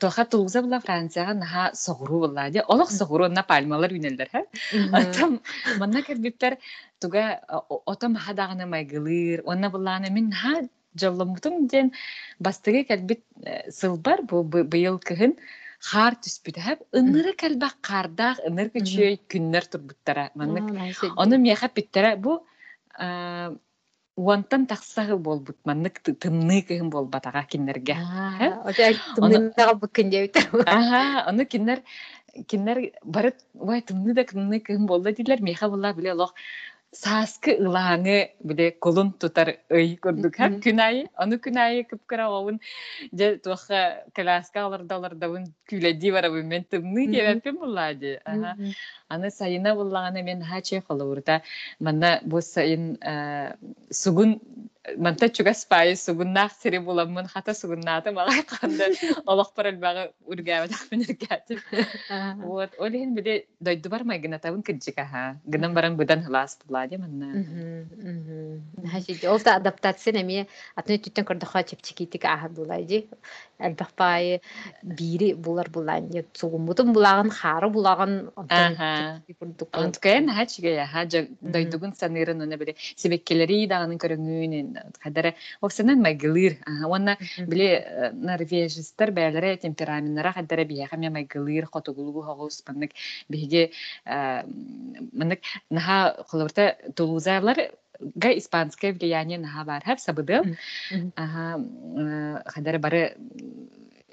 тоха 0.00 0.24
тулгуза 0.24 0.62
була 0.62 0.80
францияга 0.80 1.34
наха 1.34 1.70
соғуру 1.74 2.26
була 2.26 2.50
де 2.50 2.62
олох 2.68 2.90
соғуру 2.90 3.28
на 3.28 3.42
пальмалар 3.42 3.92
үнелдер 3.92 4.28
хэп 4.28 4.46
атам 4.92 5.40
манна 5.78 6.02
кербиптер 6.02 6.58
туга 7.00 7.40
отам 7.86 8.16
хадаганы 8.16 8.66
майгылыр 8.66 9.42
онна 9.46 9.70
буланы 9.70 10.10
мин 10.10 10.28
наха 10.28 10.68
жолломутум 11.00 11.66
ден 11.66 11.92
бастыгы 12.38 12.84
кэлбит 12.84 13.22
сылбар 13.70 14.22
бу 14.22 14.42
быйыл 14.44 14.98
кыһын 14.98 15.36
хаар 15.78 16.14
түспүтэһэп 16.18 16.80
ыныры 16.98 17.32
кэлбэх 17.38 17.78
хардаах 17.82 18.38
ыныр 18.48 18.68
күчүөй 18.74 19.20
күннер 19.30 19.64
турбуттара. 19.70 20.30
Маннык 20.34 20.66
ону 21.16 21.38
миэхэ 21.38 21.68
питтере 21.70 22.16
бу 22.16 22.42
уантан 24.18 24.66
тахсагы 24.66 25.16
болбут. 25.16 25.58
Маннык 25.64 26.02
тымны 26.02 26.62
кыһын 26.66 26.90
болбатага 26.90 27.44
киннерге 27.44 27.94
ону 31.30 31.46
киннер 31.46 31.82
киннер 32.46 32.78
барыт 33.04 33.38
вай 33.54 33.80
тымны 33.82 34.14
да 34.14 34.24
тымны 34.24 34.58
кыһын 34.58 34.86
болда 34.86 35.12
дилер 35.12 35.42
миэхэ 35.42 35.68
булла 35.68 35.92
биле 35.94 36.12
олох 36.12 36.34
сааскы 36.92 37.52
ылааҥы 37.60 38.30
биле 38.40 38.70
колун 38.72 39.12
тутар 39.12 39.48
ый 39.68 39.96
курдук 40.02 40.38
һәм 40.40 40.54
күнайы 40.64 41.02
аны 41.14 41.36
күнайы 41.36 41.84
кыпкыра 41.84 42.28
оун 42.32 42.60
же 43.12 43.36
туаха 43.44 44.04
каласка 44.16 44.64
алардалардабын 44.64 45.44
күлэди 45.68 46.12
барабы 46.12 46.42
мен 46.42 46.64
тымны 46.64 47.06
дебеппин 47.12 47.58
буллади 47.60 48.18
аны 48.24 49.30
сайына 49.30 49.74
буллаганы 49.74 50.22
мен 50.22 50.42
хаче 50.42 50.80
холурда 50.88 51.42
манна 51.78 52.20
бу 52.24 52.40
сайын 52.40 52.96
сугун 53.90 54.40
манта 54.96 55.28
чуга 55.28 55.54
спай 55.54 55.96
сугуннаах 55.96 56.52
сири 56.62 56.78
буламмын 56.78 57.26
хата 57.26 57.54
сугуннааты 57.54 58.12
малай 58.12 58.42
канды 58.42 58.84
олох 59.26 59.52
бар 59.56 59.66
элбагы 59.72 60.12
ургаабатах 60.26 60.90
менергати 60.90 61.58
вот 62.44 62.70
олин 62.78 63.14
биде 63.14 63.46
дойду 63.60 63.88
бар 63.90 64.04
май 64.04 64.18
гына 64.18 64.38
табын 64.38 64.62
кыджика 64.62 65.04
ха 65.04 65.36
гынан 65.44 65.74
баран 65.74 65.96
будан 65.96 66.22
хлас 66.24 66.58
булади 66.66 66.96
манна. 66.96 67.26
Ол 69.28 69.38
да 69.44 69.56
адаптация 69.56 70.12
неме 70.12 70.46
атны 70.76 70.98
түттен 70.98 71.24
көрдөха 71.24 71.64
чепчикитик 71.64 72.24
аха 72.24 72.48
булайди 72.48 73.08
элбахпай 73.58 74.40
бири 74.82 75.34
булар 75.34 75.68
булан 75.68 76.10
сугумутун 76.34 76.92
булагын 76.92 77.30
хары 77.30 77.68
булагын 77.68 78.30
хачига 80.28 80.68
я 80.68 80.86
хажа 80.86 81.26
дойдугун 81.40 81.92
санырын 81.94 82.42
уна 82.42 82.56
биле 82.56 82.74
себеккелери 82.96 83.66
дагынын 83.66 83.98
көрөңүүнүн 84.04 84.77
хадара 85.00 85.34
оксанан 85.60 86.00
майгылыр 86.00 86.56
уонна 86.86 87.16
биле 87.46 88.12
норвежистер 88.14 89.10
бээлере 89.10 89.56
темпераментнара 89.56 90.32
хадара 90.32 90.64
бияха 90.64 90.96
ме 90.96 91.10
майгылыр 91.10 91.66
хотугулугу 91.66 92.22
хогус 92.22 92.62
маннык 92.66 92.92
биге 93.28 93.70
маннык 94.06 95.40
наха 95.70 96.24
холорта 96.28 96.76
тулузарлар 96.96 97.58
га 98.00 98.30
испанское 98.38 98.92
влияние 98.92 99.38
наха 99.38 99.64
бар. 99.64 99.82
Хап 99.84 99.98
сабыды 100.00 100.56
хадара 101.16 102.78
бары 102.78 103.16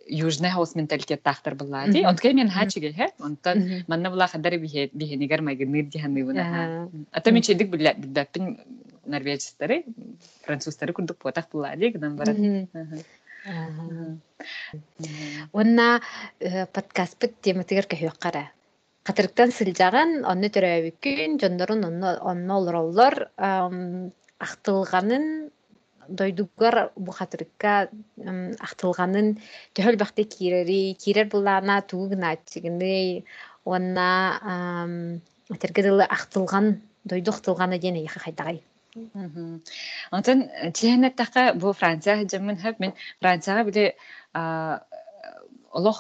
южный 0.08 0.50
хаус 0.50 0.76
менталитет 0.76 1.24
тахтар 1.24 1.56
была 1.56 1.88
ди 1.88 2.06
он 2.06 2.16
кей 2.16 2.34
мен 2.34 2.50
хачиге 2.50 2.94
хэ 2.94 3.08
онтон 3.20 3.84
манна 3.88 4.10
була 4.10 4.28
хадар 4.28 4.58
бихе 4.58 4.90
бихенигер 4.94 5.42
майгыныр 5.42 5.86
диханы 5.86 6.24
буна 6.24 6.90
ата 7.12 7.32
мен 7.32 7.42
чедик 7.42 7.70
билля 7.70 7.94
биддаппин 7.98 8.60
норвежистары 9.06 9.84
француздары 10.46 10.94
курдук 10.94 11.20
ди 11.78 11.90
гынан 11.90 12.16
бара 12.16 12.34
онна 15.54 16.02
подкаст 16.74 17.20
бит 17.20 17.34
тематыгер 17.42 17.86
кахыйккара 17.88 18.52
катырыктан 19.04 19.52
сылжаган 19.52 20.26
онны 20.26 20.50
төрөбүккүн 20.56 21.38
жондорун 21.42 21.84
онно 21.86 22.54
олороллор 22.60 23.30
ахтылганын 24.40 25.26
дойдугар 26.10 26.92
бу 26.96 27.12
хатырыкка 27.12 27.90
ахтылганын 28.68 29.38
төһөл 29.76 29.98
бахты 30.02 30.24
кирери 30.24 30.94
кирер 31.04 31.28
булана 31.30 31.82
тугу 31.82 32.16
наатчигини 32.16 33.26
уонна 33.66 34.10
тергедылы 35.62 36.06
ахтылган 36.18 36.82
дойду 37.04 37.32
ахтылганы 37.32 37.80
диэн 37.80 37.96
яха 37.96 38.20
хайдагай. 38.20 38.64
Онтон 38.96 40.40
тиһэнэттаха 40.78 41.54
бу 41.62 41.74
Франция 41.74 42.24
жаммын 42.32 42.58
хэп 42.64 42.80
мен 42.80 42.94
Францияга 43.22 43.64
биле 43.70 43.86
олох 45.78 46.00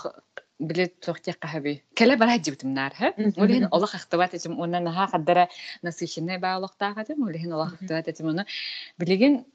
биле 0.59 0.85
туохтиак 1.03 1.39
кахаби 1.39 1.83
келе 1.97 2.15
бара 2.15 2.37
жибтимнар 2.45 2.93
хэп 2.95 3.15
улин 3.43 3.67
олох 3.71 3.95
ахтабат 3.95 4.33
этим 4.33 4.59
онна 4.63 4.79
наха 4.79 5.07
хаддара 5.11 5.49
насыхинне 5.81 6.39
баалохтаага 6.39 7.03
тем 7.05 7.19
улин 7.27 7.51
олох 7.53 7.73
ахтабат 7.73 8.07
этим 8.07 8.27
оны 8.27 8.45
билеген 8.97 9.45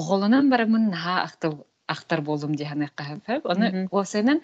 оголонан 0.00 0.50
барамын 0.50 0.90
наха 0.90 1.22
ахтыл 1.26 1.66
ахтар 1.90 2.20
болдум 2.22 2.54
диһаны 2.54 2.88
каһафәп 2.94 3.42
оны 3.52 3.88
осенен 3.90 4.40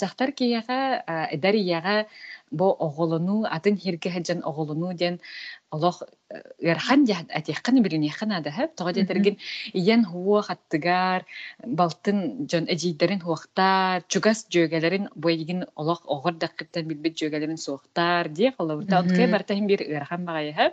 жактар 0.00 0.30
кияга 0.32 1.02
эдар 1.36 1.54
ияга 1.54 2.06
бо 2.50 2.76
оголону 2.86 3.44
атын 3.56 3.76
хирге 3.76 4.10
хаджан 4.10 4.40
оголону 4.44 4.94
ден 4.94 5.20
олох 5.74 6.02
ярхан 6.62 7.04
дя 7.04 7.16
атихкан 7.38 7.82
билини 7.82 8.08
хана 8.08 8.40
да 8.42 8.50
хәп 8.50 8.76
тога 8.78 8.92
детерген 8.92 9.36
иян 9.72 10.04
хуа 10.04 10.42
хаттыгар 10.48 11.24
балтын 11.80 12.46
жон 12.50 12.64
эжидерин 12.74 13.20
хуактар 13.20 14.02
чугас 14.08 14.46
жөгелерин 14.54 15.08
бойгин 15.16 15.64
олох 15.76 16.00
огор 16.06 16.34
даккыттан 16.44 16.86
билбит 16.90 17.18
жөгелерин 17.20 17.58
суактар 17.66 18.28
ди 18.28 18.52
холовурта 18.56 18.98
откай 18.98 19.26
бартахин 19.34 19.66
бир 19.66 19.80
ярхан 19.82 20.24
багай 20.24 20.52
хәп 20.58 20.72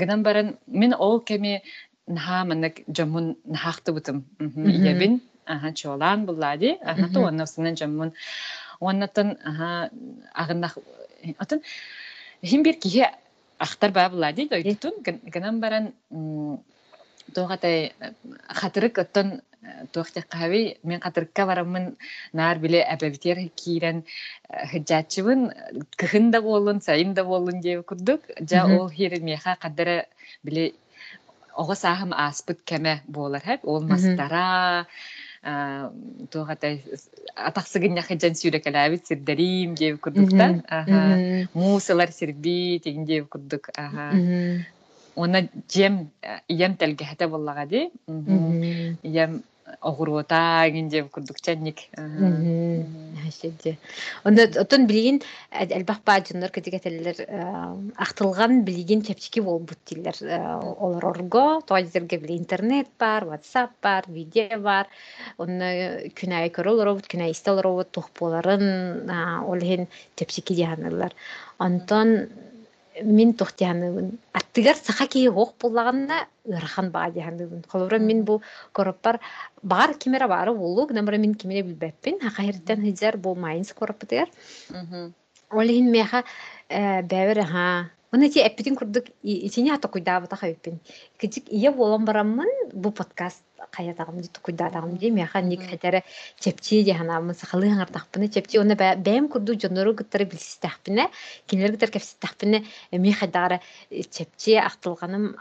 гынан 0.00 0.22
баран 0.22 0.56
мен 0.66 0.94
ол 0.98 1.20
кеме 1.20 1.62
наха 2.06 2.44
маннык 2.44 2.82
жомун 2.96 3.36
нахахтыбытым 3.44 4.24
иябин 4.40 5.20
аха 5.46 5.72
чолан 5.72 6.26
буллади 6.26 6.78
аха 6.82 7.08
то 7.14 7.20
онносунан 7.30 7.76
жомун 7.76 8.12
оннатын 8.80 9.38
аха 9.44 9.90
агыннах 10.34 10.78
атын 11.38 11.60
хим 12.44 12.62
бир 12.62 12.74
кихе 12.82 13.10
ахтар 13.66 13.90
баа 13.92 14.08
буллади 14.12 14.48
дойтун 14.48 14.94
гынан 15.04 15.60
баран 15.60 15.92
тогатай 17.34 17.92
хатырык 18.60 18.98
оттон 19.04 19.40
туохтя 19.92 20.22
кави 20.22 20.78
мен 20.82 21.00
хатырыкка 21.00 21.46
барамын 21.46 21.96
наар 22.32 22.58
биле 22.58 22.80
әбәбитер 22.94 23.42
киирен 23.60 24.04
хыджачыбын. 24.72 25.40
Кыхын 26.00 26.30
да 26.30 26.40
болун 26.42 26.80
сайын 26.80 27.14
да 27.14 27.24
болун 27.24 27.60
деп 27.60 27.84
курдук. 27.86 28.22
Жа 28.50 28.64
ол 28.64 28.88
хири 28.88 29.20
меха 29.20 29.56
кадара 29.60 30.06
биле 30.42 30.72
оҕо 31.60 31.74
сааһым 31.74 32.12
ааспыт 32.24 32.60
кэмэ 32.68 32.94
буолар 33.14 33.42
хэп 33.44 33.60
ол 33.64 33.82
мастара 33.92 34.86
тугатай 35.42 36.84
атахсыгыннях 37.34 38.10
эдьэн 38.12 38.34
сүүрэкэлээбит 38.36 39.06
сирдэрим 39.08 39.74
диэб 39.74 39.96
курдукта 40.00 40.46
муусалар 41.54 42.12
сирби 42.12 42.78
тигин 42.84 43.04
диэб 43.08 43.28
курдук 43.32 43.72
уона 45.16 45.48
жем 45.72 46.12
ием 46.48 46.76
телгэхэтэ 46.76 47.26
боллага 47.28 47.64
ди 47.66 47.88
ием 49.02 49.42
оғуруотаагин 49.80 50.88
деп 50.88 51.10
курдукчанник 51.10 51.86
онда 54.24 54.46
отон 54.60 54.86
билигин 54.86 55.22
элбахпаа 55.50 56.20
дьоннор 56.20 56.50
кытыгетеллер 56.50 57.16
ахтылган 57.96 58.64
билигин 58.64 59.02
чепчики 59.02 59.40
болбут 59.40 59.78
дилер 59.86 60.16
олар 60.78 61.04
орго 61.06 61.60
тоадерге 61.66 62.18
биле 62.18 62.36
интернет 62.38 62.88
бар 62.98 63.24
ватсап 63.24 63.70
бар 63.82 64.04
видео 64.08 64.58
бар. 64.58 64.86
Онна 65.38 65.70
күнай 66.18 66.50
көрөлоробут 66.50 67.08
күнай 67.10 67.32
истелоробут 67.34 67.92
тухпуларын 67.92 69.10
олхин 69.46 69.88
чепчики 70.16 70.54
дианылар 70.54 71.14
онтон 71.58 72.28
мин 73.02 73.34
тухтианыбын 73.34 74.18
аттыгар 74.32 74.76
саха 74.76 75.06
кии 75.06 75.28
хоох 75.28 75.54
буллаганна 75.60 76.26
ырахан 76.44 76.90
баа 76.90 77.10
дианыбын 77.10 77.64
холора 77.68 77.98
мин 77.98 78.24
бу 78.24 78.42
короппар 78.72 79.20
бар 79.62 79.94
кимере 79.94 80.26
бары 80.26 80.54
болу 80.54 80.86
гнамра 80.86 81.18
мин 81.18 81.34
кимере 81.34 81.62
билбеппин. 81.62 82.20
Хакайрттан 82.20 82.82
хиджар 82.82 83.16
бу 83.16 83.34
майнс 83.34 83.72
короппутыгар 83.72 84.28
олихин 85.50 85.90
меха 85.90 86.24
бәбер 86.68 87.44
ха 87.46 87.90
Оны 88.12 88.28
ти 88.28 88.40
эппитин 88.40 88.74
курдук 88.74 89.04
итини 89.22 89.70
ата 89.70 89.88
куйдаабыта 89.88 90.36
хайппин. 90.36 90.80
Кичик 91.18 91.44
ие 91.48 91.70
болон 91.70 92.04
бараммын 92.04 92.50
бу 92.72 92.90
подкаст 92.90 93.42
каятагым 93.70 94.20
ди 94.20 94.28
куйдаатагым 94.42 94.96
ди. 94.96 95.10
Меха 95.10 95.40
ник 95.40 95.62
хетере 95.62 96.02
чепчи 96.40 96.82
ханамын 96.92 97.34
сахалы 97.34 97.70
чепчи 98.28 98.58
бэм 98.96 99.28
курду 99.28 99.54
жонору 99.54 99.94
гыттары 99.94 100.24
билсистахпыны 100.24 101.06
кинер 101.46 101.70
гыттар 101.70 101.90
меха 102.90 103.28
дагара 103.28 103.60
чепчи 103.90 104.54
ахтылганым 104.54 105.36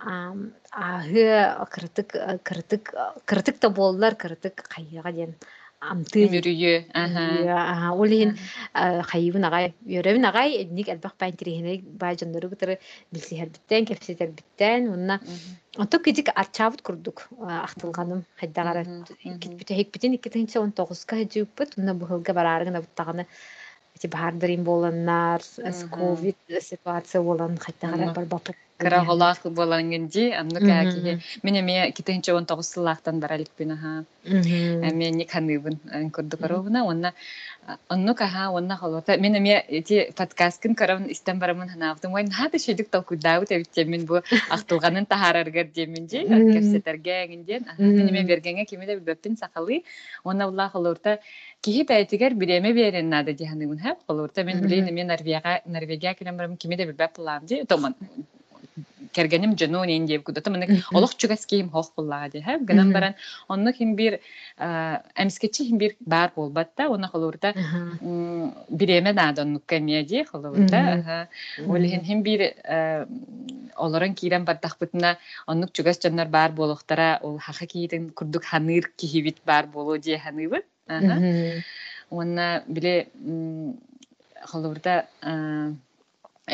ахы 0.72 1.26
кыртык 1.72 2.14
кыртык 2.44 2.94
кыртык 3.26 3.58
та 3.58 3.70
боллар 3.70 4.14
кыртык 4.16 4.62
кайыга 4.62 5.12
ден 5.12 5.36
амты 5.80 6.26
Мүрүйі. 6.28 6.74
Аха. 6.94 7.92
ол 7.96 8.12
ен 8.12 8.36
хайыбын 8.76 9.48
агай 9.48 9.72
йөрөбүн 9.88 10.28
агай 10.28 10.66
ник 10.68 10.90
элбах 10.92 11.16
байн 11.20 11.36
тирихине 11.40 11.80
бай 12.02 12.18
жондору 12.20 12.50
гытыры 12.52 12.80
билсихер 13.12 13.48
биттен 13.56 13.88
кепсетер 13.88 14.34
биттен 14.36 14.92
онна 14.92 15.20
онто 15.78 16.00
кидик 16.04 16.34
арчабыт 16.36 16.82
курдук 16.82 17.28
ахтылганым 17.40 18.26
хайдагара 18.36 18.84
китбите 19.24 19.76
хекбитин 19.76 20.16
иккитинче 20.16 20.60
он 20.60 20.72
тогузга 20.72 21.16
хеджиуппут 21.16 21.78
онна 21.78 21.94
бухылга 21.94 22.34
барарыгына 22.34 22.82
буттаганы 22.82 23.28
эти 23.96 24.08
баардырин 24.08 24.64
боланнар 24.64 25.42
ковид 25.92 26.38
ситуация 26.62 27.22
болан 27.22 27.58
хайдагара 27.58 28.14
барбапыт 28.14 28.58
Караголаах 28.80 29.44
болангенди 29.44 30.32
анну 30.32 30.60
кааки 30.60 31.20
мене 31.44 31.62
ме 31.62 31.92
китенче 31.92 32.34
он 32.34 32.46
тогуссылаахтан 32.46 33.20
баралик 33.20 33.50
бина 33.58 33.76
ха 33.78 34.06
эме 34.26 35.12
ник 35.12 35.32
ханыбын 35.32 35.76
көрдү 36.16 36.38
коробуна 36.40 36.86
онна 36.86 37.14
онну 37.90 38.16
каха 38.16 38.50
онна 38.52 38.78
холота 38.78 39.18
мене 39.18 39.40
ме 39.40 39.60
эти 39.68 40.12
подкасткын 40.16 40.76
карабын 40.76 41.12
истен 41.12 41.40
барамын 41.40 41.70
ханаавдым 41.70 42.12
вайн 42.12 42.32
хада 42.32 42.58
шедик 42.60 42.90
толкудау 42.90 43.46
тебитте 43.46 43.84
мен 43.84 44.06
бу 44.06 44.22
ахтылганын 44.50 45.06
тахараргар 45.06 45.68
деменди 45.76 46.24
кепсетерге 46.54 47.28
мене 47.28 48.12
ме 48.12 48.24
бергенге 48.24 48.66
кимеде 48.66 48.96
бөптүн 49.00 49.38
сакалы 49.38 49.84
онна 50.24 50.48
улла 50.48 50.70
холорта 50.70 51.20
кихи 51.62 51.84
бәйтигер 51.84 52.34
биреме 52.34 52.74
берен 52.74 53.10
нада 53.10 53.34
диханыбын 53.34 53.80
ха 53.80 53.96
холорта 54.08 54.44
мен 54.44 54.62
билейн 54.62 54.94
мен 54.94 55.08
норвегия 55.08 55.62
норвегия 55.66 56.14
кирен 56.16 56.38
барам 56.38 56.58
кимеде 56.58 56.86
бебеп 56.86 57.18
булам 57.18 57.46
ди 57.46 57.66
томан 57.66 57.96
кергеним 59.20 59.58
жонун 59.60 59.90
ен 59.90 60.06
деп 60.08 60.24
кудата 60.24 60.50
мына 60.54 60.66
олох 60.94 61.16
чугас 61.16 61.46
кийим 61.46 61.70
хох 61.70 61.92
буллага 61.96 62.30
ди 62.34 62.42
ха 62.48 62.58
гынан 62.70 62.94
баран 62.96 63.14
онно 63.54 63.74
хим 63.74 63.96
бир 63.96 64.20
эмскечи 65.24 65.66
хим 65.68 65.78
бир 65.78 65.96
бар 66.00 66.32
болбатта 66.36 66.88
оны 66.96 67.08
холурда 67.14 67.54
биреме 68.70 69.14
нада 69.14 69.42
оннукка 69.42 69.80
мия 69.80 70.04
ди 70.12 70.24
холурда 70.32 71.28
олихин 71.76 72.04
хим 72.10 72.24
бир 72.24 72.40
олорон 73.76 74.14
кирен 74.16 74.46
баттахпытына 74.46 75.18
оннук 75.48 75.72
чугас 75.74 76.00
жоннор 76.04 76.28
бар 76.28 76.52
болохтара 76.52 77.20
ол 77.22 77.38
хаха 77.40 77.66
киитин 77.66 78.10
курдук 78.10 78.44
ханыр 78.44 78.84
кихибит 78.98 79.38
бар 79.46 79.68
болу 79.68 79.98
ди 79.98 80.18
ханыбыт 80.18 80.66
онна 82.10 82.64
биле 82.68 83.08
холурда 84.46 85.06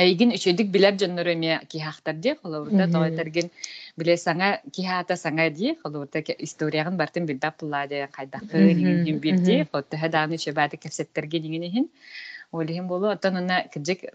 Эйгин 0.03 0.33
үчөдүк 0.35 0.67
билер 0.71 0.97
жоннор 0.99 1.27
эме 1.31 1.59
кихахтар 1.71 2.15
ди 2.25 2.35
холовурда 2.41 2.87
тоҕойторгин 2.93 3.49
биле 3.97 4.15
саңа 4.17 4.49
кихаата 4.75 5.15
саңа 5.15 5.49
ди 5.59 5.75
холовурда 5.83 6.19
историягын 6.47 6.97
бартын 6.97 7.25
билбап 7.25 7.59
булла 7.61 7.85
де 7.87 8.07
кайдакы 8.11 8.57
нигин 8.81 9.19
бирди 9.19 9.65
хотта 9.71 9.97
хадааны 9.97 10.37
чебаты 10.37 10.77
кепсеттерге 10.77 11.39
нигинихин 11.39 11.89
олихин 12.51 12.87
болу 12.87 13.07
оттон 13.07 13.37
уна 13.37 13.63
киджик 13.73 14.05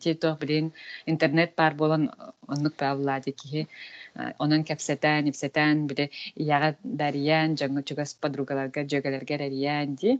ти 0.00 0.14
тох 0.14 0.38
билин 0.38 0.72
интернет 1.06 1.54
бар 1.56 1.74
болон 1.74 2.10
оннук 2.48 2.74
баабылла 2.78 3.20
ди 3.24 3.32
кихи. 3.32 3.66
Онон 4.38 4.64
кепсетен 4.64 5.28
ипсетен 5.28 5.86
биле 5.86 6.10
ияга 6.34 6.76
дариян 6.82 7.54
жаңы 7.54 7.82
чугас 7.84 8.14
подругаларга 8.14 8.84
жөгелерге 8.84 9.36
рариян 9.36 9.94
ди. 9.94 10.18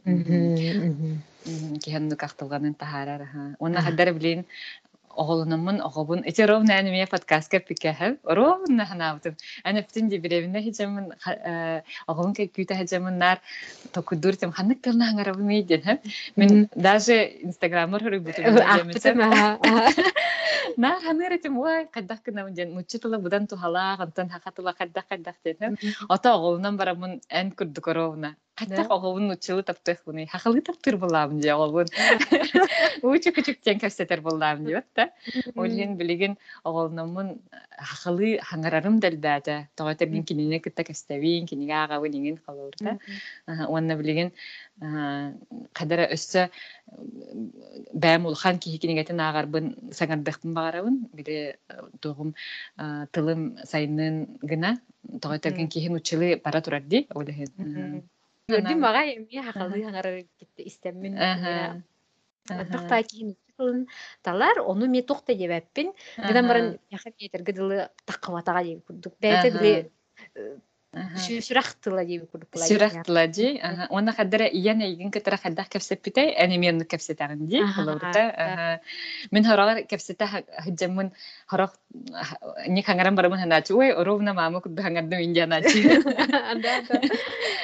Кихеннук 1.83 2.23
ахтылганын 2.23 2.75
тахарар 2.75 3.29
онна 3.59 3.83
хаддар 3.83 4.13
билин 4.13 4.45
оголунумун 5.19 5.83
оҕобун. 5.83 6.23
Эти 6.25 6.43
ровно 6.43 6.73
әниме 6.79 7.07
подкастка 7.11 7.59
пикэһэв 7.59 8.19
ровно 8.23 8.87
ханаабытым 8.87 9.35
ди 10.09 10.19
биребинне 10.19 10.63
хижамын 10.63 11.13
оголун 12.07 12.35
күйтэ 12.35 12.75
хижамыннар 12.81 13.41
токудур 13.93 14.37
тем 14.37 14.53
ханнык 14.53 14.83
тылна 14.83 15.11
аңарабыны 15.13 15.63
ден 15.63 15.83
хэв 15.83 15.99
мен 16.37 16.69
даже 16.75 17.15
инстаграмар 17.43 18.03
хөрү 18.03 18.21
бүтүн 18.23 18.59
на 20.77 21.01
ханыр 21.01 21.33
этим 21.33 21.59
ой 21.59 21.87
кайдак 21.87 22.23
кына 22.23 22.51
ден 22.51 22.75
муччутула 22.75 23.19
будан 23.19 23.47
тухала 23.47 23.97
антан 23.99 24.31
хакатыла 24.31 24.75
ото 26.09 26.35
оголунан 26.35 26.77
барамын 26.77 27.21
эн 27.29 27.53
Каттак 28.59 28.91
оғылын 28.91 29.37
учылы 29.37 29.63
таптық 29.67 30.01
бұны. 30.09 30.25
Хақылы 30.33 30.63
таптыр 30.67 30.97
болам 30.99 31.37
де 31.39 31.53
оғылын. 31.55 31.91
Учу 33.07 33.31
күчіктен 33.37 33.79
көстетер 33.79 34.23
болам 34.25 34.65
де 34.67 34.81
өтті. 34.81 35.07
Олген 35.55 35.95
білеген 36.01 36.35
оғылынымын 36.67 37.37
хақылы 37.79 38.33
хаңарарым 38.43 38.99
дәлбәді. 39.05 39.61
Тоғатыр 39.79 40.11
мен 40.11 40.27
кенене 40.27 40.59
күтті 40.65 40.89
көстәвейін, 40.91 41.47
кенеге 41.47 41.77
ағауы 41.85 42.11
деген 42.11 42.41
қалуырда. 42.43 42.99
Онна 43.69 43.99
білеген 44.01 44.35
қадара 45.79 46.11
өссі 46.15 46.49
бәм 47.95 48.29
улхан 48.31 48.59
кихи 48.59 48.83
кенегетін 48.83 49.23
ағарбын 49.23 49.73
саңардықпын 49.95 50.59
бағарабын. 50.59 51.01
Біле 51.15 51.41
тоғым 52.03 52.35
тылым 53.15 53.51
сайынын 53.63 54.25
гына. 54.43 54.79
Тоғатырген 55.23 55.71
кихин 55.71 55.99
учылы 56.03 56.37
бара 56.43 56.61
тұрар 56.65 56.83
де. 56.85 57.07
Олеген. 57.15 58.09
Gördüm 58.49 58.81
maga 58.81 59.03
emmi 59.05 59.41
hakalı 59.41 59.83
hangar 59.83 60.19
gitti 60.39 60.63
istemmin. 60.63 61.17
Тахта 62.49 63.03
кийин 63.03 63.37
талар 64.23 64.57
тохта 65.07 65.35
дебеппин. 65.35 65.93
Гынан 66.17 66.49
баран 66.49 66.79
яхын 66.91 67.13
етерге 67.19 67.53
дылы 67.53 67.89
таккабатага 68.07 68.63
деп 68.65 69.93
сүрахтыла 70.94 72.04
деп 72.06 72.30
курдук. 72.30 72.54
Сүрахтыла 72.54 73.26
ди. 73.28 73.60
Оны 73.90 74.14
хаддара 74.14 74.46
иян 74.46 74.82
эйген 74.82 75.10
кетер 75.12 75.38
хадда 75.42 75.66
кепсеп 75.66 76.04
бите, 76.06 76.28
әне 76.38 76.60
мен 76.62 76.84
кепсетагын 76.86 77.48
ди. 77.48 77.64
Булурда. 77.78 78.80
Мен 79.32 79.44
харагар 79.44 79.84
кепсета 79.90 80.28
хаҗамын 80.28 81.12
харак 81.48 81.74
не 82.68 82.84
хангарам 82.84 83.16
барамын 83.16 83.40
ханачы. 83.40 83.74
Ой, 83.74 83.92
ровно 84.04 84.34
мамы 84.34 84.62
куд 84.62 84.80
хангарды 84.80 85.18
мен 85.18 85.34
жаначы. 85.34 86.04
Анда. 86.52 86.84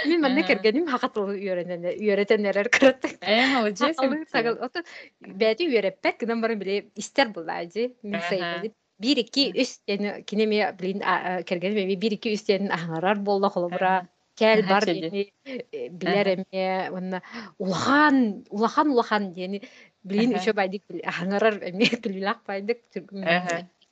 Мен 0.05 0.21
манна 0.21 0.43
кергеним 0.43 0.87
хакатыл 0.87 1.29
үйренен 1.29 1.85
үйрөтенлер 1.85 2.69
кырат. 2.69 3.05
Э, 3.21 3.45
молодец. 3.53 3.95
Сагал 4.31 4.57
ото 4.57 4.81
бәти 5.21 5.69
үйрәппәк 5.69 6.25
гынан 6.25 6.41
барам 6.41 6.59
биле 6.59 6.89
истер 6.95 7.29
булады. 7.29 7.93
Мен 8.01 8.21
сайып 8.25 8.73
бир 9.04 9.22
iki 9.24 9.44
үс 9.62 9.76
кинеме 10.30 10.72
билин 10.80 11.00
кергеним 11.48 11.84
эми 11.84 11.96
бир 12.06 12.18
үс 12.34 12.44
болла 13.28 13.50
холобура 13.54 13.94
кәл 14.40 14.64
бар 14.68 14.84
дени 14.88 15.26
билер 16.00 16.32
эме 16.36 16.64
онна 16.90 17.22
улахан 17.58 18.44
улахан 18.50 18.90
улахан 18.94 19.32
дени 19.34 19.62
билин 20.02 20.34
үчө 20.38 20.56
байдык 20.60 20.82
аңарар 21.14 21.60
эме 21.70 21.90
билак 22.06 22.42
байдык 22.48 22.82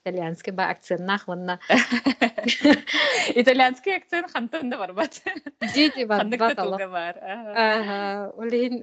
итальянский 0.02 0.52
ба 0.52 0.70
акцентнах 0.74 1.28
онна 1.28 1.58
итальянский 3.34 3.96
акцент 3.96 4.32
хантында 4.34 4.78
бар 4.78 4.92
бат 4.92 5.20
жити 5.74 6.04
бар 6.04 6.26
бар 6.96 7.14
олин 8.42 8.74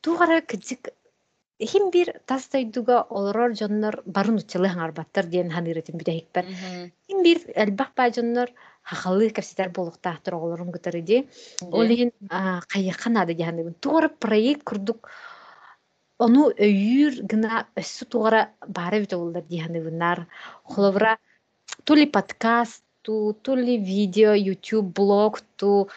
тугара 0.00 0.40
кыжык 0.40 0.88
хим 1.60 1.90
бир 1.90 2.12
тастайдуга 2.26 3.02
олорор 3.10 3.54
жоннор 3.54 4.02
барын 4.06 4.38
учалы 4.38 4.68
хаңарбаттар 4.68 5.26
диэн 5.26 5.50
ханырытын 5.50 5.98
бүтэхикпер 5.98 6.46
хим 7.10 7.22
бир 7.22 7.42
элбах 7.54 7.94
баа 7.96 8.12
жоннор 8.14 8.52
хахалы 8.88 9.30
кэпситер 9.30 9.68
болуктаахтар 9.70 10.34
оголорун 10.34 10.70
гытары 10.70 11.02
ди. 11.02 11.28
Ол 11.60 11.84
иин 11.84 12.12
кайякан 12.68 13.16
ады 13.16 13.34
диханыбын 13.34 13.74
тугара 13.74 14.08
проект 14.08 14.62
курдук. 14.64 15.10
Ону 16.18 16.48
өйүр 16.50 17.22
гына 17.30 17.66
өссү 17.76 18.06
тугара 18.06 18.50
баара 18.66 19.00
бит 19.00 19.12
олдар 19.12 19.42
диханыбыннар 19.42 20.26
холовра 20.64 21.18
тули 21.84 22.06
подкаст 22.06 22.82
ту 23.02 23.36
тули 23.42 23.76
видео 23.76 24.34
youtube 24.34 24.88
блог 24.94 25.40
ту 25.56 25.88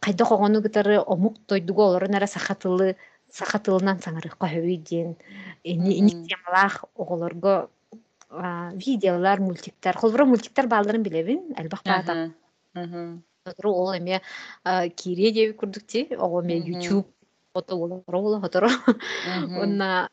кайда 0.00 0.24
когону 0.24 0.60
гытары 0.60 0.98
омук 1.00 1.38
тойдуга 1.46 1.82
олорун 1.82 2.14
ара 2.14 2.26
сахатылы. 2.26 2.96
Сахатылынан 3.32 3.98
саңарыхқа 4.04 4.48
хөйден 4.54 5.16
эни 5.64 6.10
темалах 6.28 6.84
оголорго 6.96 7.70
видеолар 8.30 9.40
мультиктер 9.40 9.96
холбура 9.96 10.24
мультиктер 10.24 10.66
бааларын 10.66 11.02
билебин 11.02 11.54
элбах 11.56 11.82
баата 11.84 12.32
Хотору 13.44 13.72
ол 13.72 13.92
эме 13.94 14.20
кире 14.96 15.32
деби 15.32 15.52
курдук 15.52 15.86
ти 15.86 16.08
ого 16.18 16.42
эме 16.42 17.02
фото 17.52 17.74
олоро 17.74 18.18
оло 18.18 18.40
хоторо 18.40 18.68
онна 19.62 20.08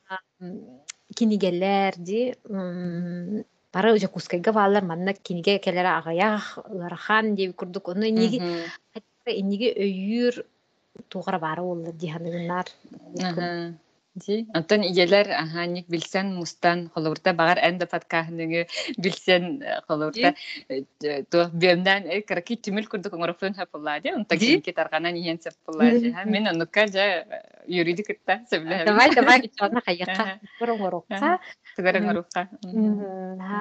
кинигелер 1.15 1.93
ди 1.97 2.35
бары 3.73 3.93
уже 3.93 4.07
кускайга 4.07 4.53
баалар 4.53 4.83
манна 4.83 5.13
киниге 5.13 5.59
келер 5.59 5.85
агаях 5.85 6.57
ыарахан 6.57 7.35
диэби 7.35 7.53
курдук 7.53 7.89
ону 7.89 8.05
эниги 8.07 8.41
эниги 9.25 9.67
өйүр 9.85 10.45
тугара 11.09 11.39
бары 11.39 11.61
оллар 11.61 11.93
диһаныгыннар 11.93 12.67
Ага. 13.27 13.47
Ди. 14.25 14.47
Антон 14.53 14.81
иелер 14.81 15.29
аха 15.29 15.65
ник 15.65 15.85
билсен 15.87 16.33
мустан 16.35 16.89
холурта 16.93 17.33
багар 17.33 17.59
энде 17.61 17.85
подкастныгы 17.85 18.65
билсен 18.97 19.61
холурта 19.87 20.33
то 21.29 21.49
бемнен 21.53 22.03
э 22.09 22.21
караки 22.21 22.55
тимил 22.55 22.87
курдук 22.87 23.13
оңорофун 23.13 23.53
хапыллади. 23.53 24.09
Онта 24.15 24.37
кинки 24.37 24.71
тарганан 24.71 25.15
иен 25.15 25.39
сапыллади. 25.39 26.11
Ха 26.13 26.25
мен 26.25 26.47
онукка 26.47 26.87
жа 26.87 27.25
юридик 27.67 28.09
итта 28.09 28.41
сөбле. 28.51 28.85
давай 28.85 29.13
давай 29.13 29.51
чона 29.55 29.81
хайяка 29.85 30.39
Мгм. 30.61 30.81
оруха. 30.83 31.15
ха 31.19 31.39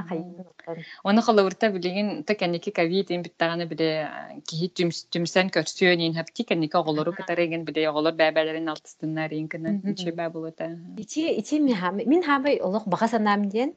хайяка 0.09 0.76
Оны 1.04 1.22
холурта 1.22 1.70
билеген 1.70 2.24
та 2.24 2.34
каники 2.34 2.70
ковид 2.70 3.11
ин 3.11 3.22
биттаганы 3.22 3.66
биле 3.66 4.09
кихи 4.46 4.68
түмсен 5.12 5.50
көрсөөнин 5.50 6.14
хапти 6.16 6.44
каники 6.44 6.76
оголору 6.76 7.12
катареген 7.12 7.64
биле 7.64 7.88
оголор 7.88 8.14
бәбәләрен 8.14 8.68
алтыстыннар 8.70 9.32
инкена. 9.32 9.68
Мгм. 9.70 9.92
Иче 9.92 10.12
бә 10.47 10.53
булута. 10.53 10.66
ичи 10.99 11.22
ичи 11.40 11.61
ми 11.61 11.74
хам 11.74 11.97
мин 11.97 12.22
хабай 12.22 12.61
олох 12.62 12.86
бага 12.86 13.09
санам 13.09 13.49
диен 13.49 13.74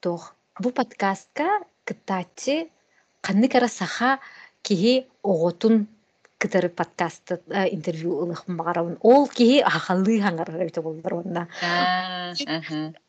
тох 0.00 0.34
бу 0.60 0.70
подкастка 0.70 1.46
кытачы 1.84 2.68
канны 3.20 3.48
кара 3.48 3.68
саха 3.68 4.18
киһи 4.62 5.06
оҕотун 5.22 5.86
кытары 6.38 6.68
подкастты 6.68 7.40
э, 7.48 7.68
интервью 7.74 8.22
ылыхпын 8.22 8.56
багарабын 8.56 8.96
ол 9.02 9.28
киһи 9.28 9.60
ахаллыы 9.60 10.20
хаңарар 10.20 10.62
эбите 10.62 10.80
болдор 10.80 11.12
онна 11.14 11.48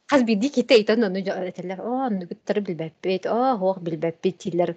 хас 0.10 0.24
биди 0.24 0.50
ките 0.50 0.82
итен 0.82 1.04
ону 1.04 1.20
этелер 1.20 1.82
о 1.82 2.10
нугуттары 2.10 2.62
билбеппит 2.62 3.26
о 3.26 3.58
хоох 3.58 3.82
билбеппит 3.82 4.38
тилер 4.38 4.76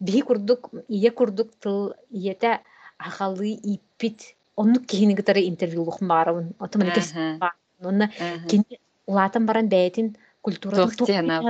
биһи 0.00 0.20
курдук 0.22 0.70
ие 0.88 1.10
курдук 1.10 1.50
тыл 1.60 1.94
иете 2.10 2.60
ахаллыы 2.98 3.52
иппит 3.74 4.37
оннук 4.60 4.82
киһини 4.90 5.14
кытары 5.18 5.40
интервью 5.50 5.80
ылыхпын 5.84 6.08
багарабын 6.12 6.46
отоманы 6.58 6.92
кес 6.98 7.12
аха, 7.14 7.52
онна 7.90 8.04
аха. 8.18 8.46
Кини 8.50 8.78
улаатан 9.06 9.46
баран 9.46 9.66
бәйтин 9.68 10.16
культуратын 10.42 10.96
Туох 10.98 11.08
тиэнап. 11.08 11.42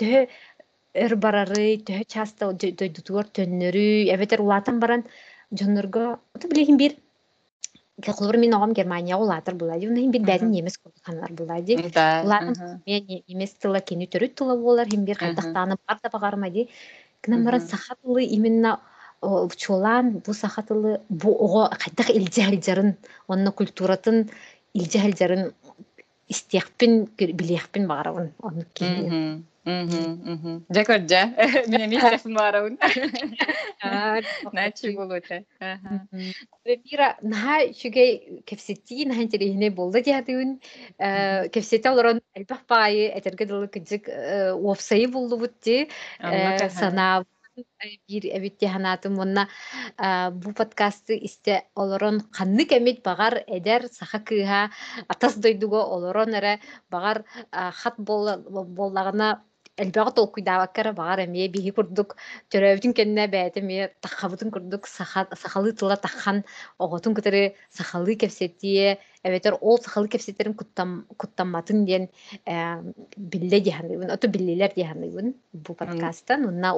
төһө 0.00 0.20
өр 1.04 1.12
барары 1.24 1.66
төһө 1.86 2.04
часта 2.14 2.52
дойдутугар 2.52 3.26
төннөрү 3.36 3.86
эбетер 4.14 4.40
улаатан 4.40 4.80
баран 4.80 5.02
дьоннорго 5.50 6.18
ота 6.34 6.48
билехин 6.48 6.76
бир 6.76 6.92
Кулбар 7.96 8.36
мин 8.36 8.52
оғам 8.52 8.74
Германия 8.76 9.16
улаатар 9.16 9.54
булайди. 9.54 9.86
Уна 9.88 10.00
хин 10.00 10.10
бир 10.12 10.20
бәдин 10.20 10.50
немес. 10.52 10.76
Улаатан 10.84 12.52
аха. 12.52 12.80
мен 12.86 13.22
немес 13.28 13.54
тыла 13.54 13.80
кени 13.80 14.06
төрүт 14.06 14.34
тыла 14.36 14.56
болар 14.56 14.86
хин 14.86 15.04
бир 15.06 15.16
Ага. 15.16 15.32
хайдактааны 15.32 15.76
бар 15.88 15.98
да 16.02 16.08
багармади. 16.12 16.68
Кынан 17.22 17.44
баран 17.44 17.60
Мгм. 17.60 17.68
сахатылы 17.70 18.22
именно 18.24 18.80
о, 19.20 19.48
чолан 19.48 20.18
бу 20.24 20.32
сахатылы 20.34 21.00
бу 21.08 21.30
ого 21.32 21.70
хайдак 21.70 22.10
илжахилжарын 22.10 22.96
онна 23.28 23.50
культуратын. 23.52 24.30
Мгм, 28.80 29.46
мгм, 29.64 30.32
мгм. 30.32 30.66
Жакорджа. 30.68 31.22
Мен. 31.66 31.90
Начи 34.52 34.96
болута. 34.96 35.44
Бира 36.64 37.16
наха 37.22 37.72
шугай 37.74 38.42
кепсети 38.44 39.04
наха 39.06 39.22
интерехине 39.22 39.70
болда 39.70 40.00
диадыын 40.00 40.60
кепсети 41.50 41.86
олорон 41.86 42.20
элбах 42.34 42.60
баайы 42.68 43.12
этерге 43.18 43.46
дылы 43.46 43.68
уопсайы 44.54 45.08
болду 45.08 45.36
бутти 45.36 45.88
Анна 46.18 46.58
каха. 46.58 46.70
сана 46.70 47.24
бир 47.56 48.24
эбитти 48.36 48.68
ханатым 48.72 49.14
мунна 49.18 49.44
бу 50.42 50.52
подкасты 50.58 51.16
исте 51.28 51.54
олорон 51.74 52.20
ханны 52.38 52.64
кемит 52.72 53.02
багар 53.02 53.38
эдер 53.46 53.88
саха 53.92 54.20
кыха 54.20 54.60
атас 55.08 55.34
дойдуго 55.36 55.80
олорон 55.96 56.34
эре 56.34 56.60
багар 56.90 57.24
хат 57.52 57.96
боллагына 57.98 59.28
элбага 59.76 60.10
толкуйдаабаккара 60.18 60.92
багар 60.92 61.18
эмие 61.26 61.48
биһи 61.48 61.70
курдук 61.76 62.16
таххабытын 64.04 64.50
курдук 64.50 64.86
саха- 64.86 65.28
сахалы 65.42 65.72
тыла 65.72 65.96
таххан 65.96 66.44
оҕотун 66.78 67.14
кытары 67.14 67.54
сахалы 67.70 68.14
эбетер 69.26 69.52
ол 69.60 69.78
сахалы 69.78 70.08
кепсеттерин 70.08 70.54
куттам 70.54 71.06
куттамматын 71.20 71.84
диэн 71.88 72.04
билле 73.16 73.58
ото 74.10 74.28
биллилер 74.28 74.72
бу 75.52 75.74
подкасттан 75.74 76.46
унна 76.46 76.68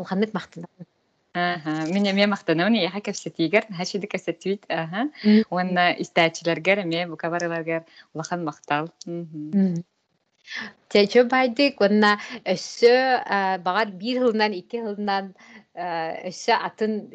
улханнык 0.00 0.32
мактана 0.34 0.66
Аха. 1.34 1.70
Мен 1.92 2.04
эме 2.06 2.26
мактанабын 2.26 2.74
яха 2.74 3.00
кепсетигер, 3.00 3.64
хашиди 3.76 4.06
кепсетибит. 4.06 4.64
Аха. 4.68 5.10
Уонна 5.50 5.92
истәчиләргә, 6.02 6.82
эме 6.82 7.06
бу 7.06 7.16
кабарларга 7.16 7.84
улахан 8.14 8.44
мактал. 8.44 8.90
Чечө 10.88 11.24
байдык 11.28 11.80
онна 11.84 12.16
өссө 12.48 12.92
э, 13.20 13.58
багар 13.64 13.90
бир 14.00 14.22
хылынан 14.22 14.54
икки 14.56 14.80
хылынан 14.80 15.34
э, 15.76 16.30
өссө 16.30 16.56
атын 16.56 17.10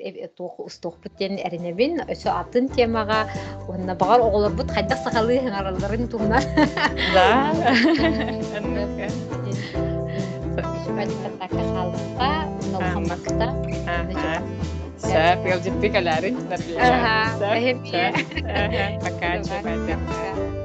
устохпут 0.67 1.17
диэн 1.17 1.39
эринебин 1.41 2.03
өссө 2.05 2.29
атын 2.29 2.69
темага 2.69 3.25
онна 3.67 3.97
Да. 7.15 7.27
Сәп. 15.03 15.43
Ага, 16.79 17.15
Сәп, 17.38 17.49
әһем, 17.51 17.86
сәп. 17.91 18.21
Аха. 18.47 18.89
Пока, 19.03 19.38
чабата. 19.43 19.97
Шубадик 19.99 20.62